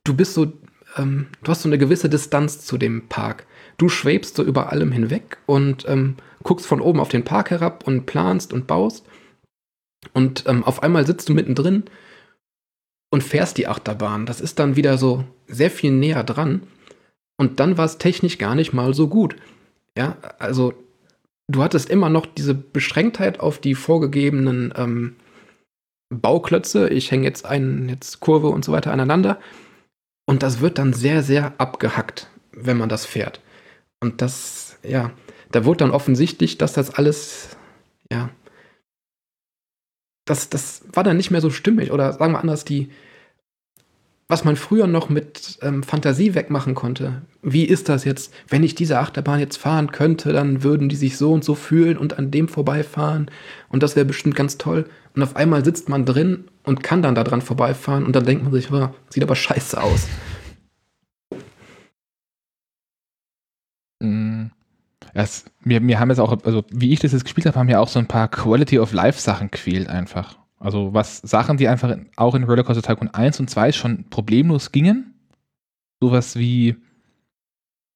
du 0.04 0.14
bist 0.14 0.34
so, 0.34 0.52
ähm, 0.98 1.28
du 1.44 1.52
hast 1.52 1.62
so 1.62 1.70
eine 1.70 1.78
gewisse 1.78 2.10
Distanz 2.10 2.66
zu 2.66 2.78
dem 2.78 3.08
Park. 3.08 3.48
Du 3.82 3.90
schwebst 3.90 4.36
so 4.36 4.44
über 4.44 4.72
allem 4.72 4.92
hinweg 4.92 5.40
und 5.48 5.90
ähm, 5.90 6.18
guckst 6.44 6.68
von 6.68 6.82
oben 6.82 7.00
auf 7.00 7.10
den 7.10 7.24
Park 7.24 7.50
herab 7.50 7.88
und 7.88 8.06
planst 8.06 8.54
und 8.54 8.68
baust. 8.68 9.08
Und 10.14 10.44
ähm, 10.46 10.64
auf 10.64 10.84
einmal 10.84 11.08
sitzt 11.08 11.30
du 11.30 11.34
mittendrin 11.34 11.86
und 13.10 13.24
fährst 13.24 13.58
die 13.58 13.66
Achterbahn. 13.66 14.28
Das 14.28 14.40
ist 14.40 14.60
dann 14.60 14.76
wieder 14.76 15.00
so 15.00 15.24
sehr 15.48 15.72
viel 15.72 15.92
näher 15.92 16.24
dran. 16.24 16.62
Und 17.38 17.60
dann 17.60 17.76
war 17.76 17.86
es 17.86 17.98
technisch 17.98 18.38
gar 18.38 18.54
nicht 18.54 18.72
mal 18.72 18.94
so 18.94 19.08
gut. 19.08 19.36
Ja, 19.98 20.16
also 20.38 20.76
du 21.48 21.64
hattest 21.64 21.90
immer 21.90 22.12
noch 22.12 22.28
diese 22.28 22.54
Beschränktheit 22.54 23.40
auf 23.40 23.58
die 23.58 23.74
vorgegebenen 23.74 24.72
ähm, 24.78 25.16
Bauklötze. 26.14 26.88
Ich 26.90 27.10
hänge 27.10 27.24
jetzt 27.24 27.48
einen, 27.48 27.90
jetzt 27.90 28.20
Kurve 28.20 28.50
und 28.50 28.64
so 28.64 28.74
weiter 28.74 28.94
aneinander. 28.94 29.40
Und 30.28 30.44
das 30.44 30.62
wird 30.62 30.78
dann 30.78 30.94
sehr, 30.94 31.24
sehr 31.24 31.60
abgehackt, 31.60 32.30
wenn 32.52 32.78
man 32.78 32.88
das 32.88 33.08
fährt. 33.08 33.42
Und 34.02 34.22
das, 34.22 34.78
ja, 34.84 35.12
da 35.52 35.64
wurde 35.66 35.80
dann 35.80 35.92
offensichtlich, 35.92 36.58
dass 36.58 36.74
das 36.74 36.90
alles, 36.90 37.50
ja, 38.12 38.30
das, 40.26 40.50
das 40.50 40.84
war 40.92 41.04
dann 41.04 41.18
nicht 41.18 41.32
mehr 41.32 41.42
so 41.42 41.50
stimmig. 41.50 41.92
Oder 41.92 42.14
sagen 42.14 42.34
wir 42.34 42.40
anders, 42.40 42.66
die, 42.66 42.90
was 44.28 44.46
man 44.46 44.56
früher 44.56 44.88
noch 44.88 45.10
mit 45.10 45.60
ähm, 45.62 45.84
Fantasie 45.84 46.34
wegmachen 46.34 46.74
konnte. 46.74 47.22
Wie 47.42 47.66
ist 47.66 47.90
das 47.90 48.06
jetzt, 48.06 48.34
wenn 48.48 48.64
ich 48.64 48.76
diese 48.76 48.98
Achterbahn 48.98 49.40
jetzt 49.40 49.58
fahren 49.58 49.92
könnte, 49.92 50.32
dann 50.32 50.64
würden 50.64 50.90
die 50.90 50.96
sich 50.96 51.18
so 51.18 51.34
und 51.34 51.44
so 51.44 51.54
fühlen 51.54 51.98
und 51.98 52.18
an 52.18 52.32
dem 52.32 52.48
vorbeifahren 52.48 53.30
und 53.70 53.84
das 53.84 53.96
wäre 53.96 54.06
bestimmt 54.06 54.36
ganz 54.36 54.58
toll. 54.58 54.86
Und 55.16 55.22
auf 55.22 55.36
einmal 55.36 55.66
sitzt 55.66 55.90
man 55.90 56.06
drin 56.06 56.46
und 56.64 56.82
kann 56.82 57.02
dann 57.02 57.14
da 57.14 57.26
dran 57.26 57.42
vorbeifahren 57.42 58.06
und 58.06 58.16
dann 58.16 58.26
denkt 58.26 58.44
man 58.44 58.54
sich, 58.54 58.72
oh, 58.72 58.90
sieht 59.10 59.24
aber 59.24 59.36
scheiße 59.36 59.82
aus. 59.82 60.08
Es, 65.14 65.46
mir, 65.62 65.82
mir 65.82 66.00
haben 66.00 66.10
jetzt 66.10 66.20
auch, 66.20 66.44
also 66.44 66.64
wie 66.72 66.94
ich 66.94 67.00
das 67.00 67.12
jetzt 67.12 67.24
gespielt 67.24 67.46
habe, 67.46 67.60
haben 67.60 67.68
mir 67.68 67.82
auch 67.82 67.88
so 67.88 68.00
ein 68.00 68.08
paar 68.08 68.28
Quality 68.30 68.80
of 68.80 68.94
Life 68.94 69.20
Sachen 69.20 69.52
gefehlt 69.52 69.90
einfach. 69.90 70.38
Also 70.58 70.94
was 70.94 71.18
Sachen, 71.18 71.58
die 71.58 71.68
einfach 71.68 71.90
in, 71.90 72.10
auch 72.16 72.36
in 72.36 72.44
Rollercoaster 72.44 72.84
Tycoon 72.84 73.10
1 73.10 73.40
und 73.40 73.50
2 73.50 73.72
schon 73.72 74.10
problemlos 74.10 74.72
gingen. 74.72 75.16
Sowas 76.00 76.36
wie, 76.36 76.78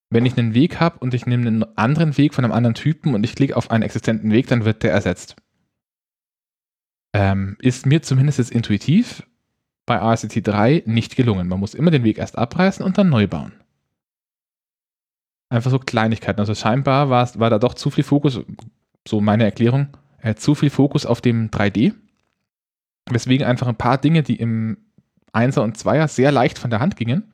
wenn 0.10 0.26
ich 0.26 0.38
einen 0.38 0.54
Weg 0.54 0.80
habe 0.80 1.00
und 1.00 1.14
ich 1.14 1.26
nehme 1.26 1.48
einen 1.48 1.78
anderen 1.78 2.18
Weg 2.18 2.34
von 2.34 2.44
einem 2.44 2.54
anderen 2.54 2.76
Typen 2.76 3.14
und 3.14 3.24
ich 3.24 3.36
klicke 3.36 3.56
auf 3.56 3.72
einen 3.72 3.84
existenten 3.84 4.32
Weg, 4.32 4.48
dann 4.48 4.66
wird 4.66 4.84
der 4.84 4.92
ersetzt. 4.92 5.36
Ähm, 7.14 7.56
ist 7.60 7.86
mir 7.86 8.02
zumindest 8.02 8.40
jetzt 8.40 8.52
intuitiv 8.52 9.24
bei 9.86 9.98
RCT 9.98 10.46
3 10.46 10.84
nicht 10.86 11.16
gelungen. 11.16 11.48
Man 11.48 11.60
muss 11.60 11.76
immer 11.76 11.92
den 11.92 12.04
Weg 12.04 12.18
erst 12.18 12.38
abreißen 12.38 12.84
und 12.84 12.98
dann 12.98 13.10
neu 13.10 13.28
bauen. 13.28 13.54
Einfach 15.56 15.72
so 15.72 15.80
Kleinigkeiten. 15.80 16.42
Also 16.42 16.54
scheinbar 16.54 17.10
war, 17.10 17.40
war 17.40 17.50
da 17.50 17.60
doch 17.60 17.76
zu 17.76 17.90
viel 17.90 18.04
Fokus, 18.04 18.42
so 19.08 19.22
meine 19.22 19.46
Erklärung, 19.46 19.88
äh, 20.22 20.36
zu 20.36 20.54
viel 20.54 20.70
Fokus 20.70 21.06
auf 21.06 21.22
dem 21.22 21.50
3D. 21.50 21.94
Weswegen 23.10 23.48
einfach 23.48 23.68
ein 23.68 23.78
paar 23.78 23.98
Dinge, 23.98 24.22
die 24.22 24.36
im 24.36 24.78
1er 25.34 25.62
und 25.62 25.78
2er 25.78 26.10
sehr 26.10 26.34
leicht 26.34 26.60
von 26.60 26.72
der 26.72 26.82
Hand 26.82 26.98
gingen, 26.98 27.32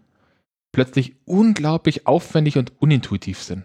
plötzlich 0.72 1.15
unglaublich 1.26 2.05
aufwendig 2.05 2.59
und 2.59 2.80
unintuitiv 2.80 3.41
sind. 3.41 3.63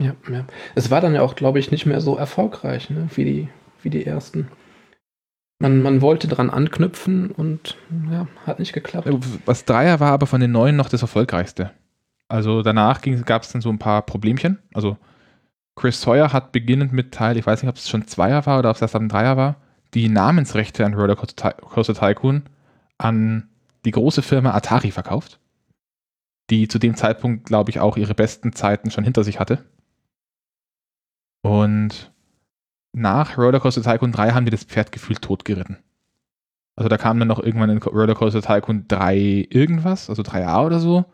Ja, 0.00 0.14
ja. 0.30 0.46
Es 0.74 0.90
war 0.90 1.02
dann 1.02 1.14
ja 1.14 1.20
auch, 1.20 1.34
glaube 1.34 1.58
ich, 1.58 1.70
nicht 1.70 1.84
mehr 1.84 2.00
so 2.00 2.16
erfolgreich, 2.16 2.88
ne, 2.88 3.10
wie, 3.14 3.24
die, 3.24 3.48
wie 3.82 3.90
die 3.90 4.06
ersten. 4.06 4.48
Man, 5.60 5.82
man 5.82 6.00
wollte 6.00 6.28
dran 6.28 6.50
anknüpfen 6.50 7.32
und 7.32 7.76
ja, 8.10 8.28
hat 8.46 8.60
nicht 8.60 8.72
geklappt. 8.72 9.08
Was 9.44 9.64
Dreier 9.64 9.98
war 9.98 10.12
aber 10.12 10.26
von 10.26 10.40
den 10.40 10.52
neuen 10.52 10.76
noch 10.76 10.88
das 10.88 11.02
erfolgreichste. 11.02 11.72
Also 12.28 12.62
danach 12.62 13.00
gab 13.24 13.42
es 13.42 13.50
dann 13.50 13.62
so 13.62 13.70
ein 13.70 13.78
paar 13.78 14.02
Problemchen. 14.02 14.58
Also 14.72 14.98
Chris 15.74 16.00
Sawyer 16.00 16.32
hat 16.32 16.52
beginnend 16.52 16.92
mit 16.92 17.12
Teil, 17.12 17.36
ich 17.36 17.46
weiß 17.46 17.62
nicht, 17.62 17.70
ob 17.70 17.76
es 17.76 17.88
schon 17.88 18.06
Zweier 18.06 18.46
war 18.46 18.58
oder 18.58 18.70
ob 18.70 18.76
es 18.76 18.82
erst 18.82 18.94
am 18.94 19.08
Dreier 19.08 19.36
war, 19.36 19.56
die 19.94 20.08
Namensrechte 20.08 20.84
an 20.84 20.94
Rollercoaster 20.94 21.94
Tycoon 21.94 22.44
an 22.98 23.48
die 23.84 23.92
große 23.92 24.22
Firma 24.22 24.52
Atari 24.52 24.90
verkauft, 24.90 25.40
die 26.50 26.68
zu 26.68 26.78
dem 26.78 26.96
Zeitpunkt, 26.96 27.46
glaube 27.46 27.70
ich, 27.70 27.80
auch 27.80 27.96
ihre 27.96 28.14
besten 28.14 28.52
Zeiten 28.52 28.90
schon 28.90 29.04
hinter 29.04 29.24
sich 29.24 29.40
hatte. 29.40 29.64
Und 31.42 32.12
nach 32.98 33.38
Rollercoaster 33.38 33.82
Tycoon 33.82 34.12
3 34.12 34.32
haben 34.32 34.44
die 34.44 34.50
das 34.50 34.64
Pferd 34.64 34.92
gefühlt 34.92 35.22
totgeritten. 35.22 35.78
Also 36.76 36.88
da 36.88 36.96
kam 36.96 37.18
dann 37.18 37.28
noch 37.28 37.40
irgendwann 37.40 37.70
in 37.70 37.78
Rollercoaster 37.78 38.42
Tycoon 38.42 38.86
3 38.88 39.48
irgendwas, 39.50 40.10
also 40.10 40.22
3A 40.22 40.64
oder 40.64 40.78
so. 40.78 41.04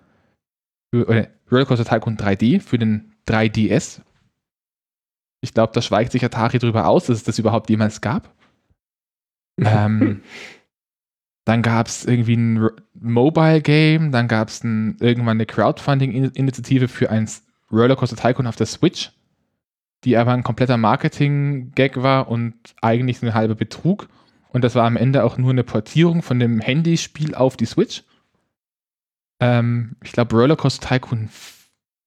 Oder 0.92 1.28
Rollercoaster 1.50 1.84
Tycoon 1.84 2.16
3D 2.16 2.60
für 2.60 2.78
den 2.78 3.14
3DS. 3.28 4.00
Ich 5.40 5.52
glaube, 5.52 5.72
da 5.74 5.82
schweigt 5.82 6.12
sich 6.12 6.24
Atari 6.24 6.58
darüber 6.58 6.86
aus, 6.86 7.06
dass 7.06 7.18
es 7.18 7.24
das 7.24 7.38
überhaupt 7.38 7.68
jemals 7.70 8.00
gab. 8.00 8.34
ähm, 9.58 10.22
dann 11.44 11.62
gab 11.62 11.86
es 11.86 12.06
irgendwie 12.06 12.36
ein 12.36 12.70
Mobile 12.94 13.60
Game, 13.60 14.10
dann 14.10 14.28
gab 14.28 14.48
es 14.48 14.64
irgendwann 14.64 15.36
eine 15.36 15.46
Crowdfunding-Initiative 15.46 16.88
für 16.88 17.10
ein 17.10 17.28
Rollercoaster 17.70 18.16
Tycoon 18.16 18.46
auf 18.46 18.56
der 18.56 18.66
Switch 18.66 19.12
die 20.04 20.16
aber 20.16 20.32
ein 20.32 20.42
kompletter 20.42 20.76
Marketing-Gag 20.76 22.02
war 22.02 22.28
und 22.28 22.54
eigentlich 22.82 23.22
ein 23.22 23.34
halber 23.34 23.54
Betrug. 23.54 24.08
Und 24.50 24.62
das 24.62 24.74
war 24.74 24.86
am 24.86 24.96
Ende 24.96 25.24
auch 25.24 25.38
nur 25.38 25.50
eine 25.50 25.64
Portierung 25.64 26.22
von 26.22 26.38
dem 26.38 26.60
Handyspiel 26.60 27.34
auf 27.34 27.56
die 27.56 27.66
Switch. 27.66 28.04
Ähm, 29.40 29.96
ich 30.02 30.12
glaube, 30.12 30.36
Rollercoaster 30.36 30.88
Tycoon 30.88 31.28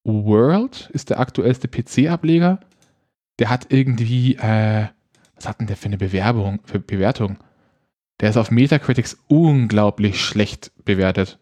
World 0.04 0.90
ist 0.92 1.10
der 1.10 1.20
aktuellste 1.20 1.68
PC-Ableger. 1.68 2.60
Der 3.38 3.50
hat 3.50 3.66
irgendwie, 3.70 4.36
äh, 4.36 4.86
was 5.34 5.48
hat 5.48 5.60
denn 5.60 5.66
der 5.66 5.76
für 5.76 5.86
eine 5.86 5.98
Bewerbung, 5.98 6.60
für 6.64 6.80
Bewertung? 6.80 7.38
Der 8.20 8.30
ist 8.30 8.36
auf 8.36 8.50
Metacritics 8.50 9.18
unglaublich 9.28 10.20
schlecht 10.20 10.72
bewertet. 10.84 11.38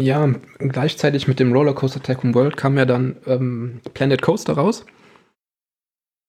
Ja, 0.00 0.28
gleichzeitig 0.58 1.28
mit 1.28 1.38
dem 1.38 1.52
Rollercoaster 1.52 2.02
Tycoon 2.02 2.34
World 2.34 2.56
kam 2.56 2.76
ja 2.76 2.84
dann 2.84 3.16
ähm, 3.26 3.80
Planet 3.94 4.22
Coaster 4.22 4.54
raus. 4.54 4.84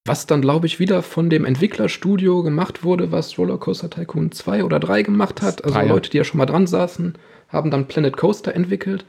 Was 0.07 0.27
dann, 0.27 0.41
glaube 0.41 0.67
ich, 0.67 0.79
wieder 0.79 1.01
von 1.01 1.31
dem 1.31 1.45
Entwicklerstudio 1.45 2.43
gemacht 2.43 2.83
wurde, 2.83 3.11
was 3.11 3.39
Rollercoaster 3.39 3.89
Tycoon 3.89 4.31
2 4.31 4.63
oder 4.63 4.79
3 4.79 5.01
gemacht 5.01 5.41
hat. 5.41 5.63
Also 5.63 5.75
Drei, 5.75 5.87
Leute, 5.87 6.11
die 6.11 6.17
ja 6.17 6.23
schon 6.23 6.37
mal 6.37 6.45
dran 6.45 6.67
saßen, 6.67 7.17
haben 7.49 7.71
dann 7.71 7.87
Planet 7.87 8.15
Coaster 8.15 8.53
entwickelt. 8.53 9.05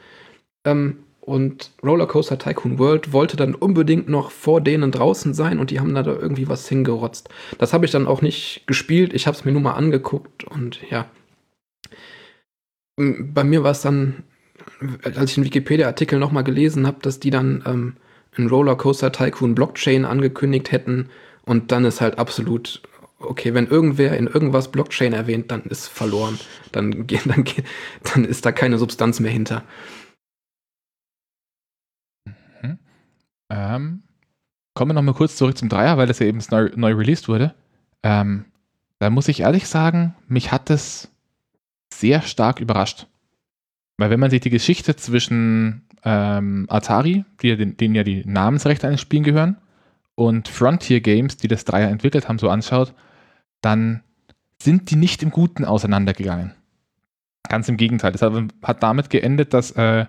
Ähm, 0.65 1.01
und 1.21 1.73
Rollercoaster 1.83 2.39
Tycoon 2.39 2.79
World 2.79 3.13
wollte 3.13 3.37
dann 3.37 3.55
unbedingt 3.55 4.09
noch 4.09 4.31
vor 4.31 4.61
denen 4.61 4.93
draußen 4.93 5.35
sein 5.35 5.59
und 5.59 5.71
die 5.71 5.81
haben 5.81 5.93
da 5.93 6.05
irgendwie 6.07 6.49
was 6.49 6.69
hingerotzt. 6.69 7.29
Das 7.59 7.73
habe 7.73 7.85
ich 7.85 7.91
dann 7.91 8.07
auch 8.07 8.23
nicht 8.23 8.63
gespielt. 8.67 9.13
Ich 9.13 9.27
habe 9.27 9.37
es 9.37 9.45
mir 9.45 9.51
nur 9.51 9.61
mal 9.61 9.73
angeguckt 9.73 10.45
und 10.45 10.81
ja. 10.89 11.11
Bei 12.97 13.43
mir 13.43 13.65
war 13.65 13.73
es 13.73 13.83
dann 13.83 14.23
als 15.03 15.31
ich 15.31 15.35
den 15.37 15.45
Wikipedia-Artikel 15.45 16.19
nochmal 16.19 16.45
gelesen 16.45 16.87
habe, 16.87 16.99
dass 17.03 17.21
die 17.21 17.31
dann 17.31 17.63
ähm, 17.67 17.97
einen 18.37 18.49
Rollercoaster 18.49 19.13
Tycoon 19.13 19.55
Blockchain 19.55 20.05
angekündigt 20.05 20.73
hätten 20.73 21.09
und 21.45 21.73
dann 21.73 21.85
ist 21.85 22.01
halt 22.01 22.19
absolut 22.19 22.83
okay, 23.19 23.55
wenn 23.55 23.67
irgendwer 23.67 24.17
in 24.17 24.27
irgendwas 24.27 24.71
Blockchain 24.71 25.13
erwähnt, 25.13 25.51
dann 25.51 25.63
ist 25.63 25.89
verloren. 25.89 26.39
Dann, 26.73 27.07
dann, 27.07 27.45
dann 28.15 28.25
ist 28.25 28.45
da 28.45 28.53
keine 28.53 28.79
Substanz 28.79 29.21
mehr 29.21 29.31
hinter. 29.31 29.63
Mhm. 32.63 32.79
Ähm, 33.51 34.03
kommen 34.75 34.91
wir 34.91 34.95
nochmal 34.95 35.15
kurz 35.15 35.37
zurück 35.37 35.57
zum 35.57 35.69
Dreier, 35.69 35.97
weil 35.97 36.07
das 36.07 36.19
ja 36.19 36.27
eben 36.27 36.43
neu, 36.51 36.71
neu 36.75 36.93
released 36.93 37.29
wurde. 37.29 37.55
Ähm, 38.03 38.45
da 38.99 39.11
muss 39.11 39.29
ich 39.29 39.41
ehrlich 39.41 39.69
sagen, 39.69 40.15
mich 40.29 40.53
hat 40.53 40.71
es 40.71 41.11
sehr 41.93 42.23
stark 42.23 42.61
überrascht. 42.61 43.07
Weil 43.99 44.11
wenn 44.11 44.21
man 44.21 44.31
sich 44.31 44.41
die 44.41 44.51
Geschichte 44.51 44.97
zwischen 44.97 45.87
ähm, 46.05 46.67
Atari, 46.69 47.25
die, 47.43 47.57
denen 47.57 47.95
ja 47.95 48.03
die 48.03 48.25
Namensrechte 48.25 48.87
an 48.87 48.95
den 48.95 48.99
Spielen 48.99 49.25
gehören, 49.25 49.57
und 50.15 50.49
Frontier 50.49 51.01
Games, 51.01 51.37
die 51.37 51.49
das 51.49 51.65
Dreier 51.65 51.91
entwickelt 51.91 52.29
haben, 52.29 52.39
so 52.39 52.49
anschaut, 52.49 52.95
dann 53.61 54.03
sind 54.61 54.91
die 54.91 54.97
nicht 54.97 55.23
im 55.23 55.31
Guten 55.31 55.65
auseinandergegangen. 55.65 56.55
Ganz 57.49 57.69
im 57.69 57.77
Gegenteil. 57.77 58.13
Das 58.13 58.23
hat 58.23 58.83
damit 58.83 59.11
geendet, 59.11 59.53
dass 59.53 59.73
äh, 59.73 60.07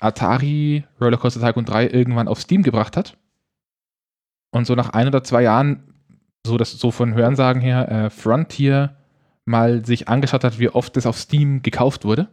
Atari 0.00 0.84
Rollercoaster 1.00 1.40
Tycoon 1.40 1.66
3 1.66 1.88
irgendwann 1.88 2.28
auf 2.28 2.40
Steam 2.40 2.62
gebracht 2.62 2.96
hat. 2.96 3.18
Und 4.50 4.66
so 4.66 4.74
nach 4.74 4.90
ein 4.90 5.06
oder 5.06 5.22
zwei 5.22 5.42
Jahren, 5.42 5.82
so, 6.44 6.56
das, 6.56 6.72
so 6.72 6.90
von 6.90 7.14
Hörensagen 7.14 7.60
her, 7.60 7.90
äh, 7.90 8.10
Frontier 8.10 8.96
mal 9.44 9.84
sich 9.84 10.08
angeschaut 10.08 10.44
hat, 10.44 10.58
wie 10.58 10.70
oft 10.70 10.96
das 10.96 11.04
auf 11.04 11.18
Steam 11.18 11.62
gekauft 11.62 12.04
wurde 12.04 12.28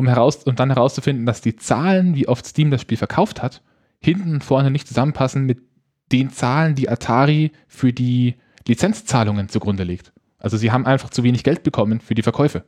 um 0.00 0.08
heraus 0.08 0.42
und 0.44 0.58
dann 0.58 0.70
herauszufinden, 0.70 1.26
dass 1.26 1.40
die 1.40 1.56
Zahlen, 1.56 2.14
wie 2.14 2.26
oft 2.26 2.44
Steam 2.44 2.70
das 2.70 2.80
Spiel 2.80 2.98
verkauft 2.98 3.42
hat, 3.42 3.62
hinten 4.02 4.34
und 4.34 4.44
vorne 4.44 4.70
nicht 4.70 4.88
zusammenpassen 4.88 5.44
mit 5.44 5.60
den 6.10 6.30
Zahlen, 6.30 6.74
die 6.74 6.88
Atari 6.88 7.52
für 7.68 7.92
die 7.92 8.34
Lizenzzahlungen 8.66 9.48
zugrunde 9.48 9.84
legt. 9.84 10.12
Also 10.38 10.56
sie 10.56 10.72
haben 10.72 10.86
einfach 10.86 11.10
zu 11.10 11.22
wenig 11.22 11.44
Geld 11.44 11.62
bekommen 11.62 12.00
für 12.00 12.14
die 12.14 12.22
Verkäufe. 12.22 12.64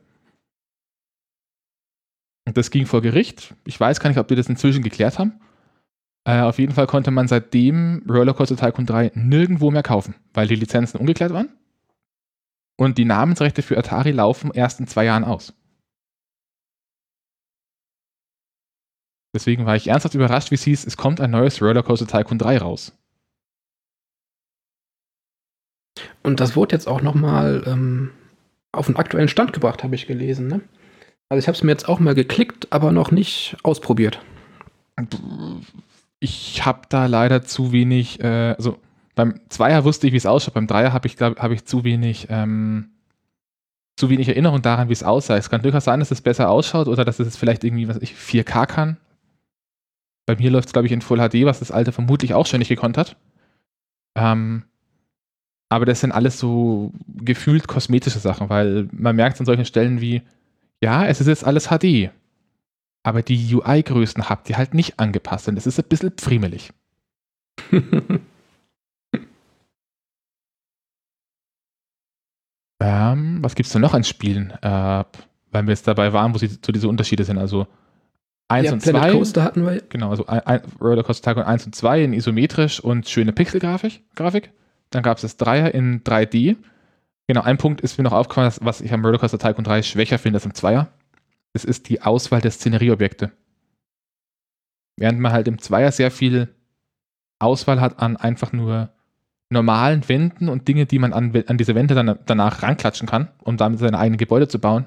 Und 2.45 2.57
das 2.57 2.71
ging 2.71 2.85
vor 2.85 3.01
Gericht. 3.01 3.55
Ich 3.65 3.79
weiß 3.79 3.99
gar 3.99 4.09
nicht, 4.09 4.19
ob 4.19 4.27
die 4.27 4.35
das 4.35 4.47
inzwischen 4.47 4.83
geklärt 4.83 5.17
haben. 5.17 5.39
Äh, 6.25 6.41
auf 6.41 6.59
jeden 6.59 6.73
Fall 6.73 6.87
konnte 6.87 7.11
man 7.11 7.27
seitdem 7.27 8.03
Rollercoaster 8.07 8.55
Tycoon 8.55 8.85
3 8.85 9.11
nirgendwo 9.15 9.71
mehr 9.71 9.83
kaufen, 9.83 10.15
weil 10.33 10.47
die 10.47 10.55
Lizenzen 10.55 10.99
ungeklärt 10.99 11.33
waren. 11.33 11.49
Und 12.77 12.97
die 12.97 13.05
Namensrechte 13.05 13.61
für 13.61 13.77
Atari 13.77 14.11
laufen 14.11 14.51
erst 14.53 14.79
in 14.79 14.87
zwei 14.87 15.05
Jahren 15.05 15.23
aus. 15.23 15.53
Deswegen 19.33 19.65
war 19.65 19.75
ich 19.75 19.87
ernsthaft 19.87 20.15
überrascht, 20.15 20.51
wie 20.51 20.55
es 20.55 20.63
hieß, 20.63 20.85
es 20.85 20.95
kommt 20.95 21.19
ein 21.19 21.31
neues 21.31 21.61
Rollercoaster 21.61 22.07
Tycoon 22.07 22.37
3 22.37 22.59
raus. 22.59 22.93
Und 26.21 26.39
das 26.39 26.55
wurde 26.55 26.75
jetzt 26.75 26.87
auch 26.87 27.01
nochmal 27.01 27.63
ähm, 27.65 28.11
auf 28.71 28.87
den 28.87 28.95
aktuellen 28.95 29.27
Stand 29.27 29.53
gebracht, 29.53 29.83
habe 29.83 29.95
ich 29.95 30.07
gelesen. 30.07 30.47
Ne? 30.47 30.61
Also 31.29 31.39
ich 31.39 31.47
habe 31.47 31.55
es 31.55 31.63
mir 31.63 31.71
jetzt 31.71 31.89
auch 31.89 31.99
mal 31.99 32.15
geklickt, 32.15 32.67
aber 32.71 32.91
noch 32.91 33.11
nicht 33.11 33.57
ausprobiert. 33.63 34.19
Ich 36.19 36.65
habe 36.65 36.81
da 36.89 37.07
leider 37.07 37.43
zu 37.43 37.71
wenig, 37.71 38.19
äh, 38.21 38.53
also 38.57 38.77
beim 39.15 39.39
Zweier 39.49 39.83
wusste 39.83 40.07
ich, 40.07 40.13
wie 40.13 40.17
es 40.17 40.25
ausschaut, 40.25 40.53
beim 40.53 40.67
Dreier 40.67 40.93
habe 40.93 41.07
ich, 41.07 41.19
habe 41.19 41.53
ich 41.53 41.65
zu 41.65 41.83
wenig, 41.83 42.27
ähm, 42.29 42.91
zu 43.95 44.09
wenig 44.09 44.27
Erinnerung 44.27 44.61
daran, 44.61 44.89
wie 44.89 44.93
es 44.93 45.03
aussah. 45.03 45.37
Es 45.37 45.49
kann 45.49 45.61
durchaus 45.61 45.83
sein, 45.83 45.99
dass 45.99 46.11
es 46.11 46.21
besser 46.21 46.49
ausschaut 46.49 46.87
oder 46.87 47.05
dass 47.05 47.19
es 47.19 47.37
vielleicht 47.37 47.63
irgendwie, 47.63 47.87
was 47.87 47.97
ich, 47.97 48.13
4K 48.13 48.65
kann. 48.65 48.97
Bei 50.25 50.35
mir 50.35 50.51
läuft 50.51 50.67
es, 50.67 50.73
glaube 50.73 50.87
ich, 50.87 50.93
in 50.93 51.01
Full 51.01 51.17
HD, 51.19 51.45
was 51.45 51.59
das 51.59 51.71
alte 51.71 51.91
vermutlich 51.91 52.33
auch 52.33 52.45
schon 52.45 52.59
nicht 52.59 52.69
gekonnt 52.69 52.97
hat. 52.97 53.17
Ähm, 54.15 54.63
aber 55.69 55.85
das 55.85 56.01
sind 56.01 56.11
alles 56.11 56.39
so 56.39 56.93
gefühlt 57.07 57.67
kosmetische 57.67 58.19
Sachen, 58.19 58.49
weil 58.49 58.87
man 58.91 59.15
merkt 59.15 59.39
an 59.39 59.45
solchen 59.45 59.65
Stellen 59.65 60.01
wie, 60.01 60.21
ja, 60.81 61.05
es 61.05 61.19
ist 61.19 61.27
jetzt 61.27 61.45
alles 61.45 61.69
HD. 61.69 62.11
Aber 63.03 63.21
die 63.21 63.53
UI-Größen 63.55 64.29
habt 64.29 64.49
ihr 64.49 64.57
halt 64.57 64.73
nicht 64.73 64.99
angepasst 64.99 65.47
und 65.49 65.57
es 65.57 65.67
ist 65.67 65.79
ein 65.79 65.89
bisschen 65.89 66.11
pfriemelig. 66.11 66.71
ähm, 72.79 73.39
was 73.41 73.55
gibt 73.55 73.67
es 73.67 73.73
denn 73.73 73.81
noch 73.81 73.93
an 73.93 74.03
Spielen? 74.03 74.51
Äh, 74.61 75.03
weil 75.51 75.63
wir 75.63 75.69
jetzt 75.71 75.87
dabei 75.87 76.13
waren, 76.13 76.33
wo 76.33 76.37
sie 76.37 76.47
so 76.47 76.71
diese 76.71 76.87
Unterschiede 76.87 77.23
sind. 77.23 77.37
Also 77.37 77.67
1 78.49 78.65
ja, 78.65 78.73
und 78.73 78.81
2. 78.81 79.11
Coaster 79.11 79.43
hatten 79.43 79.65
wir. 79.65 79.81
Genau, 79.89 80.09
also 80.09 80.25
ein, 80.27 80.61
Rollercoaster 80.79 81.31
Tycoon 81.31 81.45
1 81.45 81.65
und 81.65 81.75
2 81.75 82.03
in 82.03 82.13
isometrisch 82.13 82.79
und 82.79 83.07
schöne 83.07 83.33
Pixelgrafik. 83.33 84.03
Grafik. 84.15 84.51
Dann 84.89 85.03
gab 85.03 85.17
es 85.17 85.21
das 85.21 85.37
Dreier 85.37 85.73
in 85.73 86.03
3D. 86.03 86.57
Genau, 87.27 87.41
ein 87.41 87.57
Punkt 87.57 87.81
ist 87.81 87.97
mir 87.97 88.03
noch 88.03 88.13
aufgefallen, 88.13 88.51
was 88.61 88.81
ich 88.81 88.93
am 88.93 89.03
Rollercoaster 89.03 89.39
Tycoon 89.39 89.63
3 89.63 89.81
schwächer 89.81 90.19
finde 90.19 90.37
als 90.37 90.45
im 90.45 90.53
Zweier. 90.53 90.89
Es 91.53 91.65
ist 91.65 91.89
die 91.89 92.01
Auswahl 92.01 92.41
der 92.41 92.51
Szenerieobjekte. 92.51 93.31
Während 94.97 95.19
man 95.19 95.31
halt 95.31 95.47
im 95.47 95.59
Zweier 95.59 95.91
sehr 95.91 96.11
viel 96.11 96.49
Auswahl 97.39 97.81
hat 97.81 97.99
an 97.99 98.17
einfach 98.17 98.53
nur 98.53 98.89
normalen 99.49 100.07
Wänden 100.09 100.49
und 100.49 100.67
Dinge, 100.67 100.85
die 100.85 100.99
man 100.99 101.13
an, 101.13 101.31
an 101.47 101.57
diese 101.57 101.75
Wände 101.75 101.95
dann 101.95 102.19
danach 102.25 102.63
ranklatschen 102.63 103.07
kann, 103.07 103.29
um 103.43 103.57
damit 103.57 103.79
seine 103.79 103.99
eigenen 103.99 104.17
Gebäude 104.17 104.47
zu 104.47 104.59
bauen, 104.59 104.85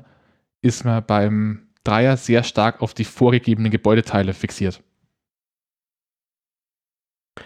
ist 0.60 0.84
man 0.84 1.04
beim 1.04 1.65
Dreier 1.86 2.16
sehr 2.16 2.42
stark 2.42 2.82
auf 2.82 2.94
die 2.94 3.04
vorgegebenen 3.04 3.70
Gebäudeteile 3.70 4.34
fixiert. 4.34 4.82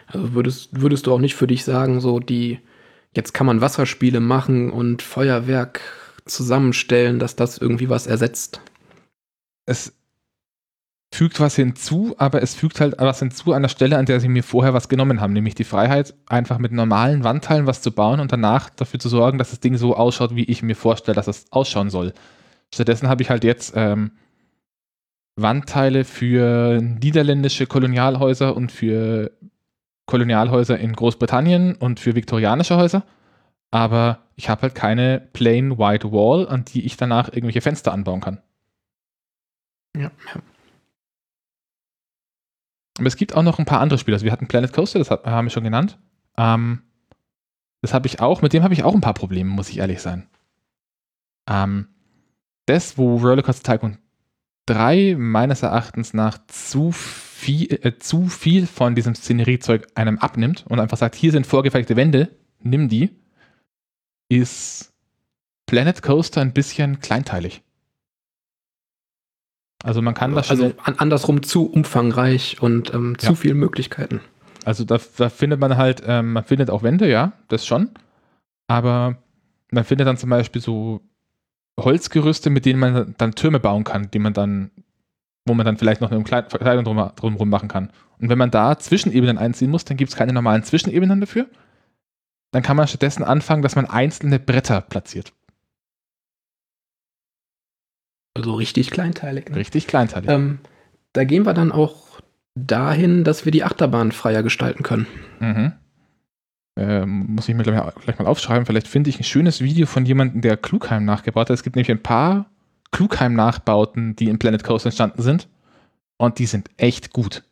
Also 0.06 0.34
würdest, 0.34 0.80
würdest 0.80 1.06
du 1.06 1.12
auch 1.12 1.18
nicht 1.18 1.34
für 1.34 1.46
dich 1.46 1.64
sagen, 1.64 2.00
so 2.00 2.20
die, 2.20 2.60
jetzt 3.14 3.32
kann 3.34 3.46
man 3.46 3.60
Wasserspiele 3.60 4.20
machen 4.20 4.70
und 4.70 5.02
Feuerwerk 5.02 5.80
zusammenstellen, 6.24 7.18
dass 7.18 7.36
das 7.36 7.58
irgendwie 7.58 7.88
was 7.88 8.06
ersetzt? 8.06 8.60
Es 9.66 9.92
fügt 11.12 11.40
was 11.40 11.56
hinzu, 11.56 12.14
aber 12.18 12.42
es 12.42 12.54
fügt 12.54 12.80
halt 12.80 12.94
was 12.98 13.18
hinzu 13.18 13.52
an 13.52 13.62
der 13.62 13.68
Stelle, 13.68 13.98
an 13.98 14.06
der 14.06 14.20
sie 14.20 14.28
mir 14.28 14.44
vorher 14.44 14.74
was 14.74 14.88
genommen 14.88 15.20
haben, 15.20 15.32
nämlich 15.32 15.56
die 15.56 15.64
Freiheit, 15.64 16.14
einfach 16.26 16.58
mit 16.58 16.70
normalen 16.70 17.24
Wandteilen 17.24 17.66
was 17.66 17.82
zu 17.82 17.90
bauen 17.90 18.20
und 18.20 18.30
danach 18.30 18.70
dafür 18.70 19.00
zu 19.00 19.08
sorgen, 19.08 19.38
dass 19.38 19.50
das 19.50 19.60
Ding 19.60 19.76
so 19.76 19.96
ausschaut, 19.96 20.36
wie 20.36 20.44
ich 20.44 20.62
mir 20.62 20.76
vorstelle, 20.76 21.16
dass 21.16 21.26
es 21.26 21.46
ausschauen 21.50 21.90
soll. 21.90 22.12
Stattdessen 22.72 23.08
habe 23.08 23.22
ich 23.22 23.30
halt 23.30 23.42
jetzt 23.42 23.72
ähm, 23.74 24.12
Wandteile 25.42 26.04
für 26.04 26.80
niederländische 26.80 27.66
Kolonialhäuser 27.66 28.56
und 28.56 28.72
für 28.72 29.32
Kolonialhäuser 30.06 30.78
in 30.78 30.92
Großbritannien 30.92 31.76
und 31.76 32.00
für 32.00 32.14
viktorianische 32.14 32.76
Häuser. 32.76 33.04
Aber 33.70 34.26
ich 34.36 34.48
habe 34.48 34.62
halt 34.62 34.74
keine 34.74 35.28
plain 35.32 35.78
white 35.78 36.10
wall, 36.10 36.48
an 36.48 36.64
die 36.64 36.84
ich 36.84 36.96
danach 36.96 37.28
irgendwelche 37.28 37.60
Fenster 37.60 37.92
anbauen 37.92 38.20
kann. 38.20 38.42
Ja. 39.96 40.10
Aber 42.98 43.06
es 43.06 43.16
gibt 43.16 43.34
auch 43.34 43.42
noch 43.42 43.58
ein 43.58 43.64
paar 43.64 43.80
andere 43.80 43.98
Spiele. 43.98 44.16
Also 44.16 44.24
wir 44.24 44.32
hatten 44.32 44.48
Planet 44.48 44.72
Coaster, 44.72 44.98
das 44.98 45.10
haben 45.10 45.46
wir 45.46 45.50
schon 45.50 45.64
genannt. 45.64 45.98
Ähm, 46.36 46.82
das 47.82 47.94
habe 47.94 48.06
ich 48.06 48.20
auch, 48.20 48.42
mit 48.42 48.52
dem 48.52 48.62
habe 48.62 48.74
ich 48.74 48.82
auch 48.82 48.94
ein 48.94 49.00
paar 49.00 49.14
Probleme, 49.14 49.50
muss 49.50 49.70
ich 49.70 49.78
ehrlich 49.78 50.02
sein. 50.02 50.28
Ähm, 51.48 51.88
das, 52.66 52.98
wo 52.98 53.16
Rollercoaster 53.16 53.72
Tycoon 53.72 53.98
3 54.66 55.16
meines 55.18 55.62
Erachtens 55.62 56.14
nach 56.14 56.38
zu 56.46 56.92
viel, 56.92 57.78
äh, 57.82 57.98
zu 57.98 58.28
viel 58.28 58.66
von 58.66 58.94
diesem 58.94 59.14
Szeneriezeug 59.14 59.88
einem 59.94 60.18
abnimmt 60.18 60.64
und 60.68 60.80
einfach 60.80 60.96
sagt, 60.96 61.14
hier 61.14 61.32
sind 61.32 61.46
vorgefertigte 61.46 61.96
Wände, 61.96 62.28
nimm 62.60 62.88
die, 62.88 63.10
ist 64.28 64.92
Planet 65.66 66.02
Coaster 66.02 66.40
ein 66.40 66.52
bisschen 66.52 67.00
kleinteilig. 67.00 67.62
Also 69.82 70.02
man 70.02 70.14
kann 70.14 70.34
das 70.34 70.50
also 70.50 70.74
schon. 70.84 70.98
Andersrum 70.98 71.42
zu 71.42 71.70
umfangreich 71.70 72.60
und 72.60 72.92
ähm, 72.92 73.18
zu 73.18 73.28
ja. 73.28 73.34
viele 73.34 73.54
Möglichkeiten. 73.54 74.20
Also 74.64 74.84
da, 74.84 74.98
da, 75.16 75.30
findet 75.30 75.58
man 75.58 75.76
halt, 75.76 76.02
ähm, 76.06 76.34
man 76.34 76.44
findet 76.44 76.70
auch 76.70 76.82
Wände, 76.82 77.08
ja, 77.08 77.32
das 77.48 77.66
schon. 77.66 77.90
Aber 78.68 79.16
man 79.70 79.84
findet 79.84 80.06
dann 80.06 80.18
zum 80.18 80.28
Beispiel 80.30 80.60
so 80.60 81.00
Holzgerüste, 81.84 82.50
mit 82.50 82.64
denen 82.66 82.80
man 82.80 83.14
dann 83.18 83.34
Türme 83.34 83.60
bauen 83.60 83.84
kann, 83.84 84.10
die 84.10 84.18
man 84.18 84.32
dann, 84.32 84.70
wo 85.46 85.54
man 85.54 85.66
dann 85.66 85.76
vielleicht 85.76 86.00
noch 86.00 86.10
eine 86.10 86.22
Kleidung 86.22 86.84
drum, 86.84 87.10
drumherum 87.16 87.48
machen 87.48 87.68
kann. 87.68 87.90
Und 88.18 88.28
wenn 88.28 88.38
man 88.38 88.50
da 88.50 88.78
Zwischenebenen 88.78 89.38
einziehen 89.38 89.70
muss, 89.70 89.84
dann 89.84 89.96
gibt 89.96 90.10
es 90.10 90.16
keine 90.16 90.32
normalen 90.32 90.62
Zwischenebenen 90.62 91.20
dafür. 91.20 91.46
Dann 92.52 92.62
kann 92.62 92.76
man 92.76 92.88
stattdessen 92.88 93.24
anfangen, 93.24 93.62
dass 93.62 93.76
man 93.76 93.86
einzelne 93.86 94.38
Bretter 94.38 94.80
platziert. 94.80 95.32
Also 98.36 98.54
richtig 98.54 98.90
kleinteilig. 98.90 99.48
Ne? 99.48 99.56
Richtig 99.56 99.86
kleinteilig. 99.86 100.30
Ähm, 100.30 100.58
da 101.12 101.24
gehen 101.24 101.46
wir 101.46 101.54
dann 101.54 101.72
auch 101.72 102.20
dahin, 102.54 103.24
dass 103.24 103.44
wir 103.44 103.52
die 103.52 103.64
Achterbahn 103.64 104.12
freier 104.12 104.42
gestalten 104.42 104.82
können. 104.82 105.06
Mhm. 105.40 105.72
Äh, 106.76 107.04
muss 107.04 107.48
ich 107.48 107.54
mir 107.54 107.62
gleich 107.64 108.18
mal 108.18 108.26
aufschreiben. 108.26 108.66
Vielleicht 108.66 108.88
finde 108.88 109.10
ich 109.10 109.18
ein 109.18 109.24
schönes 109.24 109.60
Video 109.60 109.86
von 109.86 110.06
jemandem, 110.06 110.40
der 110.40 110.56
Klugheim 110.56 111.04
nachgebaut 111.04 111.50
hat. 111.50 111.54
Es 111.54 111.62
gibt 111.62 111.76
nämlich 111.76 111.90
ein 111.90 112.02
paar 112.02 112.46
Klugheim-Nachbauten, 112.92 114.16
die 114.16 114.28
in 114.28 114.38
Planet 114.38 114.64
Coast 114.64 114.86
entstanden 114.86 115.22
sind. 115.22 115.48
Und 116.16 116.38
die 116.38 116.46
sind 116.46 116.70
echt 116.76 117.12
gut. 117.12 117.44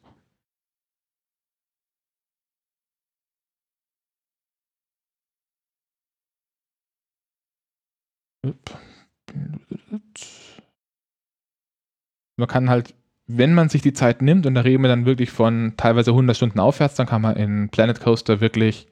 Man 12.37 12.49
kann 12.49 12.71
halt, 12.71 12.95
wenn 13.27 13.53
man 13.53 13.69
sich 13.69 13.83
die 13.83 13.93
Zeit 13.93 14.23
nimmt, 14.23 14.47
und 14.47 14.55
da 14.55 14.61
reden 14.63 14.83
wir 14.83 14.89
dann 14.89 15.07
wirklich 15.07 15.31
von 15.31 15.75
teilweise 15.77 16.13
100 16.13 16.37
Stunden 16.37 16.61
aufwärts, 16.61 16.95
dann 16.95 17.07
kann 17.07 17.23
man 17.23 17.37
in 17.37 17.69
Planet 17.69 18.01
Coaster 18.01 18.41
wirklich 18.41 18.87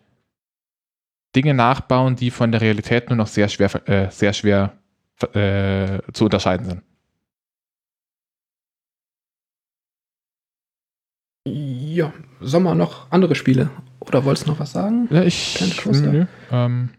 Dinge 1.37 1.55
nachbauen, 1.55 2.17
die 2.17 2.31
von 2.31 2.51
der 2.51 2.61
Realität 2.63 3.11
nur 3.11 3.17
noch 3.17 3.27
sehr 3.27 3.49
schwer, 3.49 3.89
äh, 3.89 4.11
sehr 4.11 4.33
schwer 4.33 4.73
äh, 5.35 6.01
zu 6.13 6.25
unterscheiden 6.25 6.67
sind. 6.67 6.83
Ja, 11.49 12.13
Sommer 12.41 12.75
noch 12.75 13.11
andere 13.11 13.35
Spiele? 13.35 13.71
Oder 14.01 14.25
wolltest 14.25 14.47
du 14.47 14.51
noch 14.51 14.59
was 14.59 14.73
sagen? 14.73 15.07
Ja, 15.11 15.23
ich. 15.23 15.61
Nö, 15.87 16.27
ähm, 16.51 16.91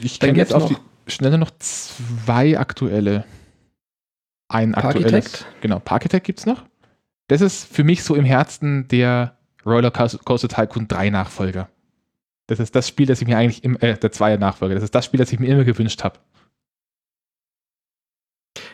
ich 0.00 0.20
kenne 0.20 0.38
jetzt 0.38 0.54
auf 0.54 0.66
die 0.66 0.76
Schnelle 1.08 1.38
noch 1.38 1.50
zwei 1.58 2.58
aktuelle 2.58 3.24
ein 4.48 4.74
aktuelles. 4.74 5.10
Parkitect? 5.10 5.46
Genau, 5.60 5.78
Parkitect 5.78 6.26
gibt 6.26 6.38
es 6.40 6.46
noch. 6.46 6.64
Das 7.28 7.40
ist 7.40 7.64
für 7.72 7.84
mich 7.84 8.02
so 8.02 8.14
im 8.14 8.24
Herzen 8.24 8.88
der 8.88 9.36
Roller 9.64 9.90
Coaster 9.90 10.48
Tycoon 10.48 10.88
3 10.88 11.10
Nachfolger. 11.10 11.68
Das 12.50 12.58
ist 12.58 12.74
das 12.74 12.88
Spiel, 12.88 13.06
das 13.06 13.22
ich 13.22 13.28
mir 13.28 13.38
eigentlich, 13.38 13.62
im, 13.62 13.76
äh, 13.76 13.96
der 13.96 14.10
Zweier 14.10 14.36
Nachfolger, 14.36 14.74
das 14.74 14.82
ist 14.82 14.92
das 14.92 15.04
Spiel, 15.04 15.18
das 15.18 15.32
ich 15.32 15.38
mir 15.38 15.46
immer 15.46 15.62
gewünscht 15.62 16.02
habe. 16.02 16.18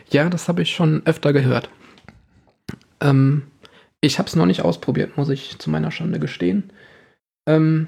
Ja, 0.09 0.29
das 0.29 0.47
habe 0.47 0.63
ich 0.63 0.73
schon 0.73 1.03
öfter 1.05 1.31
gehört. 1.31 1.69
Ähm, 3.01 3.43
ich 4.01 4.17
habe 4.17 4.27
es 4.27 4.35
noch 4.35 4.47
nicht 4.47 4.63
ausprobiert, 4.63 5.15
muss 5.15 5.29
ich 5.29 5.59
zu 5.59 5.69
meiner 5.69 5.91
Schande 5.91 6.19
gestehen. 6.19 6.73
Ähm, 7.47 7.87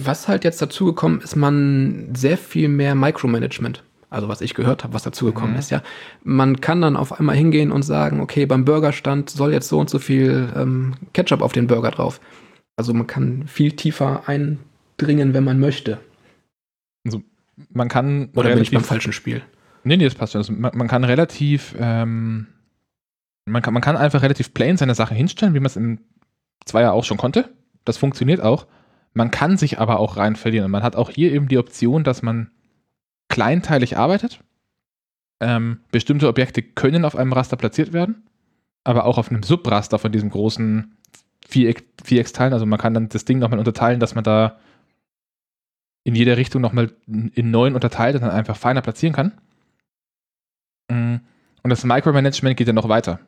was 0.00 0.28
halt 0.28 0.44
jetzt 0.44 0.62
dazugekommen 0.62 1.20
ist, 1.20 1.34
man 1.34 2.14
sehr 2.14 2.38
viel 2.38 2.68
mehr 2.68 2.94
Micromanagement 2.94 3.82
also 4.10 4.28
was 4.28 4.40
ich 4.40 4.54
gehört 4.54 4.84
habe, 4.84 4.94
was 4.94 5.02
dazugekommen 5.02 5.54
mhm. 5.54 5.58
ist, 5.58 5.72
ja. 5.72 5.82
Man 6.22 6.60
kann 6.60 6.80
dann 6.80 6.96
auf 6.96 7.18
einmal 7.18 7.34
hingehen 7.34 7.72
und 7.72 7.82
sagen, 7.82 8.20
okay, 8.20 8.46
beim 8.46 8.64
Burgerstand 8.64 9.28
soll 9.28 9.52
jetzt 9.52 9.68
so 9.68 9.80
und 9.80 9.90
so 9.90 9.98
viel 9.98 10.52
ähm, 10.54 10.94
Ketchup 11.14 11.42
auf 11.42 11.52
den 11.52 11.66
Burger 11.66 11.90
drauf. 11.90 12.20
Also 12.76 12.92
man 12.92 13.06
kann 13.06 13.46
viel 13.46 13.72
tiefer 13.72 14.28
eindringen, 14.28 15.34
wenn 15.34 15.44
man 15.44 15.60
möchte. 15.60 16.00
Also 17.04 17.22
man 17.70 17.88
kann. 17.88 18.30
Oder 18.34 18.50
relativ, 18.50 18.54
bin 18.54 18.62
ich 18.62 18.70
beim 18.72 18.84
falschen 18.84 19.12
Spiel? 19.12 19.42
Nee, 19.84 19.96
nee, 19.96 20.04
das 20.04 20.14
passt 20.14 20.32
schon. 20.32 20.40
Also 20.40 20.52
man, 20.52 20.76
man, 20.76 20.88
kann 20.88 21.04
relativ, 21.04 21.74
ähm, 21.78 22.46
man, 23.44 23.62
kann, 23.62 23.74
man 23.74 23.82
kann 23.82 23.96
einfach 23.96 24.22
relativ 24.22 24.54
plain 24.54 24.76
seine 24.76 24.94
Sache 24.94 25.14
hinstellen, 25.14 25.54
wie 25.54 25.60
man 25.60 25.66
es 25.66 25.76
im 25.76 26.00
Zweier 26.64 26.92
auch 26.92 27.04
schon 27.04 27.18
konnte. 27.18 27.50
Das 27.84 27.98
funktioniert 27.98 28.40
auch. 28.40 28.66
Man 29.12 29.30
kann 29.30 29.56
sich 29.56 29.78
aber 29.78 30.00
auch 30.00 30.16
rein 30.16 30.36
verlieren. 30.36 30.64
Und 30.64 30.70
man 30.72 30.82
hat 30.82 30.96
auch 30.96 31.10
hier 31.10 31.32
eben 31.32 31.48
die 31.48 31.58
Option, 31.58 32.02
dass 32.02 32.22
man 32.22 32.50
kleinteilig 33.28 33.96
arbeitet. 33.96 34.40
Ähm, 35.40 35.80
bestimmte 35.92 36.28
Objekte 36.28 36.62
können 36.62 37.04
auf 37.04 37.14
einem 37.14 37.32
Raster 37.32 37.56
platziert 37.56 37.92
werden, 37.92 38.22
aber 38.82 39.04
auch 39.04 39.18
auf 39.18 39.30
einem 39.30 39.42
Subraster 39.42 39.98
von 39.98 40.12
diesem 40.12 40.30
großen 40.30 40.96
Viereck-Teilen. 41.54 42.52
Also 42.52 42.66
man 42.66 42.78
kann 42.78 42.94
dann 42.94 43.08
das 43.08 43.24
Ding 43.24 43.38
nochmal 43.38 43.58
unterteilen, 43.58 44.00
dass 44.00 44.14
man 44.14 44.24
da 44.24 44.58
in 46.04 46.14
jeder 46.14 46.36
Richtung 46.36 46.60
nochmal 46.60 46.92
in 47.06 47.50
neun 47.50 47.74
unterteilt 47.74 48.14
und 48.16 48.22
dann 48.22 48.30
einfach 48.30 48.56
feiner 48.56 48.82
platzieren 48.82 49.14
kann. 49.14 49.32
Mm, 50.90 51.16
und 51.62 51.70
das 51.70 51.84
Micromanagement 51.84 52.56
geht 52.56 52.66
ja 52.66 52.72
noch 52.72 52.88
weiter. 52.88 53.20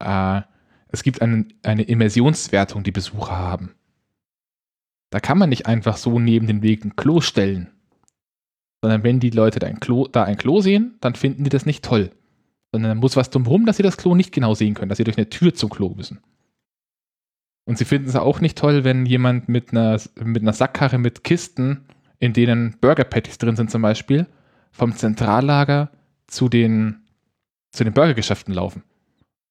Äh, 0.00 0.42
es 0.88 1.02
gibt 1.02 1.22
einen, 1.22 1.54
eine 1.62 1.82
Immersionswertung, 1.82 2.82
die 2.82 2.90
Besucher 2.90 3.36
haben. 3.36 3.74
Da 5.10 5.20
kann 5.20 5.38
man 5.38 5.48
nicht 5.48 5.66
einfach 5.66 5.96
so 5.96 6.18
neben 6.18 6.46
den 6.46 6.62
Weg 6.62 6.84
ein 6.84 6.96
Klo 6.96 7.20
stellen 7.20 7.70
sondern 8.80 9.02
wenn 9.02 9.20
die 9.20 9.30
Leute 9.30 9.58
da 9.58 9.66
ein 9.66 9.80
Klo, 9.80 10.06
da 10.06 10.24
ein 10.24 10.36
Klo 10.36 10.60
sehen, 10.60 10.96
dann 11.00 11.14
finden 11.14 11.44
die 11.44 11.50
das 11.50 11.66
nicht 11.66 11.84
toll. 11.84 12.10
Sondern 12.72 12.90
dann 12.90 12.98
muss 12.98 13.16
was 13.16 13.30
drumherum, 13.30 13.66
dass 13.66 13.78
sie 13.78 13.82
das 13.82 13.96
Klo 13.96 14.14
nicht 14.14 14.32
genau 14.32 14.54
sehen 14.54 14.74
können, 14.74 14.88
dass 14.88 14.98
sie 14.98 15.04
durch 15.04 15.16
eine 15.16 15.30
Tür 15.30 15.54
zum 15.54 15.70
Klo 15.70 15.94
müssen. 15.96 16.20
Und 17.68 17.76
sie 17.76 17.84
finden 17.84 18.08
es 18.08 18.16
auch 18.16 18.40
nicht 18.40 18.56
toll, 18.56 18.82
wenn 18.84 19.04
jemand 19.04 19.50
mit 19.50 19.72
einer, 19.72 20.00
mit 20.24 20.40
einer 20.40 20.54
Sackkarre 20.54 20.96
mit 20.96 21.22
Kisten, 21.22 21.84
in 22.18 22.32
denen 22.32 22.78
Burger 22.80 23.04
Patties 23.04 23.36
drin 23.36 23.56
sind 23.56 23.70
zum 23.70 23.82
Beispiel, 23.82 24.26
vom 24.72 24.96
Zentrallager 24.96 25.90
zu 26.28 26.48
den, 26.48 27.02
zu 27.70 27.84
den 27.84 27.92
Burgergeschäften 27.92 28.54
laufen. 28.54 28.84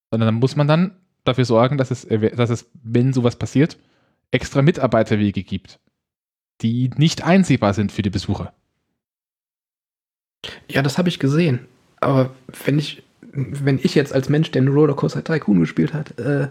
Sondern 0.09 0.30
dann 0.30 0.39
muss 0.39 0.55
man 0.55 0.68
dann 0.68 0.97
dafür 1.26 1.45
sorgen, 1.45 1.78
dass 1.78 1.91
es, 1.91 2.07
dass 2.07 2.49
es, 2.49 2.72
wenn 2.82 3.13
sowas 3.13 3.36
passiert, 3.36 3.78
extra 4.32 4.63
Mitarbeiterwege 4.63 5.43
gibt, 5.43 5.80
die 6.61 6.89
nicht 6.97 7.24
einsehbar 7.24 7.76
sind 7.76 7.91
für 7.91 8.01
die 8.01 8.09
Besucher. 8.09 8.51
Ja, 10.68 10.82
das 10.82 10.97
habe 10.97 11.09
ich 11.09 11.20
gesehen. 11.20 11.68
Aber 11.99 12.34
wenn 12.65 12.80
ich, 12.80 13.03
wenn 13.22 13.78
ich 13.78 13.93
jetzt 13.93 14.11
als 14.11 14.28
Mensch, 14.28 14.49
der 14.49 14.63
einen 14.63 14.74
Rollercoaster 14.74 15.24
Tycoon 15.24 15.59
gespielt 15.59 15.93
hat, 15.93 16.20
äh, 16.20 16.47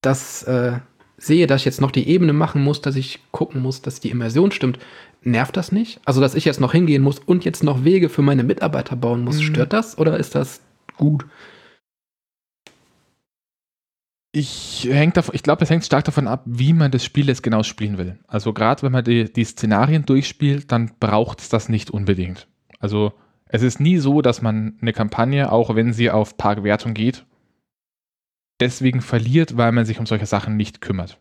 das 0.00 0.42
äh, 0.44 0.78
sehe, 1.18 1.46
dass 1.46 1.60
ich 1.60 1.66
jetzt 1.66 1.80
noch 1.80 1.90
die 1.90 2.08
Ebene 2.08 2.32
machen 2.32 2.62
muss, 2.62 2.80
dass 2.80 2.96
ich 2.96 3.20
gucken 3.30 3.60
muss, 3.60 3.82
dass 3.82 4.00
die 4.00 4.10
Immersion 4.10 4.52
stimmt, 4.52 4.78
nervt 5.22 5.56
das 5.56 5.72
nicht? 5.72 6.00
Also, 6.04 6.20
dass 6.20 6.34
ich 6.34 6.44
jetzt 6.44 6.60
noch 6.60 6.72
hingehen 6.72 7.02
muss 7.02 7.18
und 7.18 7.44
jetzt 7.44 7.62
noch 7.62 7.84
Wege 7.84 8.08
für 8.08 8.22
meine 8.22 8.42
Mitarbeiter 8.42 8.96
bauen 8.96 9.22
muss, 9.24 9.38
mhm. 9.38 9.42
stört 9.42 9.72
das 9.72 9.98
oder 9.98 10.18
ist 10.18 10.34
das 10.34 10.60
gut? 10.96 11.26
Ich, 14.32 14.88
ich 14.88 15.42
glaube, 15.42 15.64
es 15.64 15.70
hängt 15.70 15.84
stark 15.84 16.04
davon 16.04 16.28
ab, 16.28 16.42
wie 16.46 16.72
man 16.72 16.92
das 16.92 17.04
Spiel 17.04 17.26
jetzt 17.26 17.42
genau 17.42 17.64
spielen 17.64 17.98
will. 17.98 18.20
Also 18.28 18.52
gerade 18.52 18.82
wenn 18.82 18.92
man 18.92 19.04
die, 19.04 19.30
die 19.30 19.44
Szenarien 19.44 20.06
durchspielt, 20.06 20.70
dann 20.70 20.92
braucht 21.00 21.40
es 21.40 21.48
das 21.48 21.68
nicht 21.68 21.90
unbedingt. 21.90 22.46
Also 22.78 23.12
es 23.46 23.62
ist 23.62 23.80
nie 23.80 23.98
so, 23.98 24.22
dass 24.22 24.40
man 24.40 24.78
eine 24.80 24.92
Kampagne, 24.92 25.50
auch 25.50 25.74
wenn 25.74 25.92
sie 25.92 26.10
auf 26.10 26.36
Parkwertung 26.36 26.94
geht, 26.94 27.24
deswegen 28.60 29.00
verliert, 29.00 29.56
weil 29.56 29.72
man 29.72 29.84
sich 29.84 29.98
um 29.98 30.06
solche 30.06 30.26
Sachen 30.26 30.56
nicht 30.56 30.80
kümmert. 30.80 31.18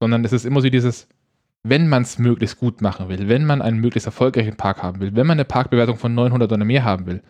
Sondern 0.00 0.24
es 0.24 0.32
ist 0.32 0.44
immer 0.44 0.60
so 0.60 0.68
dieses, 0.68 1.08
wenn 1.62 1.88
man 1.88 2.02
es 2.02 2.18
möglichst 2.18 2.58
gut 2.58 2.80
machen 2.80 3.08
will, 3.08 3.28
wenn 3.28 3.44
man 3.44 3.62
einen 3.62 3.78
möglichst 3.78 4.06
erfolgreichen 4.06 4.56
Park 4.56 4.82
haben 4.82 5.00
will, 5.00 5.14
wenn 5.14 5.26
man 5.26 5.36
eine 5.36 5.44
Parkbewertung 5.44 5.96
von 5.96 6.14
900 6.14 6.50
oder 6.50 6.64
mehr 6.64 6.84
haben 6.84 7.06
will, 7.06 7.22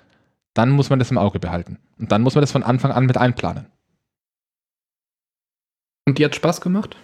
dann 0.55 0.70
muss 0.70 0.91
man 0.91 0.99
das 0.99 1.11
im 1.11 1.18
Auge 1.18 1.39
behalten. 1.39 1.78
Und 1.99 2.12
dann 2.12 2.22
muss 2.22 2.35
man 2.35 2.43
das 2.43 2.53
von 2.53 2.62
Anfang 2.62 2.93
an 2.93 3.07
mit 3.07 3.16
einplanen. 3.16 3.66
Und 6.07 6.18
die 6.18 6.24
hat 6.24 6.35
Spaß 6.35 6.61
gemacht? 6.61 6.97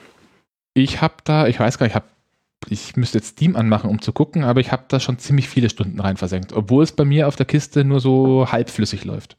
Ich 0.74 1.00
habe 1.00 1.14
da, 1.24 1.46
ich 1.46 1.58
weiß 1.58 1.78
gar 1.78 1.86
nicht, 1.86 1.92
ich, 1.92 1.96
hab, 1.96 2.08
ich 2.68 2.96
müsste 2.96 3.18
jetzt 3.18 3.28
Steam 3.28 3.56
anmachen, 3.56 3.90
um 3.90 4.00
zu 4.00 4.12
gucken, 4.12 4.44
aber 4.44 4.60
ich 4.60 4.72
habe 4.72 4.84
da 4.88 5.00
schon 5.00 5.18
ziemlich 5.18 5.48
viele 5.48 5.70
Stunden 5.70 6.00
rein 6.00 6.16
versenkt, 6.16 6.52
obwohl 6.52 6.84
es 6.84 6.92
bei 6.92 7.04
mir 7.04 7.28
auf 7.28 7.36
der 7.36 7.46
Kiste 7.46 7.84
nur 7.84 8.00
so 8.00 8.50
halbflüssig 8.50 9.04
läuft. 9.04 9.36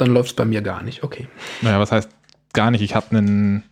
Dann 0.00 0.14
läuft 0.14 0.30
es 0.30 0.36
bei 0.36 0.46
mir 0.46 0.62
gar 0.62 0.82
nicht, 0.82 1.02
okay. 1.02 1.28
Naja, 1.60 1.78
was 1.78 1.92
heißt 1.92 2.10
gar 2.54 2.70
nicht? 2.70 2.80
Ich 2.80 2.94
habe 2.94 3.10
einen, 3.10 3.64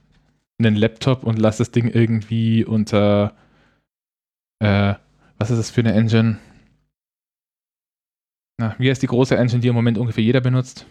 einen 0.58 0.76
Laptop 0.76 1.24
und 1.24 1.38
lasse 1.38 1.62
das 1.62 1.70
Ding 1.70 1.88
irgendwie 1.88 2.66
unter, 2.66 3.34
äh, 4.58 4.94
was 5.38 5.50
ist 5.50 5.56
das 5.56 5.70
für 5.70 5.80
eine 5.80 5.94
Engine? 5.94 6.38
Na, 8.58 8.76
wie 8.78 8.90
heißt 8.90 9.00
die 9.00 9.06
große 9.06 9.38
Engine, 9.38 9.60
die 9.60 9.68
im 9.68 9.74
Moment 9.74 9.96
ungefähr 9.96 10.22
jeder 10.22 10.42
benutzt? 10.42 10.84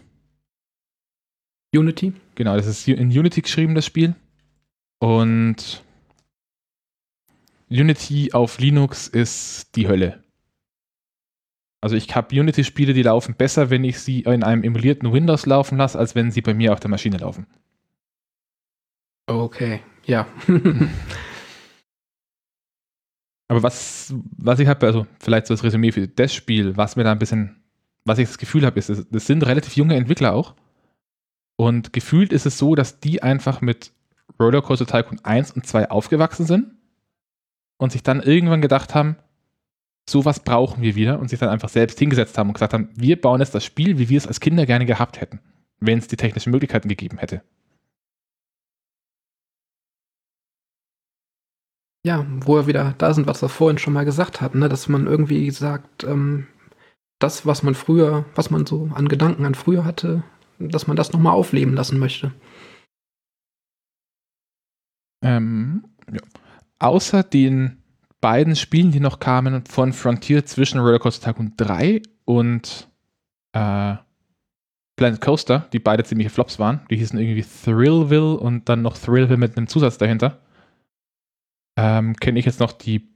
Unity? 1.72 2.14
Genau, 2.34 2.56
das 2.56 2.66
ist 2.66 2.88
in 2.88 3.16
Unity 3.16 3.42
geschrieben, 3.42 3.76
das 3.76 3.86
Spiel. 3.86 4.16
Und 4.98 5.84
Unity 7.70 8.32
auf 8.32 8.58
Linux 8.58 9.06
ist 9.06 9.76
die 9.76 9.86
Hölle. 9.86 10.20
Also 11.80 11.94
ich 11.96 12.14
habe 12.14 12.34
Unity-Spiele, 12.38 12.92
die 12.92 13.02
laufen 13.02 13.34
besser, 13.36 13.70
wenn 13.70 13.84
ich 13.84 14.00
sie 14.00 14.20
in 14.20 14.42
einem 14.42 14.64
emulierten 14.64 15.12
Windows 15.12 15.46
laufen 15.46 15.78
lasse, 15.78 15.98
als 15.98 16.14
wenn 16.14 16.30
sie 16.30 16.42
bei 16.42 16.54
mir 16.54 16.72
auf 16.72 16.80
der 16.80 16.90
Maschine 16.90 17.18
laufen. 17.18 17.46
Okay, 19.26 19.80
ja. 20.04 20.26
Aber 23.48 23.62
was, 23.62 24.12
was 24.36 24.58
ich 24.58 24.68
habe, 24.68 24.86
also 24.86 25.06
vielleicht 25.20 25.46
so 25.46 25.54
das 25.54 25.64
Resümee 25.64 25.92
für 25.92 26.06
das 26.06 26.34
Spiel, 26.34 26.76
was 26.76 26.96
mir 26.96 27.04
da 27.04 27.12
ein 27.12 27.18
bisschen, 27.18 27.62
was 28.04 28.18
ich 28.18 28.26
das 28.26 28.38
Gefühl 28.38 28.66
habe, 28.66 28.78
ist, 28.78 28.90
das 29.10 29.26
sind 29.26 29.46
relativ 29.46 29.76
junge 29.76 29.96
Entwickler 29.96 30.34
auch. 30.34 30.54
Und 31.56 31.92
gefühlt 31.92 32.32
ist 32.32 32.46
es 32.46 32.58
so, 32.58 32.74
dass 32.74 33.00
die 33.00 33.22
einfach 33.22 33.60
mit 33.60 33.92
Rollercoaster 34.38 34.86
Tycoon 34.86 35.20
1 35.24 35.52
und 35.52 35.66
2 35.66 35.90
aufgewachsen 35.90 36.46
sind 36.46 36.74
und 37.78 37.92
sich 37.92 38.02
dann 38.02 38.20
irgendwann 38.20 38.60
gedacht 38.60 38.94
haben, 38.94 39.16
sowas 40.08 40.40
brauchen 40.40 40.82
wir 40.82 40.94
wieder 40.94 41.18
und 41.18 41.28
sich 41.28 41.38
dann 41.38 41.48
einfach 41.48 41.68
selbst 41.68 41.98
hingesetzt 41.98 42.38
haben 42.38 42.48
und 42.48 42.54
gesagt 42.54 42.72
haben, 42.72 42.88
wir 42.94 43.20
bauen 43.20 43.40
jetzt 43.40 43.54
das 43.54 43.64
Spiel, 43.64 43.98
wie 43.98 44.08
wir 44.08 44.18
es 44.18 44.26
als 44.26 44.40
Kinder 44.40 44.66
gerne 44.66 44.86
gehabt 44.86 45.20
hätten, 45.20 45.40
wenn 45.80 45.98
es 45.98 46.08
die 46.08 46.16
technischen 46.16 46.50
Möglichkeiten 46.50 46.88
gegeben 46.88 47.18
hätte. 47.18 47.42
Ja, 52.06 52.24
wo 52.40 52.54
wir 52.54 52.66
wieder 52.66 52.94
da 52.96 53.12
sind, 53.12 53.26
was 53.26 53.42
wir 53.42 53.48
vorhin 53.48 53.78
schon 53.78 53.92
mal 53.92 54.04
gesagt 54.04 54.40
hatten, 54.40 54.60
ne? 54.60 54.68
dass 54.68 54.88
man 54.88 55.06
irgendwie 55.06 55.50
sagt, 55.50 56.04
ähm, 56.04 56.46
das, 57.18 57.44
was 57.44 57.62
man 57.62 57.74
früher, 57.74 58.24
was 58.34 58.50
man 58.50 58.64
so 58.64 58.90
an 58.94 59.08
Gedanken 59.08 59.44
an 59.44 59.54
früher 59.54 59.84
hatte, 59.84 60.22
dass 60.58 60.86
man 60.86 60.96
das 60.96 61.12
nochmal 61.12 61.34
aufleben 61.34 61.74
lassen 61.74 61.98
möchte. 61.98 62.32
Ähm, 65.22 65.84
ja. 66.10 66.20
Außer 66.78 67.24
den 67.24 67.77
beiden 68.20 68.56
Spielen, 68.56 68.90
die 68.90 69.00
noch 69.00 69.20
kamen 69.20 69.64
von 69.66 69.92
Frontier 69.92 70.44
zwischen 70.44 70.80
Rollercoaster 70.80 71.30
Tycoon 71.30 71.52
3 71.56 72.02
und 72.24 72.88
äh, 73.52 73.96
Planet 74.96 75.20
Coaster, 75.20 75.68
die 75.72 75.78
beide 75.78 76.04
ziemliche 76.04 76.30
Flops 76.30 76.58
waren. 76.58 76.80
Die 76.90 76.96
hießen 76.96 77.18
irgendwie 77.18 77.44
Thrillville 77.44 78.36
und 78.36 78.68
dann 78.68 78.82
noch 78.82 78.98
Thrillville 78.98 79.38
mit 79.38 79.56
einem 79.56 79.68
Zusatz 79.68 79.96
dahinter. 79.96 80.40
Ähm, 81.78 82.16
Kenne 82.16 82.40
ich 82.40 82.46
jetzt 82.46 82.60
noch 82.60 82.72
die, 82.72 83.08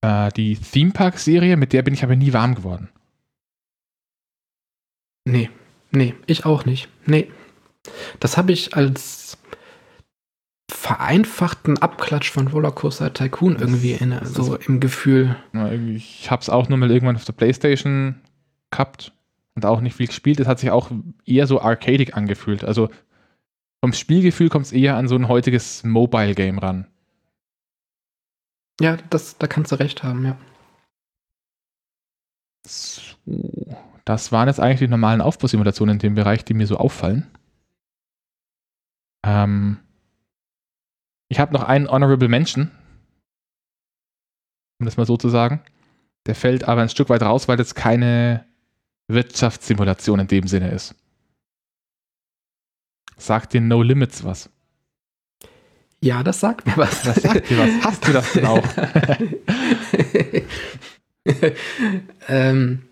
äh, 0.00 0.30
die 0.32 0.56
Theme 0.56 0.92
Park-Serie, 0.92 1.56
mit 1.56 1.72
der 1.72 1.82
bin 1.82 1.94
ich 1.94 2.02
aber 2.02 2.16
nie 2.16 2.32
warm 2.32 2.54
geworden. 2.54 2.88
Nee, 5.26 5.50
nee, 5.90 6.14
ich 6.26 6.46
auch 6.46 6.64
nicht. 6.64 6.88
Nee. 7.06 7.30
Das 8.18 8.38
habe 8.38 8.52
ich 8.52 8.74
als 8.74 9.36
vereinfachten 10.84 11.78
Abklatsch 11.78 12.30
von 12.30 12.46
Rollercoaster 12.46 13.14
Tycoon 13.14 13.56
irgendwie 13.56 13.92
in, 13.92 14.20
so 14.22 14.56
im 14.56 14.80
Gefühl. 14.80 15.34
Ja, 15.54 15.72
ich 15.72 16.30
habe 16.30 16.42
es 16.42 16.50
auch 16.50 16.68
nur 16.68 16.76
mal 16.76 16.90
irgendwann 16.90 17.16
auf 17.16 17.24
der 17.24 17.32
Playstation 17.32 18.20
gehabt 18.70 19.14
und 19.54 19.64
auch 19.64 19.80
nicht 19.80 19.96
viel 19.96 20.08
gespielt. 20.08 20.40
Es 20.40 20.46
hat 20.46 20.58
sich 20.58 20.70
auch 20.70 20.90
eher 21.24 21.46
so 21.46 21.62
arcadig 21.62 22.14
angefühlt. 22.14 22.64
Also 22.64 22.90
vom 23.82 23.94
Spielgefühl 23.94 24.50
kommt 24.50 24.66
es 24.66 24.72
eher 24.72 24.98
an 24.98 25.08
so 25.08 25.14
ein 25.14 25.26
heutiges 25.26 25.84
Mobile-Game 25.84 26.58
ran. 26.58 26.86
Ja, 28.78 28.98
das, 29.08 29.38
da 29.38 29.46
kannst 29.46 29.72
du 29.72 29.76
recht 29.76 30.02
haben, 30.02 30.26
ja. 30.26 30.36
So, 32.66 33.00
das 34.04 34.32
waren 34.32 34.48
jetzt 34.48 34.60
eigentlich 34.60 34.80
die 34.80 34.88
normalen 34.88 35.22
Aufbausimulationen 35.22 35.94
in 35.94 36.00
dem 36.00 36.14
Bereich, 36.14 36.44
die 36.44 36.52
mir 36.52 36.66
so 36.66 36.76
auffallen. 36.76 37.30
Ähm, 39.24 39.78
ich 41.28 41.38
habe 41.40 41.52
noch 41.52 41.62
einen 41.62 41.88
Honorable 41.88 42.28
Mention, 42.28 42.70
um 44.80 44.86
das 44.86 44.96
mal 44.96 45.06
so 45.06 45.16
zu 45.16 45.28
sagen. 45.28 45.62
Der 46.26 46.34
fällt 46.34 46.64
aber 46.64 46.82
ein 46.82 46.88
Stück 46.88 47.08
weit 47.10 47.22
raus, 47.22 47.48
weil 47.48 47.56
das 47.56 47.74
keine 47.74 48.46
Wirtschaftssimulation 49.08 50.20
in 50.20 50.28
dem 50.28 50.46
Sinne 50.46 50.70
ist. 50.70 50.94
Sagt 53.16 53.54
den 53.54 53.68
No 53.68 53.82
Limits 53.82 54.24
was? 54.24 54.50
Ja, 56.00 56.22
das 56.22 56.40
sagt 56.40 56.66
mir 56.66 56.76
was. 56.76 57.02
Das 57.02 57.16
sagt 57.16 57.48
dir 57.48 57.58
was. 57.58 57.84
Hast 57.84 58.06
du 58.06 58.12
das 58.12 58.32
denn 58.32 58.44
auch? 58.44 58.62
ähm, 62.28 62.82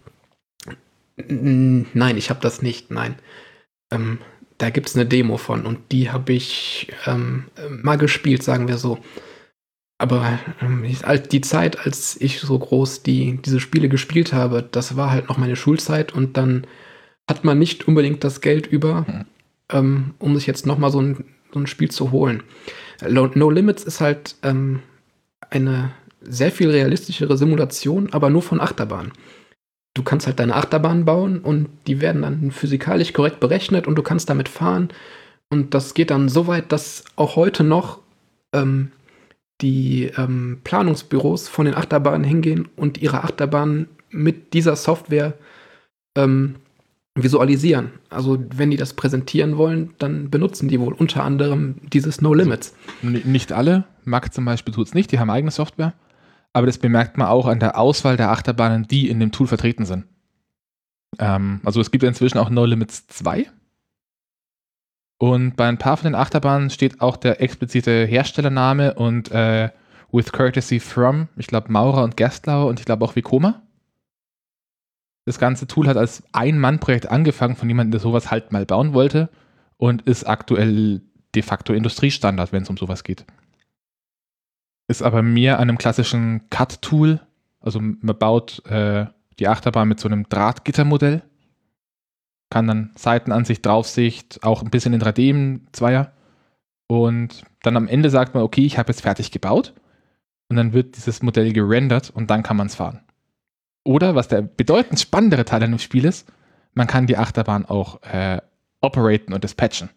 nein, 1.18 2.16
ich 2.16 2.30
habe 2.30 2.40
das 2.40 2.62
nicht. 2.62 2.90
Nein. 2.90 3.16
Ähm, 3.90 4.18
da 4.62 4.70
gibt 4.70 4.88
es 4.88 4.94
eine 4.94 5.06
Demo 5.06 5.38
von 5.38 5.66
und 5.66 5.90
die 5.90 6.12
habe 6.12 6.32
ich 6.32 6.86
ähm, 7.06 7.46
mal 7.68 7.98
gespielt, 7.98 8.44
sagen 8.44 8.68
wir 8.68 8.78
so. 8.78 8.98
Aber 9.98 10.38
ähm, 10.60 10.84
die 11.32 11.40
Zeit, 11.40 11.84
als 11.84 12.16
ich 12.20 12.38
so 12.38 12.60
groß 12.60 13.02
die, 13.02 13.40
diese 13.44 13.58
Spiele 13.58 13.88
gespielt 13.88 14.32
habe, 14.32 14.62
das 14.62 14.96
war 14.96 15.10
halt 15.10 15.28
noch 15.28 15.36
meine 15.36 15.56
Schulzeit 15.56 16.12
und 16.12 16.36
dann 16.36 16.64
hat 17.28 17.44
man 17.44 17.58
nicht 17.58 17.88
unbedingt 17.88 18.22
das 18.22 18.40
Geld 18.40 18.68
über, 18.68 19.04
hm. 19.04 19.24
ähm, 19.72 20.14
um 20.20 20.36
sich 20.36 20.46
jetzt 20.46 20.64
nochmal 20.64 20.92
so 20.92 21.00
ein, 21.02 21.24
so 21.52 21.58
ein 21.58 21.66
Spiel 21.66 21.90
zu 21.90 22.12
holen. 22.12 22.44
No 23.04 23.50
Limits 23.50 23.82
ist 23.82 24.00
halt 24.00 24.36
ähm, 24.44 24.80
eine 25.50 25.90
sehr 26.20 26.52
viel 26.52 26.70
realistischere 26.70 27.36
Simulation, 27.36 28.12
aber 28.12 28.30
nur 28.30 28.42
von 28.42 28.60
Achterbahn. 28.60 29.10
Du 29.94 30.02
kannst 30.02 30.26
halt 30.26 30.40
deine 30.40 30.56
Achterbahn 30.56 31.04
bauen 31.04 31.40
und 31.40 31.68
die 31.86 32.00
werden 32.00 32.22
dann 32.22 32.50
physikalisch 32.50 33.12
korrekt 33.12 33.40
berechnet 33.40 33.86
und 33.86 33.96
du 33.96 34.02
kannst 34.02 34.30
damit 34.30 34.48
fahren. 34.48 34.88
Und 35.50 35.74
das 35.74 35.92
geht 35.92 36.10
dann 36.10 36.30
so 36.30 36.46
weit, 36.46 36.72
dass 36.72 37.04
auch 37.16 37.36
heute 37.36 37.62
noch 37.62 38.00
ähm, 38.54 38.92
die 39.60 40.10
ähm, 40.16 40.60
Planungsbüros 40.64 41.48
von 41.48 41.66
den 41.66 41.74
Achterbahnen 41.74 42.24
hingehen 42.24 42.68
und 42.76 43.02
ihre 43.02 43.22
Achterbahnen 43.22 43.88
mit 44.10 44.54
dieser 44.54 44.76
Software 44.76 45.34
ähm, 46.16 46.56
visualisieren. 47.14 47.92
Also 48.08 48.42
wenn 48.54 48.70
die 48.70 48.76
das 48.76 48.94
präsentieren 48.94 49.58
wollen, 49.58 49.94
dann 49.98 50.30
benutzen 50.30 50.68
die 50.68 50.80
wohl 50.80 50.94
unter 50.94 51.22
anderem 51.22 51.76
dieses 51.92 52.22
No 52.22 52.32
Limits. 52.32 52.74
Nicht 53.02 53.52
alle, 53.52 53.84
Mac 54.04 54.32
zum 54.32 54.44
Beispiel 54.44 54.72
tut 54.72 54.86
es 54.86 54.94
nicht, 54.94 55.12
die 55.12 55.18
haben 55.18 55.30
eigene 55.30 55.50
Software. 55.50 55.94
Aber 56.52 56.66
das 56.66 56.78
bemerkt 56.78 57.16
man 57.16 57.28
auch 57.28 57.46
an 57.46 57.60
der 57.60 57.78
Auswahl 57.78 58.16
der 58.16 58.30
Achterbahnen, 58.30 58.86
die 58.86 59.08
in 59.08 59.20
dem 59.20 59.32
Tool 59.32 59.46
vertreten 59.46 59.84
sind. 59.84 60.06
Ähm, 61.18 61.60
also 61.64 61.80
es 61.80 61.90
gibt 61.90 62.04
inzwischen 62.04 62.38
auch 62.38 62.50
No 62.50 62.64
Limits 62.64 63.06
2. 63.06 63.50
Und 65.18 65.56
bei 65.56 65.68
ein 65.68 65.78
paar 65.78 65.96
von 65.96 66.04
den 66.04 66.14
Achterbahnen 66.14 66.70
steht 66.70 67.00
auch 67.00 67.16
der 67.16 67.40
explizite 67.40 68.04
Herstellername 68.04 68.94
und 68.94 69.30
äh, 69.30 69.70
with 70.10 70.32
courtesy 70.32 70.80
from, 70.80 71.28
ich 71.36 71.46
glaube 71.46 71.72
Maurer 71.72 72.02
und 72.02 72.16
Gerstlauer 72.16 72.66
und 72.66 72.80
ich 72.80 72.86
glaube 72.86 73.04
auch 73.04 73.16
Vekoma. 73.16 73.62
Das 75.24 75.38
ganze 75.38 75.68
Tool 75.68 75.86
hat 75.86 75.96
als 75.96 76.24
Ein-Mann-Projekt 76.32 77.06
angefangen 77.06 77.54
von 77.54 77.68
jemandem, 77.68 77.92
der 77.92 78.00
sowas 78.00 78.30
halt 78.30 78.50
mal 78.50 78.66
bauen 78.66 78.92
wollte 78.92 79.30
und 79.76 80.02
ist 80.02 80.24
aktuell 80.24 81.02
de 81.34 81.42
facto 81.42 81.72
Industriestandard, 81.72 82.52
wenn 82.52 82.64
es 82.64 82.70
um 82.70 82.76
sowas 82.76 83.04
geht. 83.04 83.24
Ist 84.88 85.02
aber 85.02 85.22
mehr 85.22 85.58
an 85.58 85.68
einem 85.68 85.78
klassischen 85.78 86.48
Cut-Tool. 86.50 87.20
Also 87.60 87.80
man 87.80 88.18
baut 88.18 88.64
äh, 88.66 89.06
die 89.38 89.48
Achterbahn 89.48 89.88
mit 89.88 90.00
so 90.00 90.08
einem 90.08 90.28
Drahtgittermodell. 90.28 91.22
Kann 92.50 92.66
dann 92.66 92.92
Seitenansicht, 92.96 93.64
Draufsicht, 93.64 94.42
auch 94.42 94.62
ein 94.62 94.70
bisschen 94.70 94.92
in 94.92 95.00
3D 95.00 95.30
im 95.30 95.66
Zweier. 95.72 96.12
Und 96.86 97.44
dann 97.62 97.76
am 97.76 97.88
Ende 97.88 98.10
sagt 98.10 98.34
man, 98.34 98.42
okay, 98.42 98.66
ich 98.66 98.76
habe 98.76 98.90
jetzt 98.90 99.02
fertig 99.02 99.30
gebaut. 99.30 99.72
Und 100.48 100.56
dann 100.56 100.74
wird 100.74 100.96
dieses 100.96 101.22
Modell 101.22 101.52
gerendert 101.52 102.10
und 102.10 102.30
dann 102.30 102.42
kann 102.42 102.58
man 102.58 102.66
es 102.66 102.74
fahren. 102.74 103.00
Oder, 103.84 104.14
was 104.14 104.28
der 104.28 104.42
bedeutend 104.42 105.00
spannendere 105.00 105.44
Teil 105.44 105.62
an 105.62 105.70
dem 105.70 105.78
Spiel 105.78 106.04
ist, 106.04 106.30
man 106.74 106.86
kann 106.86 107.06
die 107.06 107.16
Achterbahn 107.16 107.64
auch 107.64 108.02
äh, 108.02 108.40
operaten 108.80 109.32
und 109.32 109.44
dispatchen. 109.44 109.90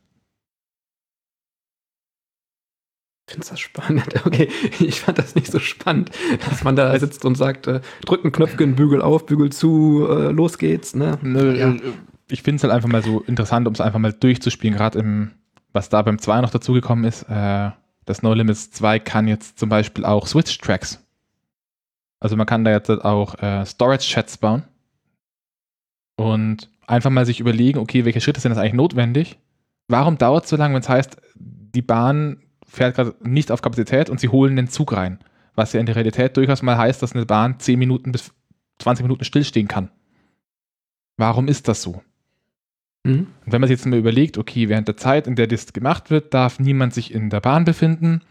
Findest 3.28 3.51
das 3.51 3.59
spannend? 3.59 4.05
Okay, 4.26 4.49
ich 4.80 5.01
fand 5.01 5.17
das 5.17 5.36
nicht 5.36 5.51
so 5.51 5.59
spannend, 5.59 6.11
dass 6.47 6.63
man 6.63 6.76
da 6.76 6.97
sitzt 6.99 7.26
und 7.26 7.36
sagt, 7.36 7.67
äh, 7.67 7.82
drück 8.05 8.23
ein 8.23 8.32
Knöpfchen, 8.32 8.76
Bügel 8.76 9.01
auf, 9.01 9.26
Bügel 9.26 9.51
zu, 9.51 10.07
äh, 10.09 10.32
los 10.32 10.57
geht's. 10.57 10.95
Ne? 10.95 11.17
Nö, 11.21 11.57
ja. 11.57 11.71
Äh, 11.71 11.82
ich 12.30 12.43
finde 12.43 12.57
es 12.57 12.63
halt 12.63 12.73
einfach 12.73 12.89
mal 12.89 13.03
so 13.03 13.21
interessant, 13.21 13.67
um 13.67 13.73
es 13.73 13.82
einfach 13.82 13.99
mal 13.99 14.13
durchzuspielen, 14.13 14.76
gerade 14.76 14.99
im, 14.99 15.32
was 15.73 15.89
da 15.89 16.01
beim 16.01 16.19
2 16.19 16.41
noch 16.41 16.49
dazugekommen 16.49 17.05
ist, 17.05 17.23
äh, 17.23 17.71
das 18.05 18.21
No 18.21 18.34
Limits 18.34 18.71
2 18.71 18.99
kann 18.99 19.28
jetzt 19.28 19.59
zum 19.59 19.69
Beispiel 19.69 20.05
auch 20.05 20.28
Switch-Tracks. 20.28 21.03
Also 22.19 22.36
man 22.36 22.45
kann 22.45 22.63
da 22.63 22.71
jetzt 22.71 22.89
auch 22.89 23.36
äh, 23.41 23.65
Storage-Chats 23.65 24.38
bauen 24.38 24.63
und 26.15 26.69
einfach 26.88 27.09
mal 27.09 27.26
sich 27.26 27.39
überlegen, 27.39 27.80
okay, 27.80 28.05
welche 28.05 28.21
Schritte 28.21 28.39
sind 28.39 28.51
das 28.51 28.59
eigentlich 28.59 28.73
notwendig? 28.73 29.39
Warum 29.88 30.17
dauert 30.17 30.45
es 30.45 30.49
so 30.49 30.55
lange, 30.55 30.76
wenn 30.76 30.82
es 30.82 30.89
heißt, 30.89 31.17
die 31.36 31.82
Bahn 31.82 32.41
fährt 32.76 32.95
gerade 32.95 33.15
nicht 33.21 33.51
auf 33.51 33.61
Kapazität 33.61 34.09
und 34.09 34.19
sie 34.19 34.30
holen 34.30 34.55
den 34.55 34.67
Zug 34.67 34.93
rein? 34.93 35.19
Was 35.55 35.73
ja 35.73 35.80
in 35.80 35.86
der 35.86 35.95
Realität 35.95 36.36
durchaus 36.38 36.61
mal 36.61 36.78
heißt, 36.78 37.01
dass 37.01 37.13
eine 37.13 37.26
Bahn 37.26 37.59
10 37.59 37.80
Minuten 37.80 38.11
bis 38.11 38.34
20 38.80 39.03
Minuten 39.03 39.23
stillstehen 39.23 39.67
kann. 39.67 39.89
Warum 41.17 41.47
ist 41.47 41.67
das 41.67 41.82
so? 41.82 42.01
Mhm. 43.05 43.28
Und 43.45 43.51
wenn 43.51 43.61
man 43.61 43.67
sich 43.67 43.78
jetzt 43.78 43.86
mal 43.86 43.97
überlegt, 43.97 44.38
okay, 44.38 44.67
während 44.67 44.88
der 44.88 44.97
Zeit, 44.97 45.28
in 45.28 45.36
der 45.36 45.47
das 45.47 45.71
gemacht 45.71 46.09
wird, 46.09 46.34
darf 46.34 46.59
niemand 46.59 46.93
sich 46.93 47.13
in 47.13 47.30
der 47.30 47.39
Bahn 47.39 47.63
befinden. 47.63 48.21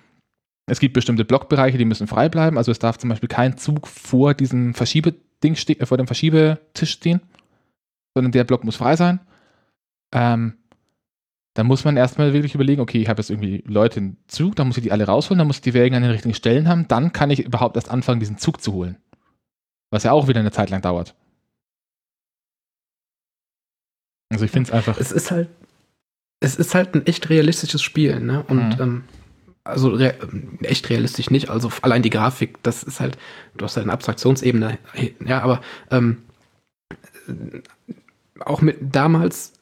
Es 0.66 0.80
gibt 0.80 0.94
bestimmte 0.94 1.24
Blockbereiche, 1.24 1.78
die 1.78 1.84
müssen 1.84 2.06
frei 2.06 2.28
bleiben. 2.28 2.58
Also 2.58 2.72
es 2.72 2.78
darf 2.78 2.98
zum 2.98 3.10
Beispiel 3.10 3.28
kein 3.28 3.56
Zug 3.56 3.86
vor 3.86 4.34
diesem 4.34 4.74
Verschiebeding 4.74 5.22
äh, 5.42 5.86
vor 5.86 5.96
dem 5.96 6.06
Verschiebetisch 6.06 6.90
stehen, 6.90 7.20
sondern 8.14 8.32
der 8.32 8.44
Block 8.44 8.64
muss 8.64 8.76
frei 8.76 8.96
sein. 8.96 9.20
Ähm, 10.12 10.54
dann 11.54 11.66
muss 11.68 11.84
man 11.84 11.96
erstmal 11.96 12.32
wirklich 12.32 12.54
überlegen, 12.54 12.80
okay, 12.80 13.00
ich 13.00 13.08
habe 13.08 13.20
jetzt 13.20 13.30
irgendwie 13.30 13.62
Leute 13.66 14.00
im 14.00 14.16
Zug, 14.26 14.56
dann 14.56 14.66
muss 14.66 14.76
ich 14.76 14.82
die 14.82 14.92
alle 14.92 15.06
rausholen, 15.06 15.38
dann 15.38 15.46
muss 15.46 15.56
ich 15.56 15.62
die 15.62 15.74
Wägen 15.74 15.94
an 15.94 16.02
den 16.02 16.10
richtigen 16.10 16.34
Stellen 16.34 16.68
haben, 16.68 16.88
dann 16.88 17.12
kann 17.12 17.30
ich 17.30 17.44
überhaupt 17.44 17.76
erst 17.76 17.90
anfangen, 17.90 18.20
diesen 18.20 18.38
Zug 18.38 18.60
zu 18.60 18.72
holen. 18.72 18.96
Was 19.90 20.02
ja 20.02 20.12
auch 20.12 20.26
wieder 20.26 20.40
eine 20.40 20.50
Zeit 20.50 20.70
lang 20.70 20.82
dauert. 20.82 21.14
Also 24.30 24.44
ich 24.44 24.50
finde 24.50 24.68
es 24.68 24.74
einfach. 24.74 24.98
Es 24.98 25.12
ist 25.12 25.30
halt, 25.30 25.48
es 26.40 26.56
ist 26.56 26.74
halt 26.74 26.94
ein 26.96 27.06
echt 27.06 27.30
realistisches 27.30 27.82
Spiel, 27.82 28.18
ne? 28.18 28.42
Und 28.48 28.78
mhm. 28.78 28.82
ähm, 28.82 29.04
also 29.62 29.90
re 29.90 30.14
echt 30.62 30.90
realistisch 30.90 31.30
nicht. 31.30 31.50
Also 31.50 31.70
allein 31.82 32.02
die 32.02 32.10
Grafik, 32.10 32.60
das 32.64 32.82
ist 32.82 32.98
halt, 32.98 33.16
du 33.56 33.64
hast 33.64 33.76
halt 33.76 33.84
eine 33.84 33.92
Abstraktionsebene, 33.92 34.78
ja, 35.24 35.40
aber 35.40 35.60
ähm, 35.92 36.22
auch 38.40 38.60
mit 38.60 38.78
damals 38.80 39.52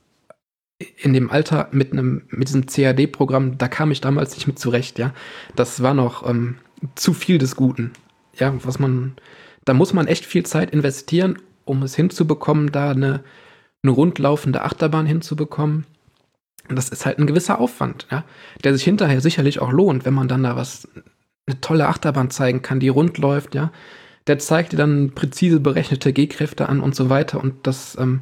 in 0.97 1.13
dem 1.13 1.31
Alter 1.31 1.69
mit 1.73 1.93
einem 1.93 2.23
mit 2.29 2.49
diesem 2.49 2.67
CAD-Programm, 2.67 3.59
da 3.59 3.69
kam 3.69 3.91
ich 3.91 4.01
damals 4.01 4.35
nicht 4.35 4.47
mit 4.47 4.59
zurecht, 4.59 4.99
ja. 4.99 5.13
Das 5.57 5.83
war 5.83 5.95
noch 5.95 6.29
ähm, 6.29 6.57
zu 6.95 7.13
viel 7.13 7.39
des 7.39 7.57
Guten, 7.57 7.93
ja, 8.39 8.55
was 8.65 8.79
man, 8.79 9.15
da 9.65 9.75
muss 9.75 9.93
man 9.93 10.07
echt 10.07 10.27
viel 10.27 10.45
Zeit 10.45 10.71
investieren, 10.71 11.39
um 11.65 11.83
es 11.83 11.95
hinzubekommen, 11.95 12.73
da 12.73 12.91
eine 12.91 13.23
eine 13.83 13.93
rundlaufende 13.93 14.63
Achterbahn 14.63 15.07
hinzubekommen. 15.07 15.87
Das 16.69 16.89
ist 16.89 17.05
halt 17.05 17.19
ein 17.19 17.27
gewisser 17.27 17.59
Aufwand, 17.59 18.07
ja, 18.11 18.25
der 18.63 18.75
sich 18.75 18.85
hinterher 18.85 19.21
sicherlich 19.21 19.59
auch 19.59 19.73
lohnt, 19.73 20.05
wenn 20.05 20.15
man 20.15 20.29
dann 20.29 20.45
da 20.45 20.57
was, 20.57 20.89
eine 21.47 21.61
tolle 21.61 21.89
Achterbahn 21.89 22.31
zeigen 22.31 22.63
kann, 22.63 22.81
die 22.81 22.89
rund 22.89 23.19
läuft, 23.19 23.55
ja. 23.55 23.73
Der 24.29 24.39
zeigt 24.39 24.73
dir 24.73 24.77
dann 24.77 25.11
präzise 25.17 25.59
berechnete 25.59 26.13
G-Kräfte 26.13 26.69
an 26.69 26.79
und 26.79 26.95
so 26.95 27.11
weiter. 27.11 27.41
Und 27.41 27.67
das, 27.67 27.99
ähm, 27.99 28.21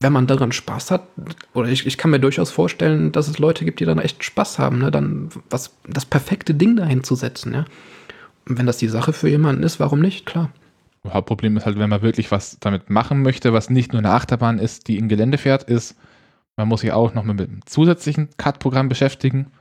wenn 0.00 0.12
man 0.12 0.26
daran 0.26 0.52
Spaß 0.52 0.90
hat, 0.90 1.08
oder 1.54 1.68
ich, 1.68 1.86
ich 1.86 1.96
kann 1.96 2.10
mir 2.10 2.20
durchaus 2.20 2.50
vorstellen, 2.50 3.12
dass 3.12 3.28
es 3.28 3.38
Leute 3.38 3.64
gibt, 3.64 3.80
die 3.80 3.86
dann 3.86 3.98
echt 3.98 4.24
Spaß 4.24 4.58
haben, 4.58 4.78
ne, 4.78 4.90
dann 4.90 5.30
was, 5.48 5.74
das 5.88 6.04
perfekte 6.04 6.54
Ding 6.54 6.76
dahin 6.76 7.02
zu 7.02 7.14
setzen, 7.14 7.54
ja. 7.54 7.64
Und 8.48 8.58
wenn 8.58 8.66
das 8.66 8.76
die 8.76 8.88
Sache 8.88 9.12
für 9.12 9.28
jemanden 9.28 9.62
ist, 9.62 9.80
warum 9.80 10.00
nicht? 10.00 10.26
Klar. 10.26 10.50
Hauptproblem 11.08 11.56
ist 11.56 11.66
halt, 11.66 11.78
wenn 11.78 11.90
man 11.90 12.02
wirklich 12.02 12.30
was 12.30 12.58
damit 12.60 12.90
machen 12.90 13.22
möchte, 13.22 13.52
was 13.52 13.70
nicht 13.70 13.92
nur 13.92 14.00
eine 14.00 14.10
Achterbahn 14.10 14.58
ist, 14.58 14.88
die 14.88 14.98
im 14.98 15.08
Gelände 15.08 15.38
fährt, 15.38 15.64
ist, 15.64 15.96
man 16.56 16.68
muss 16.68 16.80
sich 16.80 16.92
auch 16.92 17.14
noch 17.14 17.24
mit 17.24 17.40
einem 17.40 17.60
zusätzlichen 17.66 18.30
CAD-Programm 18.36 18.88
beschäftigen 18.88 19.52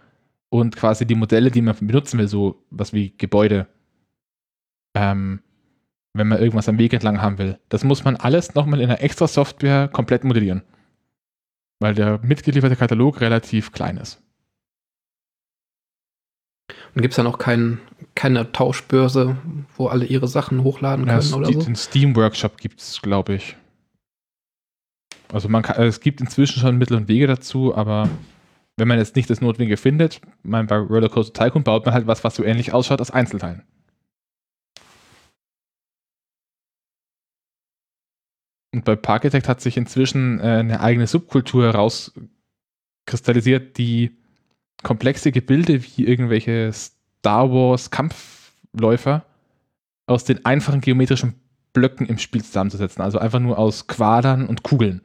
und 0.50 0.76
quasi 0.76 1.06
die 1.06 1.16
Modelle, 1.16 1.52
die 1.52 1.62
man 1.62 1.76
benutzen 1.80 2.20
will, 2.20 2.28
so 2.28 2.64
was 2.70 2.94
wie 2.94 3.14
Gebäude, 3.18 3.68
ähm, 4.96 5.42
wenn 6.16 6.30
man 6.30 6.40
irgendwas 6.40 6.70
am 6.70 6.78
Weg 6.78 6.94
entlang 6.94 7.22
haben 7.22 7.38
will, 7.38 7.60
das 7.68 7.84
muss 7.84 8.06
man 8.06 8.16
alles 8.16 8.56
nochmal 8.56 8.80
in 8.80 8.90
einer 8.90 9.02
extra 9.02 9.28
Software 9.28 9.90
komplett 9.90 10.24
modellieren. 10.24 10.64
Weil 11.80 11.94
der 11.94 12.20
mitgelieferte 12.24 12.78
Katalog 12.78 13.20
relativ 13.20 13.74
klein 13.74 13.98
ist. 13.98 14.22
Und 16.96 17.02
gibt 17.02 17.12
es 17.12 17.18
dann 17.18 17.28
auch 17.28 17.38
kein, 17.38 17.80
keine 18.16 18.54
Tauschbörse, 18.54 19.36
wo 19.76 19.88
alle 19.88 20.06
ihre 20.06 20.30
Sachen 20.30 20.64
hochladen 20.64 21.06
können 21.06 21.22
ja, 21.22 21.36
oder 21.36 21.52
so? 21.52 21.62
Den 21.62 21.76
Steam 21.76 22.16
Workshop 22.16 22.58
gibt 22.58 22.80
es, 22.80 23.02
glaube 23.02 23.36
ich. 23.36 23.58
Also 25.34 25.50
man 25.50 25.64
kann, 25.64 25.84
es 25.84 26.00
gibt 26.00 26.22
inzwischen 26.22 26.62
schon 26.62 26.78
Mittel 26.78 26.96
und 26.96 27.10
Wege 27.10 27.28
dazu, 27.28 27.76
aber 27.76 28.10
wenn 28.78 28.88
man 28.88 29.00
jetzt 29.00 29.18
nicht 29.18 29.30
das 29.30 29.42
Notwendige 29.42 29.76
findet, 29.76 30.22
man 30.44 30.68
bei 30.68 30.78
Rollercoaster 30.78 31.34
Tycoon 31.34 31.64
baut 31.64 31.86
man 31.86 31.94
halt 31.94 32.08
was, 32.08 32.24
was 32.24 32.36
so 32.36 32.44
ähnlich 32.44 32.72
ausschaut 32.72 33.00
als 33.00 33.12
Einzelteilen. 33.12 33.64
Und 38.76 38.84
bei 38.84 38.98
Parkitect 38.98 39.48
hat 39.48 39.62
sich 39.62 39.78
inzwischen 39.78 40.42
äh, 40.42 40.44
eine 40.44 40.82
eigene 40.82 41.08
Subkultur 41.08 41.64
herauskristallisiert, 41.64 43.78
die 43.78 44.18
komplexe 44.84 45.32
Gebilde 45.32 45.82
wie 45.82 46.06
irgendwelche 46.06 46.74
Star 46.74 47.50
Wars 47.50 47.90
Kampfläufer 47.90 49.26
aus 50.08 50.26
den 50.26 50.46
einfachen 50.46 50.82
geometrischen 50.82 51.36
Blöcken 51.72 52.06
im 52.06 52.18
Spiel 52.18 52.44
zusammenzusetzen. 52.44 53.02
Also 53.02 53.18
einfach 53.18 53.40
nur 53.40 53.58
aus 53.58 53.88
Quadern 53.88 54.46
und 54.46 54.64
Kugeln. 54.64 55.00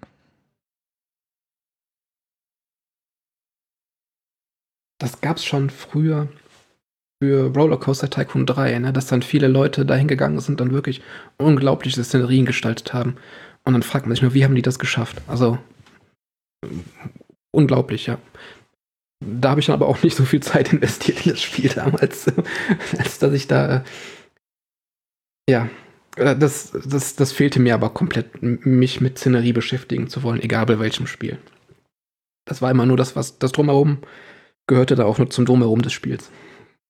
Das 4.98 5.20
gab 5.20 5.36
es 5.36 5.44
schon 5.44 5.70
früher 5.70 6.26
für 7.22 7.54
Rollercoaster 7.54 8.10
Tycoon 8.10 8.46
3, 8.46 8.80
ne? 8.80 8.92
dass 8.92 9.06
dann 9.06 9.22
viele 9.22 9.46
Leute 9.46 9.86
dahin 9.86 10.08
gegangen 10.08 10.40
sind 10.40 10.60
und 10.60 10.72
wirklich 10.72 11.02
unglaubliche 11.36 12.02
Szenerien 12.02 12.46
gestaltet 12.46 12.92
haben. 12.92 13.16
Und 13.64 13.72
dann 13.74 13.82
fragt 13.82 14.06
man 14.06 14.14
sich 14.14 14.22
nur, 14.22 14.34
wie 14.34 14.44
haben 14.44 14.54
die 14.54 14.62
das 14.62 14.78
geschafft? 14.78 15.20
Also 15.26 15.58
unglaublich, 17.52 18.06
ja. 18.06 18.18
Da 19.22 19.50
habe 19.50 19.60
ich 19.60 19.66
dann 19.66 19.74
aber 19.74 19.86
auch 19.86 20.02
nicht 20.02 20.16
so 20.16 20.24
viel 20.24 20.40
Zeit 20.40 20.72
investiert 20.72 21.26
in 21.26 21.32
das 21.32 21.42
Spiel 21.42 21.68
damals, 21.68 22.26
als 22.98 23.18
dass 23.18 23.32
ich 23.32 23.46
da. 23.46 23.84
Ja, 25.48 25.68
äh, 26.16 26.36
das, 26.36 26.72
das, 26.72 27.16
das 27.16 27.32
fehlte 27.32 27.60
mir 27.60 27.74
aber 27.74 27.90
komplett, 27.90 28.42
mich 28.42 29.00
mit 29.00 29.18
Szenerie 29.18 29.52
beschäftigen 29.52 30.08
zu 30.08 30.22
wollen, 30.22 30.40
egal 30.40 30.66
bei 30.66 30.78
welchem 30.78 31.06
Spiel. 31.06 31.38
Das 32.46 32.62
war 32.62 32.70
immer 32.70 32.86
nur 32.86 32.96
das, 32.96 33.14
was 33.14 33.38
das 33.38 33.52
Drumherum 33.52 33.98
gehörte 34.66 34.94
da 34.94 35.04
auch 35.04 35.18
nur 35.18 35.28
zum 35.30 35.44
Drumherum 35.44 35.82
des 35.82 35.92
Spiels. 35.92 36.30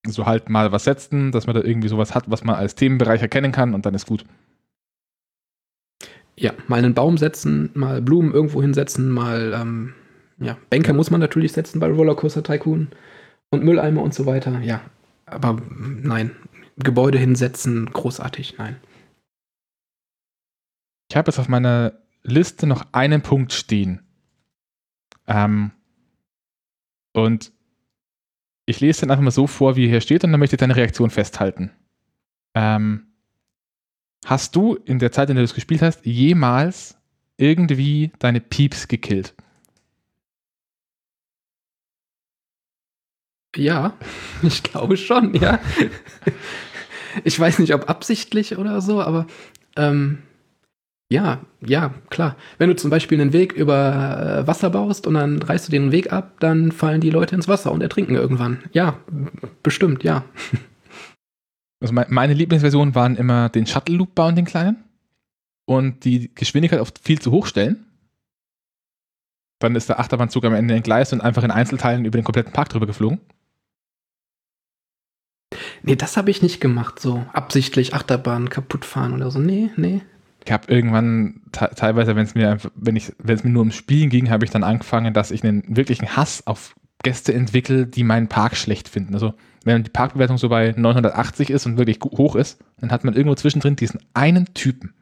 So 0.07 0.27
halt 0.27 0.49
mal 0.49 0.73
was 0.73 0.85
setzen, 0.85 1.33
dass 1.33 1.47
man 1.47 1.57
da 1.57 1.63
irgendwie 1.63 1.89
sowas 1.89 2.15
hat, 2.15 2.31
was 2.31 2.45
man 2.45 2.57
als 2.57 2.75
Themenbereich 2.75 3.21
erkennen 3.23 3.53
kann 3.53 3.75
und 3.75 3.87
dann 3.87 3.95
ist 3.95 4.07
gut. 4.07 4.25
Ja, 6.41 6.55
mal 6.69 6.79
einen 6.79 6.95
Baum 6.95 7.19
setzen, 7.19 7.69
mal 7.75 8.01
Blumen 8.01 8.33
irgendwo 8.33 8.63
hinsetzen, 8.63 9.11
mal 9.11 9.53
ähm, 9.55 9.93
ja, 10.39 10.57
Bänke 10.71 10.95
muss 10.95 11.11
man 11.11 11.21
natürlich 11.21 11.53
setzen 11.53 11.81
bei 11.81 11.87
Rollercoaster 11.87 12.43
Tycoon 12.43 12.89
und 13.51 13.63
Mülleimer 13.63 14.01
und 14.01 14.15
so 14.15 14.25
weiter. 14.25 14.59
Ja, 14.61 14.81
aber 15.27 15.61
nein, 15.69 16.31
Gebäude 16.79 17.19
hinsetzen, 17.19 17.91
großartig, 17.93 18.57
nein. 18.57 18.77
Ich 21.11 21.17
habe 21.17 21.29
jetzt 21.29 21.39
auf 21.39 21.49
meiner 21.49 21.93
Liste 22.23 22.67
noch 22.67 22.87
einen 22.93 23.21
Punkt 23.21 23.53
stehen. 23.53 24.01
Ähm, 25.27 25.73
und 27.13 27.53
ich 28.65 28.81
lese 28.81 29.01
den 29.01 29.11
einfach 29.11 29.25
mal 29.25 29.31
so 29.31 29.47
vor, 29.47 29.77
wie 29.77 29.85
er 29.85 29.91
hier 29.91 30.01
steht, 30.01 30.25
und 30.25 30.31
dann 30.31 30.41
möchte 30.41 30.57
ich 30.57 30.61
deine 30.61 30.77
Reaktion 30.77 31.11
festhalten. 31.11 31.71
Ähm, 32.55 33.10
hast 34.25 34.57
du 34.57 34.75
in 34.75 34.99
der 34.99 35.13
Zeit, 35.13 35.31
in 35.31 35.37
der 35.37 35.43
du 35.43 35.47
es 35.47 35.55
gespielt 35.55 35.83
hast, 35.83 36.05
jemals 36.05 36.97
irgendwie 37.37 38.13
deine 38.19 38.41
Pieps 38.41 38.89
gekillt? 38.89 39.35
Ja, 43.57 43.95
ich 44.43 44.63
glaube 44.63 44.97
schon, 44.97 45.35
ja. 45.35 45.59
ich 47.25 47.39
weiß 47.39 47.59
nicht, 47.59 47.75
ob 47.75 47.89
absichtlich 47.89 48.57
oder 48.57 48.81
so, 48.81 49.01
aber 49.01 49.27
ähm, 49.77 50.19
ja, 51.13 51.41
ja, 51.67 51.93
klar. 52.09 52.37
Wenn 52.59 52.69
du 52.69 52.77
zum 52.77 52.89
Beispiel 52.89 53.21
einen 53.21 53.33
Weg 53.33 53.53
über 53.53 54.43
äh, 54.43 54.47
Wasser 54.47 54.71
baust 54.71 55.09
und 55.09 55.15
dann 55.15 55.43
reißt 55.43 55.67
du 55.67 55.73
den 55.73 55.91
Weg 55.91 56.13
ab, 56.13 56.37
dann 56.39 56.71
fallen 56.71 57.01
die 57.01 57.11
Leute 57.11 57.35
ins 57.35 57.49
Wasser 57.49 57.73
und 57.73 57.83
ertrinken 57.83 58.15
irgendwann. 58.15 58.63
Ja, 58.73 58.97
bestimmt, 59.65 60.05
ja. 60.05 60.25
Also 61.81 61.95
meine 61.95 62.35
Lieblingsversionen 62.35 62.95
waren 62.95 63.17
immer 63.17 63.49
den 63.49 63.67
Shuttle 63.67 63.97
Loop 63.97 64.15
bauen, 64.15 64.37
den 64.37 64.45
kleinen. 64.45 64.85
und 65.71 66.05
die 66.05 66.35
Geschwindigkeit 66.35 66.81
auf 66.81 66.93
viel 67.01 67.21
zu 67.21 67.31
hoch 67.31 67.47
stellen, 67.47 67.87
dann 69.61 69.77
ist 69.77 69.89
der 69.89 70.01
Achterbahnzug 70.01 70.45
am 70.45 70.55
Ende 70.55 70.75
entgleist 70.75 71.13
und 71.13 71.21
einfach 71.21 71.45
in 71.45 71.53
Einzelteilen 71.53 72.05
über 72.05 72.19
den 72.19 72.25
kompletten 72.25 72.53
Park 72.53 72.71
drüber 72.71 72.87
geflogen. 72.87 73.21
Nee, 75.85 75.95
das 75.95 76.17
habe 76.17 76.31
ich 76.33 76.43
nicht 76.43 76.61
gemacht, 76.61 76.99
so 76.99 77.25
absichtlich 77.33 77.95
Achterbahn 77.95 78.51
kaputt 78.51 78.85
fahren 78.85 79.15
oder 79.15 79.31
so. 79.31 79.39
Nee, 79.39 79.71
nee. 79.77 80.03
Ich 80.45 80.51
habe 80.51 80.73
irgendwann 80.73 81.43
teilweise, 81.53 82.17
wenn 82.17 82.25
es 82.25 82.35
mir 82.35 82.59
wenn 82.75 82.97
ich 82.97 83.13
wenn 83.19 83.37
es 83.37 83.45
mir 83.45 83.51
nur 83.51 83.61
ums 83.61 83.77
Spielen 83.77 84.11
ging, 84.11 84.29
habe 84.29 84.45
ich 84.45 84.51
dann 84.51 84.65
angefangen, 84.65 85.15
dass 85.15 85.31
ich 85.31 85.45
einen 85.45 85.77
wirklichen 85.77 86.17
Hass 86.17 86.47
auf 86.49 86.75
Gäste 87.05 87.33
entwickle, 87.33 87.87
die 87.87 88.03
meinen 88.03 88.29
Park 88.29 88.57
schlecht 88.57 88.89
finden. 88.89 89.15
Also 89.15 89.35
wenn 89.65 89.83
die 89.83 89.91
Parkbewertung 89.91 90.39
so 90.39 90.49
bei 90.49 90.73
980 90.77 91.51
ist 91.51 91.67
und 91.67 91.77
wirklich 91.77 91.99
hoch 92.03 92.35
ist, 92.35 92.59
dann 92.81 92.91
hat 92.91 93.05
man 93.05 93.15
irgendwo 93.15 93.35
zwischendrin 93.35 93.77
diesen 93.77 94.01
einen 94.15 94.53
Typen, 94.55 94.95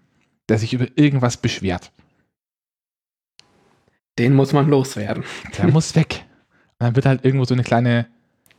der 0.49 0.59
sich 0.59 0.75
über 0.75 0.87
irgendwas 0.97 1.37
beschwert. 1.37 1.93
Den 4.19 4.35
muss 4.35 4.53
man 4.53 4.69
loswerden. 4.69 5.25
Der 5.57 5.69
muss 5.73 5.95
weg. 5.95 6.25
Und 6.79 6.87
dann 6.87 6.97
wird 6.97 7.07
halt 7.07 7.25
irgendwo 7.25 7.45
so 7.45 7.55
eine 7.55 7.63
kleine 7.63 8.07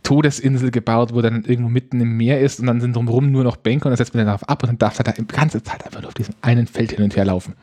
Todesinsel 0.03 0.71
gebaut, 0.71 1.13
wo 1.13 1.21
dann 1.21 1.43
irgendwo 1.43 1.69
mitten 1.69 1.99
im 1.99 2.15
Meer 2.15 2.39
ist 2.39 2.59
und 2.59 2.67
dann 2.67 2.79
sind 2.79 2.95
drumherum 2.95 3.31
nur 3.31 3.43
noch 3.43 3.57
Bänke 3.57 3.85
und 3.85 3.91
dann 3.91 3.97
setzt 3.97 4.15
man 4.15 4.25
darauf 4.25 4.47
ab 4.47 4.63
und 4.63 4.69
dann 4.69 4.77
darf 4.77 4.97
er 4.99 5.03
da 5.03 5.11
die 5.11 5.27
ganze 5.27 5.61
Zeit 5.61 5.85
einfach 5.85 6.01
nur 6.01 6.07
auf 6.07 6.13
diesem 6.13 6.35
einen 6.41 6.67
Feld 6.67 6.93
hin 6.93 7.03
und 7.03 7.15
her 7.15 7.25
laufen. 7.25 7.55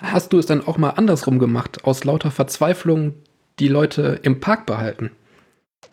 Hast 0.00 0.32
du 0.32 0.38
es 0.38 0.46
dann 0.46 0.66
auch 0.66 0.78
mal 0.78 0.90
andersrum 0.90 1.38
gemacht, 1.38 1.84
aus 1.84 2.04
lauter 2.04 2.30
Verzweiflung 2.30 3.14
die 3.58 3.68
Leute 3.68 4.20
im 4.22 4.40
Park 4.40 4.66
behalten? 4.66 5.10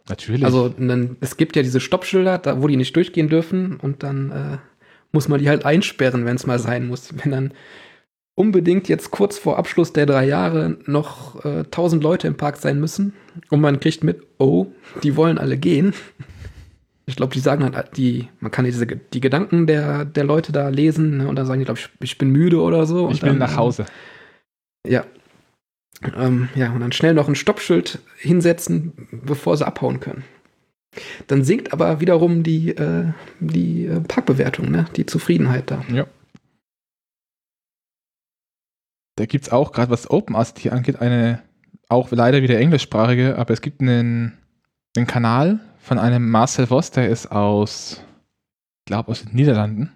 Natürlich. 0.10 0.46
Also 0.46 0.70
dann, 0.70 1.18
es 1.22 1.38
gibt 1.38 1.56
ja 1.56 1.64
diese 1.64 1.80
Stoppschilder, 1.80 2.38
da, 2.38 2.62
wo 2.62 2.68
die 2.68 2.78
nicht 2.78 2.96
durchgehen 2.96 3.30
dürfen 3.30 3.78
und 3.78 4.04
dann 4.04 4.32
äh, 4.32 4.58
muss 5.12 5.28
man 5.28 5.39
die 5.39 5.50
halt 5.50 5.66
einsperren, 5.66 6.26
wenn 6.26 6.36
es 6.36 6.46
mal 6.46 6.60
sein 6.60 6.88
muss. 6.88 7.14
Wenn 7.24 7.32
dann 7.32 7.54
unbedingt 8.36 8.88
jetzt 8.88 9.12
kurz 9.12 9.38
vor 9.38 9.58
Abschluss 9.58 9.94
der 9.94 10.06
drei 10.06 10.26
Jahre 10.26 10.78
noch 10.86 11.44
äh, 11.46 11.60
1000 11.60 12.02
Leute 12.04 12.28
im 12.28 12.38
Park 12.38 12.58
sein 12.58 12.80
müssen 12.80 13.14
und 13.50 13.62
man 13.62 13.80
kriegt 13.80 14.04
mit, 14.04 14.22
oh, 14.38 14.68
die 15.04 15.16
wollen 15.16 15.38
alle 15.38 15.58
gehen. 15.58 15.94
Ich 17.06 17.16
glaube, 17.16 17.34
die 17.34 17.39
sagen 17.39 17.64
halt, 17.64 17.98
die, 17.98 18.30
man 18.39 18.52
kann 18.52 18.64
diese, 18.64 18.86
die 18.86 19.20
Gedanken 19.20 19.68
der, 19.68 20.06
der 20.06 20.24
Leute 20.24 20.52
da 20.52 20.70
lesen 20.70 21.18
ne, 21.18 21.28
und 21.28 21.36
dann 21.36 21.46
sagen 21.46 21.60
die, 21.60 21.66
glaube 21.66 21.80
ich, 21.80 21.89
ich 22.02 22.18
bin 22.18 22.30
müde 22.30 22.62
oder 22.62 22.86
so. 22.86 23.10
Ich 23.10 23.22
bin 23.22 23.38
nach 23.38 23.58
Hause. 23.58 23.86
Ja. 24.88 25.06
Ähm, 26.16 26.50
ja, 26.56 26.72
und 26.72 26.80
dann 26.80 26.92
schnell 26.92 27.14
noch 27.14 27.28
ein 27.28 27.36
Stoppschild 27.36 28.00
hinsetzen, 28.18 29.08
bevor 29.12 29.56
sie 29.58 29.66
abhauen 29.66 30.00
können. 30.00 30.24
Dann 31.28 31.44
sinkt 31.44 31.72
aber 31.72 32.02
wiederum 32.02 32.44
die, 32.44 32.76
äh, 32.76 33.14
die 33.39 33.86
äh, 33.86 34.02
Parkbewertung, 34.02 34.72
ne? 34.72 34.86
die 34.96 35.06
Zufriedenheit 35.06 35.72
da. 35.72 35.86
Ja. 35.92 36.06
Da 39.16 39.26
gibt 39.26 39.46
es 39.46 39.52
auch, 39.52 39.72
gerade 39.72 39.92
was 39.92 40.10
OpenAST 40.10 40.68
angeht, 40.68 41.00
eine, 41.00 41.42
auch 41.88 42.12
leider 42.12 42.42
wieder 42.42 42.58
englischsprachige, 42.58 43.38
aber 43.38 43.54
es 43.54 43.62
gibt 43.62 43.82
einen, 43.82 44.38
einen 44.98 45.08
Kanal 45.08 45.60
von 45.78 45.98
einem 45.98 46.30
Marcel 46.30 46.68
Voss, 46.68 46.92
der 46.92 47.10
ist 47.10 47.32
aus, 47.32 48.02
ich 48.80 48.86
glaube, 48.86 49.12
aus 49.12 49.24
den 49.24 49.36
Niederlanden. 49.36 49.92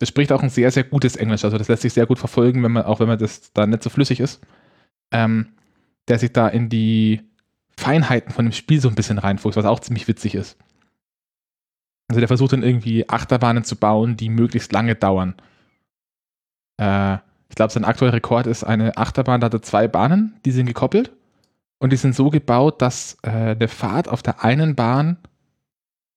Der 0.00 0.06
spricht 0.06 0.32
auch 0.32 0.42
ein 0.42 0.50
sehr, 0.50 0.70
sehr 0.70 0.84
gutes 0.84 1.16
Englisch, 1.16 1.44
also 1.44 1.58
das 1.58 1.68
lässt 1.68 1.82
sich 1.82 1.92
sehr 1.92 2.06
gut 2.06 2.18
verfolgen, 2.18 2.62
wenn 2.62 2.72
man, 2.72 2.84
auch 2.84 2.98
wenn 2.98 3.08
man 3.08 3.18
das 3.18 3.52
da 3.52 3.66
nicht 3.66 3.82
so 3.82 3.90
flüssig 3.90 4.20
ist. 4.20 4.40
Ähm, 5.12 5.48
der 6.08 6.18
sich 6.18 6.32
da 6.32 6.48
in 6.48 6.68
die 6.68 7.22
Feinheiten 7.76 8.32
von 8.32 8.46
dem 8.46 8.52
Spiel 8.52 8.80
so 8.80 8.88
ein 8.88 8.94
bisschen 8.94 9.18
reinfuchst, 9.18 9.56
was 9.56 9.64
auch 9.64 9.80
ziemlich 9.80 10.08
witzig 10.08 10.34
ist. 10.34 10.58
Also 12.08 12.20
der 12.20 12.28
versucht 12.28 12.52
dann 12.52 12.62
irgendwie 12.62 13.08
Achterbahnen 13.08 13.64
zu 13.64 13.76
bauen, 13.76 14.16
die 14.16 14.28
möglichst 14.28 14.72
lange 14.72 14.94
dauern. 14.94 15.34
Äh, 16.78 17.14
ich 17.48 17.56
glaube, 17.56 17.72
sein 17.72 17.84
aktueller 17.84 18.14
Rekord 18.14 18.46
ist 18.46 18.64
eine 18.64 18.96
Achterbahn, 18.96 19.40
da 19.40 19.46
hat 19.46 19.54
er 19.54 19.62
zwei 19.62 19.88
Bahnen, 19.88 20.38
die 20.44 20.52
sind 20.52 20.66
gekoppelt. 20.66 21.12
Und 21.78 21.90
die 21.92 21.96
sind 21.96 22.14
so 22.14 22.30
gebaut, 22.30 22.80
dass 22.80 23.16
äh, 23.22 23.30
eine 23.30 23.68
Fahrt 23.68 24.08
auf 24.08 24.22
der 24.22 24.44
einen 24.44 24.74
Bahn 24.74 25.18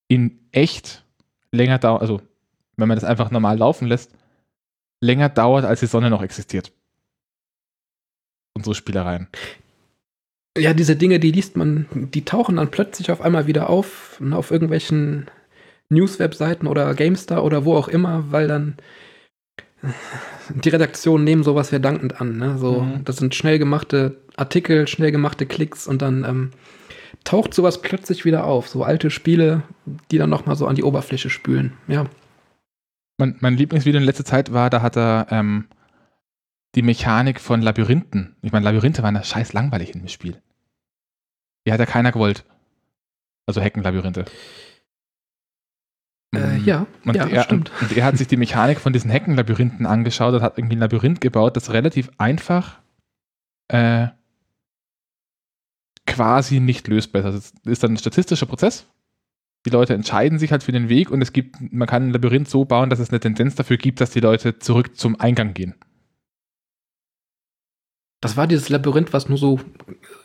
in 0.08 0.40
echt 0.52 1.04
länger 1.52 1.80
dauert, 1.80 2.02
also 2.02 2.22
wenn 2.78 2.88
man 2.88 2.98
das 2.98 3.04
einfach 3.04 3.32
normal 3.32 3.58
laufen 3.58 3.88
lässt, 3.88 4.12
länger 5.02 5.30
dauert, 5.30 5.66
als 5.66 5.80
die 5.80 5.88
Sonne 5.88 6.10
noch 6.10 6.22
existiert. 6.22 6.72
Unsere 8.56 8.76
Spielereien. 8.76 9.28
Ja, 10.58 10.74
diese 10.74 10.96
Dinge, 10.96 11.20
die 11.20 11.32
liest 11.32 11.58
man, 11.58 11.88
die 11.92 12.24
tauchen 12.24 12.56
dann 12.56 12.72
plötzlich 12.72 13.12
auf 13.12 13.22
einmal 13.22 13.46
wieder 13.46 13.70
auf, 13.70 14.18
ne, 14.22 14.38
auf 14.38 14.52
irgendwelchen 14.52 15.26
News-Webseiten 15.90 16.68
oder 16.68 16.94
GameStar 16.94 17.44
oder 17.44 17.66
wo 17.66 17.76
auch 17.76 17.90
immer, 17.90 18.32
weil 18.32 18.48
dann 18.48 18.78
die 20.50 20.70
Redaktionen 20.70 21.24
nehmen 21.24 21.44
sowas 21.44 21.72
ja 21.72 21.80
dankend 21.80 22.22
an. 22.22 22.38
Ne? 22.38 22.58
So, 22.58 22.82
mhm. 22.82 23.04
Das 23.04 23.18
sind 23.18 23.36
schnell 23.36 23.60
gemachte 23.60 24.18
Artikel, 24.36 24.88
schnell 24.88 25.12
gemachte 25.12 25.46
Klicks 25.46 25.88
und 25.88 26.02
dann 26.02 26.24
ähm, 26.24 26.52
taucht 27.24 27.54
sowas 27.54 27.82
plötzlich 27.82 28.26
wieder 28.26 28.46
auf. 28.46 28.68
So 28.68 28.84
alte 28.84 29.12
Spiele, 29.12 29.64
die 30.12 30.18
dann 30.18 30.30
nochmal 30.30 30.56
so 30.56 30.68
an 30.68 30.76
die 30.76 30.84
Oberfläche 30.84 31.30
spülen. 31.30 31.74
Ja. 31.88 32.06
Mein, 33.18 33.36
mein 33.40 33.58
Lieblingsvideo 33.58 34.00
in 34.00 34.06
letzter 34.06 34.26
Zeit 34.26 34.52
war, 34.52 34.70
da 34.70 34.82
hat 34.82 34.98
er 34.98 35.28
ähm, 35.30 35.66
die 36.76 36.82
Mechanik 36.82 37.40
von 37.40 37.62
Labyrinthen. 37.62 38.36
Ich 38.42 38.52
meine, 38.52 38.66
Labyrinthe 38.66 39.02
waren 39.02 39.16
ja 39.16 39.24
scheiß 39.24 39.54
langweilig 39.54 39.94
in 39.94 40.02
dem 40.02 40.08
Spiel. 40.10 40.42
Die 41.66 41.72
hat 41.72 41.80
ja 41.80 41.86
keiner 41.86 42.12
gewollt. 42.12 42.46
Also 43.46 43.62
Heckenlabyrinthe. 43.62 44.26
Äh, 46.36 46.58
ja, 46.60 46.86
und 47.06 47.16
ja 47.16 47.28
er, 47.28 47.44
stimmt. 47.44 47.72
Und, 47.82 47.90
und 47.92 47.98
er 47.98 48.06
hat 48.06 48.18
sich 48.18 48.28
die 48.28 48.38
Mechanik 48.38 48.80
von 48.80 48.92
diesen 48.92 49.10
Heckenlabyrinthen 49.10 49.86
angeschaut 49.86 50.34
und 50.34 50.42
hat 50.42 50.58
irgendwie 50.58 50.76
ein 50.76 50.80
Labyrinth 50.80 51.22
gebaut, 51.22 51.56
das 51.56 51.72
relativ 51.72 52.12
einfach 52.18 52.80
äh, 53.70 54.08
quasi 56.06 56.60
nicht 56.60 56.88
lösbar 56.88 57.22
ist. 57.22 57.26
Also 57.26 57.38
es 57.38 57.54
ist 57.64 57.84
dann 57.84 57.94
ein 57.94 57.98
statistischer 57.98 58.46
Prozess. 58.46 58.88
Die 59.66 59.72
Leute 59.72 59.94
entscheiden 59.94 60.38
sich 60.38 60.52
halt 60.52 60.64
für 60.64 60.72
den 60.72 60.90
Weg 60.90 61.10
und 61.10 61.22
es 61.22 61.34
gibt, 61.34 61.56
man 61.72 61.88
kann 61.88 62.08
ein 62.08 62.12
Labyrinth 62.12 62.50
so 62.50 62.66
bauen, 62.66 62.90
dass 62.90 63.00
es 63.00 63.10
eine 63.10 63.20
Tendenz 63.20 63.56
dafür 63.56 63.78
gibt, 63.78 64.02
dass 64.02 64.12
die 64.12 64.20
Leute 64.20 64.60
zurück 64.60 64.96
zum 64.96 65.20
Eingang 65.20 65.54
gehen. 65.54 65.76
Das 68.26 68.38
war 68.38 68.48
dieses 68.48 68.70
Labyrinth, 68.70 69.14
was 69.14 69.30
nur 69.30 69.38
so 69.38 69.60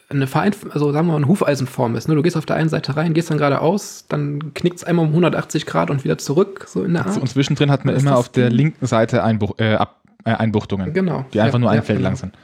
eine 0.08 0.26
Vereinf 0.26 0.66
also 0.70 0.92
sagen 0.92 1.06
wir 1.06 1.12
mal 1.12 1.18
eine 1.18 1.28
Hufeisenform 1.28 1.94
ist. 1.94 2.08
Ne? 2.08 2.14
Du 2.14 2.22
gehst 2.22 2.36
auf 2.36 2.46
der 2.46 2.56
einen 2.56 2.68
Seite 2.68 2.96
rein, 2.96 3.14
gehst 3.14 3.30
dann 3.30 3.38
geradeaus, 3.38 4.06
dann 4.08 4.54
knickt 4.54 4.78
es 4.78 4.84
einmal 4.84 5.04
um 5.04 5.10
180 5.10 5.66
Grad 5.66 5.90
und 5.90 6.04
wieder 6.04 6.18
zurück, 6.18 6.66
so 6.68 6.82
in 6.82 6.94
der 6.94 7.06
Art. 7.06 7.16
Und 7.16 7.28
zwischendrin 7.28 7.70
hat 7.70 7.84
man 7.84 7.94
immer 7.94 8.16
auf 8.16 8.28
der 8.28 8.50
linken 8.50 8.86
Seite 8.86 9.22
Einbuch, 9.22 9.58
äh, 9.58 9.74
Ab, 9.74 10.02
äh, 10.24 10.32
Einbuchtungen, 10.32 10.92
genau. 10.92 11.24
die 11.32 11.40
einfach 11.40 11.54
ja, 11.54 11.60
nur 11.60 11.70
ein 11.70 11.76
ja, 11.76 11.82
Feld 11.82 11.98
genau. 11.98 12.08
lang 12.08 12.16
sind. 12.16 12.34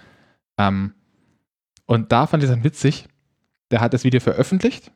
Ähm, 0.58 0.92
und 1.86 2.12
da 2.12 2.26
fand 2.26 2.42
ich 2.42 2.48
es 2.48 2.54
dann 2.54 2.64
witzig, 2.64 3.08
der 3.70 3.80
hat 3.80 3.94
das 3.94 4.04
Video 4.04 4.20
veröffentlicht 4.20 4.92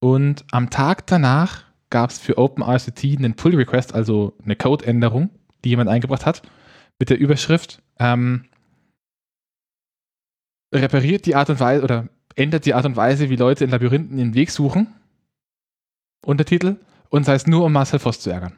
und 0.00 0.44
am 0.50 0.70
Tag 0.70 1.06
danach 1.06 1.64
gab 1.90 2.10
es 2.10 2.18
für 2.18 2.38
OpenRCT 2.38 3.04
einen 3.18 3.34
Pull 3.34 3.54
Request, 3.54 3.94
also 3.94 4.34
eine 4.44 4.56
Codeänderung, 4.56 5.30
die 5.64 5.70
jemand 5.70 5.90
eingebracht 5.90 6.24
hat, 6.24 6.42
mit 6.98 7.10
der 7.10 7.18
Überschrift 7.18 7.82
ähm, 7.98 8.44
repariert 10.72 11.26
die 11.26 11.34
Art 11.34 11.50
und 11.50 11.60
Weise 11.60 11.82
oder 11.82 12.08
ändert 12.36 12.64
die 12.64 12.74
Art 12.74 12.86
und 12.86 12.96
Weise, 12.96 13.30
wie 13.30 13.36
Leute 13.36 13.64
in 13.64 13.70
Labyrinthen 13.70 14.18
ihren 14.18 14.34
Weg 14.34 14.50
suchen. 14.50 14.94
Untertitel. 16.24 16.76
Und 17.08 17.24
sei 17.24 17.34
es 17.34 17.46
nur, 17.46 17.64
um 17.64 17.72
Marcel 17.72 17.98
Voss 17.98 18.20
zu 18.20 18.30
ärgern. 18.30 18.56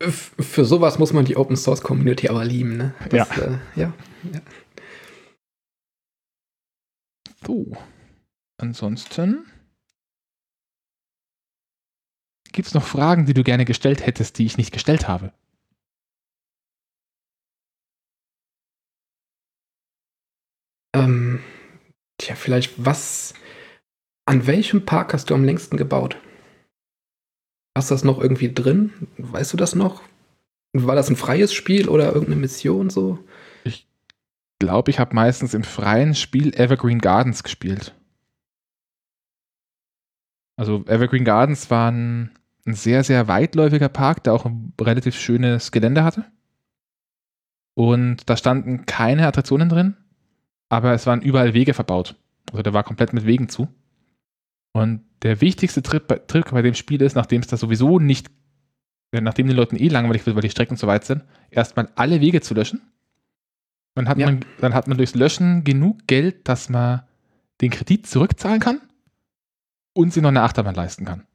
Für 0.00 0.64
sowas 0.64 0.98
muss 0.98 1.12
man 1.12 1.24
die 1.24 1.36
Open 1.36 1.56
Source 1.56 1.82
Community 1.82 2.28
aber 2.28 2.44
lieben, 2.44 2.76
ne? 2.76 2.94
Ja. 3.12 3.24
Äh, 3.24 3.58
ja. 3.76 3.92
ja. 4.32 4.40
So. 7.46 7.72
Ansonsten. 8.56 9.46
Gibt 12.52 12.68
es 12.68 12.74
noch 12.74 12.84
Fragen, 12.84 13.26
die 13.26 13.34
du 13.34 13.42
gerne 13.44 13.64
gestellt 13.64 14.06
hättest, 14.06 14.38
die 14.38 14.46
ich 14.46 14.56
nicht 14.56 14.72
gestellt 14.72 15.06
habe? 15.06 15.32
Ähm, 20.94 21.40
tja, 22.18 22.34
vielleicht 22.34 22.84
was. 22.84 23.34
An 24.26 24.46
welchem 24.46 24.84
Park 24.84 25.12
hast 25.12 25.30
du 25.30 25.34
am 25.34 25.44
längsten 25.44 25.76
gebaut? 25.76 26.16
Hast 27.76 27.90
du 27.90 27.94
das 27.94 28.04
noch 28.04 28.20
irgendwie 28.20 28.52
drin? 28.52 28.92
Weißt 29.18 29.52
du 29.52 29.56
das 29.56 29.74
noch? 29.74 30.02
War 30.72 30.94
das 30.94 31.08
ein 31.10 31.16
freies 31.16 31.52
Spiel 31.52 31.88
oder 31.88 32.06
irgendeine 32.06 32.36
Mission 32.40 32.90
so? 32.90 33.18
Ich 33.64 33.88
glaube, 34.60 34.90
ich 34.90 34.98
habe 34.98 35.14
meistens 35.14 35.54
im 35.54 35.64
freien 35.64 36.14
Spiel 36.14 36.54
Evergreen 36.54 37.00
Gardens 37.00 37.42
gespielt. 37.42 37.94
Also 40.56 40.84
Evergreen 40.86 41.24
Gardens 41.24 41.70
war 41.70 41.90
ein, 41.90 42.38
ein 42.66 42.74
sehr, 42.74 43.02
sehr 43.02 43.28
weitläufiger 43.28 43.88
Park, 43.88 44.24
der 44.24 44.34
auch 44.34 44.44
ein 44.44 44.74
relativ 44.80 45.18
schönes 45.18 45.72
Gelände 45.72 46.04
hatte. 46.04 46.24
Und 47.74 48.28
da 48.28 48.36
standen 48.36 48.84
keine 48.84 49.26
Attraktionen 49.26 49.70
drin, 49.70 49.96
aber 50.70 50.94
es 50.94 51.06
waren 51.06 51.20
überall 51.20 51.52
Wege 51.52 51.74
verbaut. 51.74 52.16
Also 52.50 52.62
der 52.62 52.72
war 52.72 52.84
komplett 52.84 53.12
mit 53.12 53.26
Wegen 53.26 53.50
zu. 53.50 53.68
Und 54.72 55.02
der 55.22 55.42
wichtigste 55.42 55.82
Trick 55.82 56.06
bei, 56.06 56.16
Trick 56.16 56.50
bei 56.50 56.62
dem 56.62 56.74
Spiel 56.74 57.02
ist, 57.02 57.14
nachdem 57.14 57.42
es 57.42 57.48
da 57.48 57.58
sowieso 57.58 57.98
nicht 57.98 58.30
nachdem 59.12 59.48
den 59.48 59.56
Leuten 59.56 59.76
eh 59.76 59.88
langweilig 59.88 60.24
wird, 60.24 60.36
weil 60.36 60.42
die 60.42 60.50
Strecken 60.50 60.76
zu 60.76 60.86
weit 60.86 61.04
sind, 61.04 61.24
erstmal 61.50 61.88
alle 61.96 62.20
Wege 62.20 62.40
zu 62.40 62.54
löschen. 62.54 62.80
Dann 63.94 64.08
hat, 64.08 64.18
ja. 64.18 64.26
man, 64.26 64.44
dann 64.60 64.72
hat 64.72 64.86
man 64.86 64.96
durchs 64.96 65.14
Löschen 65.14 65.64
genug 65.64 66.06
Geld, 66.06 66.48
dass 66.48 66.68
man 66.68 67.02
den 67.60 67.70
Kredit 67.70 68.06
zurückzahlen 68.06 68.60
kann 68.60 68.80
und 69.94 70.12
sich 70.12 70.22
noch 70.22 70.28
eine 70.28 70.42
Achterbahn 70.42 70.74
leisten 70.74 71.04
kann. 71.04 71.26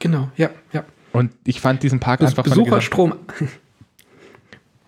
Genau, 0.00 0.30
ja, 0.36 0.50
ja. 0.72 0.84
Und 1.12 1.32
ich 1.44 1.60
fand 1.60 1.82
diesen 1.82 2.00
Park 2.00 2.20
Bes 2.20 2.30
einfach 2.30 2.42
Besucherstrom. 2.42 3.14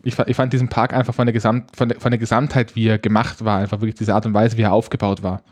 Ich, 0.04 0.18
ich 0.18 0.36
fand 0.36 0.52
diesen 0.52 0.68
Park 0.68 0.92
einfach 0.92 1.14
von 1.14 1.26
der, 1.26 1.32
Gesamt, 1.32 1.74
von, 1.76 1.88
der, 1.88 2.00
von 2.00 2.10
der 2.10 2.18
Gesamtheit, 2.18 2.76
wie 2.76 2.86
er 2.86 2.98
gemacht 2.98 3.44
war, 3.44 3.58
einfach 3.58 3.80
wirklich 3.80 3.96
diese 3.96 4.14
Art 4.14 4.26
und 4.26 4.34
Weise, 4.34 4.56
wie 4.56 4.62
er 4.62 4.72
aufgebaut 4.72 5.22
war, 5.22 5.42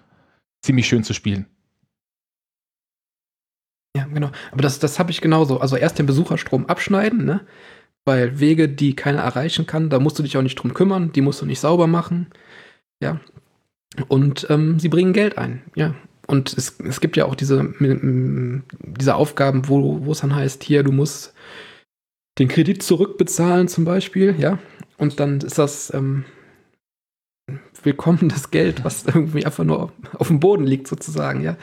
ziemlich 0.64 0.86
schön 0.86 1.04
zu 1.04 1.14
spielen. 1.14 1.46
Ja, 3.96 4.04
genau. 4.04 4.30
Aber 4.50 4.62
das, 4.62 4.78
das 4.78 4.98
habe 4.98 5.10
ich 5.10 5.20
genauso. 5.20 5.60
Also 5.60 5.76
erst 5.76 5.98
den 5.98 6.06
Besucherstrom 6.06 6.66
abschneiden, 6.66 7.24
ne? 7.24 7.40
Weil 8.04 8.40
Wege, 8.40 8.68
die 8.68 8.96
keiner 8.96 9.20
erreichen 9.20 9.66
kann, 9.66 9.90
da 9.90 10.00
musst 10.00 10.18
du 10.18 10.22
dich 10.22 10.36
auch 10.36 10.42
nicht 10.42 10.56
drum 10.56 10.74
kümmern, 10.74 11.12
die 11.12 11.20
musst 11.20 11.40
du 11.40 11.46
nicht 11.46 11.60
sauber 11.60 11.86
machen. 11.86 12.28
Ja. 13.02 13.20
Und 14.08 14.46
ähm, 14.50 14.80
sie 14.80 14.88
bringen 14.88 15.12
Geld 15.12 15.38
ein, 15.38 15.62
ja. 15.74 15.94
Und 16.26 16.56
es, 16.56 16.80
es 16.80 17.00
gibt 17.00 17.16
ja 17.16 17.26
auch 17.26 17.34
diese, 17.34 17.74
diese 18.80 19.14
Aufgaben, 19.14 19.68
wo, 19.68 20.04
wo 20.04 20.12
es 20.12 20.20
dann 20.20 20.34
heißt, 20.34 20.62
hier, 20.62 20.82
du 20.82 20.92
musst 20.92 21.34
den 22.38 22.48
Kredit 22.48 22.82
zurückbezahlen 22.82 23.68
zum 23.68 23.84
Beispiel, 23.84 24.34
ja. 24.38 24.58
Und 24.98 25.20
dann 25.20 25.40
ist 25.40 25.58
das 25.58 25.92
ähm, 25.92 26.24
willkommenes 27.82 28.50
Geld, 28.50 28.84
was 28.84 29.04
irgendwie 29.06 29.44
einfach 29.44 29.64
nur 29.64 29.92
auf 30.14 30.28
dem 30.28 30.40
Boden 30.40 30.64
liegt, 30.64 30.88
sozusagen, 30.88 31.42
ja. 31.42 31.56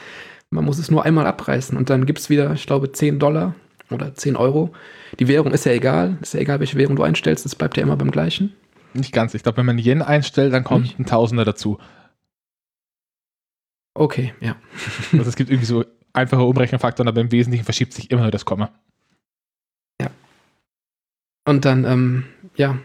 Man 0.50 0.64
muss 0.64 0.78
es 0.78 0.90
nur 0.90 1.04
einmal 1.04 1.26
abreißen 1.26 1.76
und 1.76 1.90
dann 1.90 2.06
gibt 2.06 2.18
es 2.18 2.28
wieder, 2.28 2.52
ich 2.52 2.66
glaube, 2.66 2.90
10 2.90 3.20
Dollar 3.20 3.54
oder 3.90 4.14
10 4.14 4.34
Euro. 4.36 4.72
Die 5.18 5.28
Währung 5.28 5.52
ist 5.52 5.64
ja 5.64 5.72
egal, 5.72 6.18
ist 6.20 6.34
ja 6.34 6.40
egal, 6.40 6.58
welche 6.58 6.76
Währung 6.76 6.96
du 6.96 7.04
einstellst, 7.04 7.46
es 7.46 7.54
bleibt 7.54 7.76
ja 7.76 7.82
immer 7.84 7.96
beim 7.96 8.10
gleichen. 8.10 8.52
Nicht 8.92 9.12
ganz. 9.12 9.34
Ich 9.34 9.44
glaube, 9.44 9.58
wenn 9.58 9.66
man 9.66 9.78
Yen 9.78 10.02
einstellt, 10.02 10.52
dann 10.52 10.64
kommt 10.64 10.98
ein 10.98 11.06
Tausender 11.06 11.44
dazu. 11.44 11.78
Okay, 13.94 14.34
ja. 14.40 14.56
Also 15.12 15.28
es 15.28 15.36
gibt 15.36 15.50
irgendwie 15.50 15.66
so 15.66 15.84
einfache 16.12 16.42
Umrechnungsfaktoren, 16.42 17.08
aber 17.08 17.20
im 17.20 17.30
Wesentlichen 17.30 17.64
verschiebt 17.64 17.92
sich 17.92 18.10
immer 18.10 18.22
nur 18.22 18.30
das 18.30 18.44
Komma. 18.44 18.72
Und 21.46 21.64
dann, 21.64 21.84
ähm, 21.84 22.24
ja, 22.56 22.78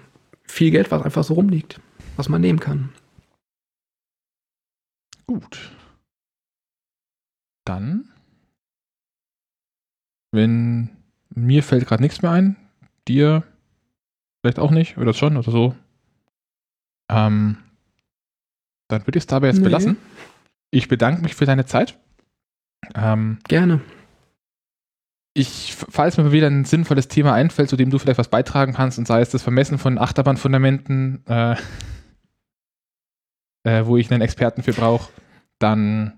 viel 0.44 0.72
Geld, 0.72 0.92
was 0.92 1.04
einfach 1.04 1.24
so 1.24 1.34
rumliegt, 1.34 1.80
was 2.16 2.30
man 2.30 2.42
nehmen 2.42 2.60
kann. 2.60 2.94
Gut. 5.28 5.72
Dann, 7.66 8.10
wenn 10.32 10.96
mir 11.30 11.64
fällt 11.64 11.88
gerade 11.88 12.04
nichts 12.04 12.22
mehr 12.22 12.32
ein, 12.32 12.56
dir 13.08 13.44
vielleicht 14.42 14.60
auch 14.60 14.72
nicht, 14.72 14.98
oder 14.98 15.14
schon, 15.14 15.38
oder 15.38 15.52
so, 15.52 15.76
ähm, 17.10 17.58
dann 18.88 19.08
würde 19.08 19.18
ich 19.18 19.24
es 19.24 19.28
dabei 19.28 19.48
jetzt 19.48 19.58
nee. 19.58 19.64
belassen. 19.64 19.98
Ich 20.72 20.88
bedanke 20.88 21.22
mich 21.22 21.36
für 21.36 21.46
deine 21.46 21.66
Zeit. 21.66 21.98
Ähm, 22.94 23.40
Gerne. 23.48 23.82
Ich, 25.38 25.76
falls 25.76 26.16
mir 26.18 26.32
wieder 26.32 26.48
ein 26.48 26.64
sinnvolles 26.64 27.10
Thema 27.10 27.34
einfällt, 27.34 27.70
zu 27.70 27.76
dem 27.76 27.90
du 27.90 28.00
vielleicht 28.00 28.18
was 28.18 28.30
beitragen 28.30 28.74
kannst, 28.74 28.98
und 28.98 29.06
sei 29.06 29.20
es 29.20 29.30
das 29.30 29.44
Vermessen 29.44 29.78
von 29.78 29.98
Achterbahnfundamenten, 29.98 31.26
äh, 31.28 31.56
äh, 33.64 33.86
wo 33.86 33.98
ich 33.98 34.10
einen 34.10 34.22
Experten 34.22 34.64
für 34.64 34.72
brauche, 34.72 35.12
dann 35.60 36.18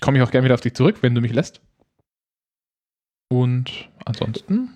komme 0.00 0.18
ich 0.18 0.24
auch 0.24 0.32
gerne 0.32 0.44
wieder 0.44 0.54
auf 0.54 0.60
dich 0.60 0.74
zurück, 0.74 0.98
wenn 1.02 1.14
du 1.14 1.20
mich 1.20 1.32
lässt. 1.32 1.60
Und 3.30 3.88
ansonsten? 4.04 4.70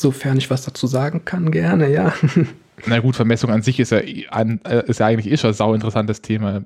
Sofern 0.00 0.38
ich 0.38 0.50
was 0.50 0.64
dazu 0.64 0.86
sagen 0.86 1.24
kann, 1.24 1.50
gerne, 1.50 1.90
ja. 1.90 2.14
Na 2.86 3.00
gut, 3.00 3.16
Vermessung 3.16 3.50
an 3.50 3.62
sich 3.62 3.80
ist 3.80 3.90
ja, 3.90 3.98
äh, 3.98 4.86
ist 4.86 5.00
ja 5.00 5.06
eigentlich 5.06 5.30
eh 5.30 5.36
schon 5.36 5.50
ein 5.50 5.54
sau 5.54 5.74
interessantes 5.74 6.22
Thema. 6.22 6.64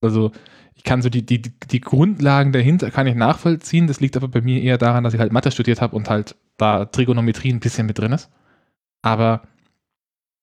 Also 0.00 0.32
ich 0.74 0.84
kann 0.84 1.02
so 1.02 1.08
die, 1.08 1.24
die, 1.24 1.40
die 1.40 1.80
Grundlagen 1.80 2.52
dahinter 2.52 2.90
kann 2.90 3.06
ich 3.06 3.14
nachvollziehen. 3.14 3.86
Das 3.86 4.00
liegt 4.00 4.16
aber 4.16 4.28
bei 4.28 4.40
mir 4.40 4.62
eher 4.62 4.78
daran, 4.78 5.04
dass 5.04 5.14
ich 5.14 5.20
halt 5.20 5.32
Mathe 5.32 5.50
studiert 5.50 5.80
habe 5.80 5.96
und 5.96 6.10
halt 6.10 6.36
da 6.58 6.84
Trigonometrie 6.84 7.52
ein 7.52 7.60
bisschen 7.60 7.86
mit 7.86 7.98
drin 7.98 8.12
ist. 8.12 8.30
Aber 9.02 9.42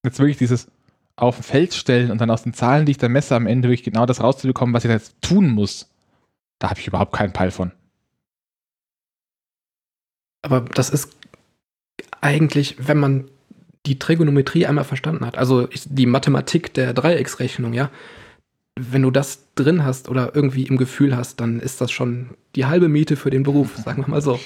jetzt 0.03 0.19
wirklich 0.19 0.37
dieses 0.37 0.71
auf 1.15 1.37
ein 1.37 1.43
Feld 1.43 1.73
stellen 1.73 2.11
und 2.11 2.19
dann 2.19 2.31
aus 2.31 2.43
den 2.43 2.53
Zahlen, 2.53 2.85
die 2.85 2.91
ich 2.91 2.97
da 2.97 3.07
messe, 3.07 3.35
am 3.35 3.47
Ende 3.47 3.69
wirklich 3.69 3.83
genau 3.83 4.05
das 4.05 4.21
rauszubekommen, 4.21 4.73
was 4.73 4.83
ich 4.83 4.91
jetzt 4.91 5.21
tun 5.21 5.49
muss, 5.49 5.91
da 6.59 6.69
habe 6.69 6.79
ich 6.79 6.87
überhaupt 6.87 7.13
keinen 7.13 7.33
Peil 7.33 7.51
von. 7.51 7.71
Aber 10.41 10.61
das 10.61 10.89
ist 10.89 11.15
eigentlich, 12.21 12.87
wenn 12.87 12.97
man 12.97 13.29
die 13.85 13.99
Trigonometrie 13.99 14.65
einmal 14.65 14.85
verstanden 14.85 15.25
hat, 15.25 15.37
also 15.37 15.67
die 15.85 16.05
Mathematik 16.05 16.73
der 16.73 16.93
Dreiecksrechnung, 16.93 17.73
ja, 17.73 17.91
wenn 18.79 19.01
du 19.03 19.11
das 19.11 19.53
drin 19.55 19.83
hast 19.83 20.09
oder 20.09 20.35
irgendwie 20.35 20.63
im 20.63 20.77
Gefühl 20.77 21.15
hast, 21.15 21.39
dann 21.39 21.59
ist 21.59 21.79
das 21.81 21.91
schon 21.91 22.31
die 22.55 22.65
halbe 22.65 22.89
Miete 22.89 23.15
für 23.15 23.29
den 23.29 23.43
Beruf, 23.43 23.77
sagen 23.83 24.03
wir 24.03 24.09
mal 24.09 24.21
so. 24.21 24.39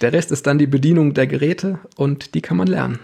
Der 0.00 0.12
Rest 0.12 0.30
ist 0.30 0.46
dann 0.46 0.58
die 0.58 0.66
Bedienung 0.66 1.14
der 1.14 1.26
Geräte 1.26 1.80
und 1.96 2.34
die 2.34 2.40
kann 2.40 2.56
man 2.56 2.68
lernen. 2.68 3.00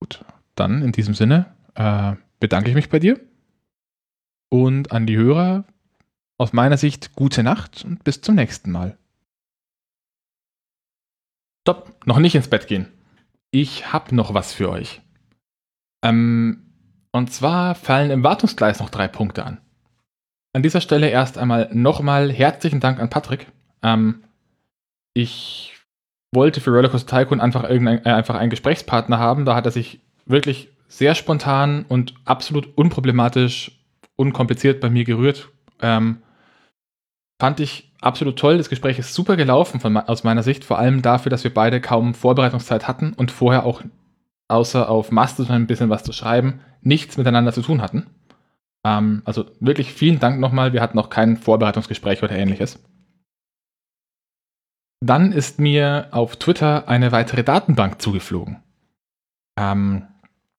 Gut, 0.00 0.24
dann 0.54 0.82
in 0.82 0.92
diesem 0.92 1.14
Sinne 1.14 1.54
äh, 1.74 2.14
bedanke 2.40 2.70
ich 2.70 2.74
mich 2.74 2.88
bei 2.88 2.98
dir 2.98 3.20
und 4.48 4.92
an 4.92 5.06
die 5.06 5.16
Hörer 5.16 5.64
aus 6.38 6.52
meiner 6.52 6.76
Sicht 6.76 7.14
gute 7.14 7.42
Nacht 7.42 7.84
und 7.84 8.04
bis 8.04 8.20
zum 8.20 8.34
nächsten 8.34 8.70
Mal. 8.70 8.96
Stopp, 11.66 12.06
noch 12.06 12.18
nicht 12.18 12.34
ins 12.34 12.48
Bett 12.48 12.68
gehen. 12.68 12.88
Ich 13.50 13.92
habe 13.92 14.14
noch 14.14 14.34
was 14.34 14.52
für 14.52 14.70
euch. 14.70 15.02
Ähm, 16.02 16.65
und 17.16 17.32
zwar 17.32 17.74
fallen 17.74 18.10
im 18.10 18.22
Wartungsgleis 18.22 18.78
noch 18.78 18.90
drei 18.90 19.08
Punkte 19.08 19.44
an. 19.44 19.58
An 20.52 20.62
dieser 20.62 20.80
Stelle 20.80 21.08
erst 21.08 21.38
einmal 21.38 21.70
nochmal 21.72 22.30
herzlichen 22.30 22.80
Dank 22.80 23.00
an 23.00 23.10
Patrick. 23.10 23.46
Ähm, 23.82 24.22
ich 25.14 25.74
wollte 26.32 26.60
für 26.60 26.70
Rollercoaster 26.70 27.18
Tycoon 27.18 27.40
einfach, 27.40 27.64
irgendein, 27.64 28.04
äh, 28.04 28.10
einfach 28.10 28.34
einen 28.34 28.50
Gesprächspartner 28.50 29.18
haben. 29.18 29.44
Da 29.46 29.54
hat 29.54 29.64
er 29.64 29.70
sich 29.70 30.00
wirklich 30.26 30.68
sehr 30.88 31.14
spontan 31.14 31.86
und 31.88 32.14
absolut 32.24 32.76
unproblematisch, 32.76 33.72
unkompliziert 34.16 34.80
bei 34.80 34.90
mir 34.90 35.04
gerührt. 35.04 35.48
Ähm, 35.80 36.18
fand 37.40 37.60
ich 37.60 37.92
absolut 38.00 38.38
toll. 38.38 38.58
Das 38.58 38.68
Gespräch 38.68 38.98
ist 38.98 39.14
super 39.14 39.36
gelaufen 39.36 39.80
von, 39.80 39.96
aus 39.96 40.24
meiner 40.24 40.42
Sicht, 40.42 40.64
vor 40.64 40.78
allem 40.78 41.02
dafür, 41.02 41.30
dass 41.30 41.44
wir 41.44 41.54
beide 41.54 41.80
kaum 41.80 42.14
Vorbereitungszeit 42.14 42.86
hatten 42.86 43.14
und 43.14 43.30
vorher 43.30 43.64
auch 43.64 43.82
außer 44.48 44.88
auf 44.88 45.10
Mastodon 45.10 45.56
ein 45.56 45.66
bisschen 45.66 45.90
was 45.90 46.04
zu 46.04 46.12
schreiben, 46.12 46.60
nichts 46.86 47.18
miteinander 47.18 47.52
zu 47.52 47.62
tun 47.62 47.82
hatten. 47.82 48.06
Ähm, 48.84 49.22
also 49.24 49.46
wirklich 49.60 49.92
vielen 49.92 50.20
Dank 50.20 50.40
nochmal. 50.40 50.72
Wir 50.72 50.80
hatten 50.80 50.96
noch 50.96 51.10
kein 51.10 51.36
Vorbereitungsgespräch 51.36 52.22
oder 52.22 52.36
ähnliches. 52.36 52.82
Dann 55.04 55.32
ist 55.32 55.58
mir 55.58 56.08
auf 56.12 56.36
Twitter 56.36 56.88
eine 56.88 57.12
weitere 57.12 57.42
Datenbank 57.44 58.00
zugeflogen. 58.00 58.62
Ähm, 59.58 60.06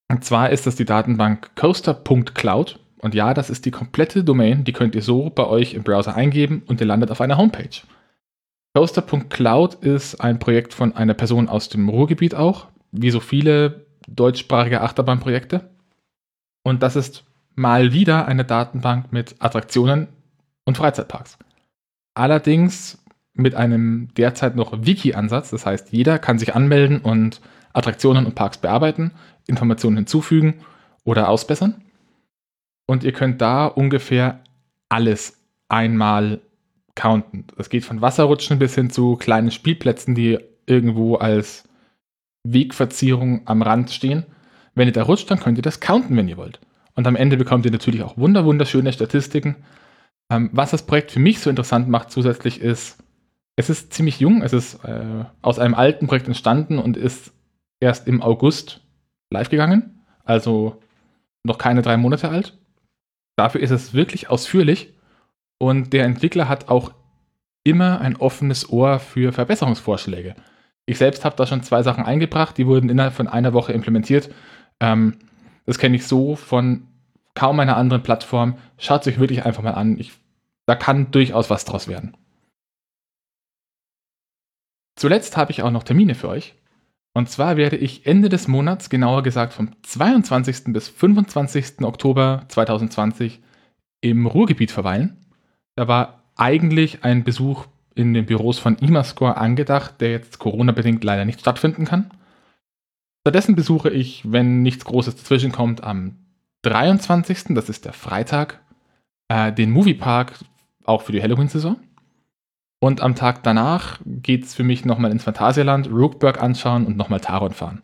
und 0.09 0.23
zwar 0.23 0.51
ist 0.51 0.67
das 0.67 0.75
die 0.75 0.85
Datenbank 0.85 1.55
coaster.cloud. 1.55 2.79
Und 2.99 3.13
ja, 3.13 3.33
das 3.33 3.49
ist 3.49 3.65
die 3.65 3.71
komplette 3.71 4.23
Domain. 4.23 4.63
Die 4.63 4.73
könnt 4.73 4.95
ihr 4.95 5.01
so 5.01 5.29
bei 5.29 5.45
euch 5.45 5.73
im 5.73 5.83
Browser 5.83 6.15
eingeben 6.15 6.63
und 6.67 6.81
ihr 6.81 6.87
landet 6.87 7.11
auf 7.11 7.21
einer 7.21 7.37
Homepage. 7.37 7.81
Coaster.cloud 8.75 9.75
ist 9.75 10.15
ein 10.21 10.39
Projekt 10.39 10.73
von 10.73 10.95
einer 10.95 11.13
Person 11.13 11.49
aus 11.49 11.69
dem 11.69 11.89
Ruhrgebiet 11.89 12.35
auch, 12.35 12.67
wie 12.91 13.11
so 13.11 13.19
viele 13.19 13.87
deutschsprachige 14.07 14.81
Achterbahnprojekte. 14.81 15.69
Und 16.67 16.83
das 16.83 16.97
ist 16.97 17.23
mal 17.55 17.93
wieder 17.93 18.27
eine 18.27 18.43
Datenbank 18.43 19.13
mit 19.13 19.37
Attraktionen 19.39 20.09
und 20.65 20.75
Freizeitparks. 20.75 21.37
Allerdings 22.13 23.01
mit 23.31 23.55
einem 23.55 24.13
derzeit 24.15 24.57
noch 24.57 24.85
Wiki-Ansatz. 24.85 25.51
Das 25.51 25.65
heißt, 25.65 25.93
jeder 25.93 26.19
kann 26.19 26.39
sich 26.39 26.55
anmelden 26.55 26.99
und 26.99 27.39
Attraktionen 27.71 28.25
und 28.25 28.35
Parks 28.35 28.57
bearbeiten, 28.57 29.13
Informationen 29.47 29.95
hinzufügen 29.95 30.55
oder 31.05 31.29
ausbessern. 31.29 31.85
Und 32.85 33.05
ihr 33.05 33.13
könnt 33.13 33.41
da 33.41 33.67
ungefähr 33.67 34.41
alles 34.89 35.39
einmal 35.69 36.41
counten. 36.95 37.45
Das 37.55 37.69
geht 37.69 37.85
von 37.85 38.01
Wasserrutschen 38.01 38.59
bis 38.59 38.75
hin 38.75 38.89
zu 38.89 39.15
kleinen 39.15 39.51
Spielplätzen, 39.51 40.15
die 40.15 40.37
irgendwo 40.65 41.15
als 41.15 41.63
Wegverzierung 42.43 43.43
am 43.45 43.61
Rand 43.61 43.89
stehen. 43.89 44.25
Wenn 44.77 44.87
ihr 44.87 44.93
da 44.93 45.03
rutscht, 45.03 45.29
dann 45.31 45.39
könnt 45.39 45.57
ihr 45.57 45.63
das 45.63 45.79
counten, 45.79 46.15
wenn 46.15 46.27
ihr 46.27 46.37
wollt. 46.37 46.59
Und 46.93 47.07
am 47.07 47.15
Ende 47.15 47.35
bekommt 47.35 47.65
ihr 47.65 47.71
natürlich 47.71 48.03
auch 48.03 48.17
wunder 48.17 48.45
wunderschöne 48.45 48.93
Statistiken. 48.93 49.55
Ähm, 50.29 50.49
was 50.53 50.71
das 50.71 50.85
Projekt 50.85 51.11
für 51.11 51.19
mich 51.19 51.39
so 51.39 51.49
interessant 51.49 51.89
macht 51.89 52.11
zusätzlich 52.11 52.61
ist, 52.61 53.03
es 53.55 53.71
ist 53.71 53.91
ziemlich 53.91 54.19
jung, 54.19 54.43
es 54.43 54.53
ist 54.53 54.83
äh, 54.83 55.25
aus 55.41 55.57
einem 55.57 55.73
alten 55.73 56.05
Projekt 56.05 56.27
entstanden 56.27 56.77
und 56.77 56.95
ist 56.95 57.33
erst 57.79 58.07
im 58.07 58.21
August 58.21 58.81
live 59.31 59.49
gegangen, 59.49 60.03
also 60.25 60.79
noch 61.43 61.57
keine 61.57 61.81
drei 61.81 61.97
Monate 61.97 62.29
alt. 62.29 62.57
Dafür 63.35 63.61
ist 63.61 63.71
es 63.71 63.95
wirklich 63.95 64.29
ausführlich 64.29 64.93
und 65.57 65.91
der 65.91 66.05
Entwickler 66.05 66.49
hat 66.49 66.69
auch 66.69 66.91
immer 67.63 67.99
ein 67.99 68.15
offenes 68.15 68.69
Ohr 68.69 68.99
für 68.99 69.33
Verbesserungsvorschläge. 69.33 70.35
Ich 70.85 70.99
selbst 70.99 71.25
habe 71.25 71.35
da 71.35 71.47
schon 71.47 71.63
zwei 71.63 71.83
Sachen 71.83 72.05
eingebracht, 72.05 72.57
die 72.57 72.67
wurden 72.67 72.89
innerhalb 72.89 73.13
von 73.13 73.27
einer 73.27 73.53
Woche 73.53 73.73
implementiert. 73.73 74.29
Ähm, 74.79 75.17
das 75.65 75.79
kenne 75.79 75.95
ich 75.95 76.07
so 76.07 76.35
von 76.35 76.87
kaum 77.35 77.59
einer 77.59 77.77
anderen 77.77 78.03
Plattform. 78.03 78.57
Schaut 78.77 79.01
es 79.01 79.07
euch 79.07 79.19
wirklich 79.19 79.45
einfach 79.45 79.63
mal 79.63 79.73
an. 79.73 79.99
Ich, 79.99 80.13
da 80.65 80.75
kann 80.75 81.11
durchaus 81.11 81.49
was 81.49 81.65
draus 81.65 81.87
werden. 81.87 82.15
Zuletzt 84.95 85.37
habe 85.37 85.51
ich 85.51 85.61
auch 85.61 85.71
noch 85.71 85.83
Termine 85.83 86.15
für 86.15 86.29
euch. 86.29 86.55
Und 87.13 87.29
zwar 87.29 87.57
werde 87.57 87.77
ich 87.77 88.05
Ende 88.05 88.29
des 88.29 88.47
Monats, 88.47 88.89
genauer 88.89 89.23
gesagt 89.23 89.53
vom 89.53 89.71
22. 89.83 90.65
bis 90.65 90.87
25. 90.87 91.81
Oktober 91.81 92.45
2020, 92.47 93.39
im 94.01 94.27
Ruhrgebiet 94.27 94.71
verweilen. 94.71 95.25
Da 95.75 95.87
war 95.87 96.23
eigentlich 96.35 97.03
ein 97.03 97.23
Besuch 97.23 97.65
in 97.95 98.13
den 98.13 98.25
Büros 98.25 98.59
von 98.59 98.77
Imascore 98.77 99.37
angedacht, 99.37 99.99
der 99.99 100.11
jetzt 100.11 100.37
Corona-bedingt 100.37 101.03
leider 101.03 101.25
nicht 101.25 101.39
stattfinden 101.39 101.85
kann. 101.85 102.11
Stattdessen 103.27 103.57
besuche 103.57 103.89
ich, 103.89 104.23
wenn 104.31 104.61
nichts 104.61 104.85
Großes 104.85 105.17
dazwischenkommt, 105.17 105.83
am 105.83 106.15
23., 106.61 107.53
das 107.55 107.67
ist 107.67 107.83
der 107.83 107.91
Freitag, 107.91 108.61
äh, 109.27 109.51
den 109.51 109.69
Moviepark, 109.69 110.31
auch 110.85 111.01
für 111.01 111.11
die 111.11 111.21
Halloween-Saison. 111.21 111.75
Und 112.79 113.01
am 113.01 113.15
Tag 113.15 113.43
danach 113.43 113.99
geht 114.05 114.45
es 114.45 114.55
für 114.55 114.63
mich 114.63 114.85
nochmal 114.85 115.11
ins 115.11 115.25
Phantasialand, 115.25 115.91
Rookburg 115.91 116.41
anschauen 116.41 116.85
und 116.85 116.95
nochmal 116.95 117.19
Taron 117.19 117.51
fahren. 117.51 117.81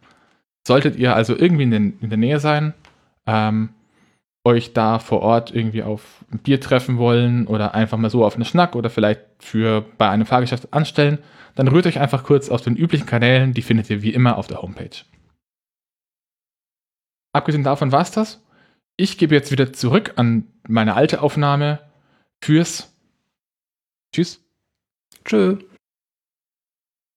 Solltet 0.66 0.96
ihr 0.96 1.14
also 1.14 1.38
irgendwie 1.38 1.64
in, 1.64 1.72
den, 1.72 2.00
in 2.00 2.08
der 2.08 2.18
Nähe 2.18 2.40
sein, 2.40 2.74
ähm, 3.28 3.72
euch 4.46 4.72
da 4.72 4.98
vor 4.98 5.24
Ort 5.24 5.54
irgendwie 5.54 5.84
auf 5.84 6.24
ein 6.32 6.40
Bier 6.40 6.62
treffen 6.62 6.98
wollen 6.98 7.48
oder 7.48 7.76
einfach 7.76 7.98
mal 7.98 8.10
so 8.10 8.24
auf 8.24 8.36
einen 8.36 8.46
Schnack 8.46 8.78
oder 8.78 8.90
vielleicht 8.90 9.20
für 9.40 9.84
bei 9.98 10.10
einem 10.10 10.26
Fahrgeschäft 10.26 10.74
anstellen, 10.74 11.18
dann 11.56 11.68
rührt 11.68 11.86
euch 11.86 12.00
einfach 12.00 12.24
kurz 12.24 12.48
auf 12.48 12.62
den 12.62 12.78
üblichen 12.78 13.08
Kanälen, 13.08 13.54
die 13.54 13.62
findet 13.62 13.90
ihr 13.90 14.02
wie 14.04 14.14
immer 14.14 14.38
auf 14.38 14.48
der 14.48 14.62
Homepage. 14.62 15.04
Abgesehen 17.34 17.64
davon 17.64 17.92
war 17.92 18.02
es 18.02 18.12
das. 18.12 18.42
Ich 18.96 19.18
gebe 19.18 19.36
jetzt 19.36 19.52
wieder 19.52 19.74
zurück 19.74 20.14
an 20.16 20.48
meine 20.68 20.96
alte 20.96 21.22
Aufnahme 21.22 21.80
fürs 22.42 22.96
Tschüss. 24.14 24.40
Tschüss. 25.26 25.73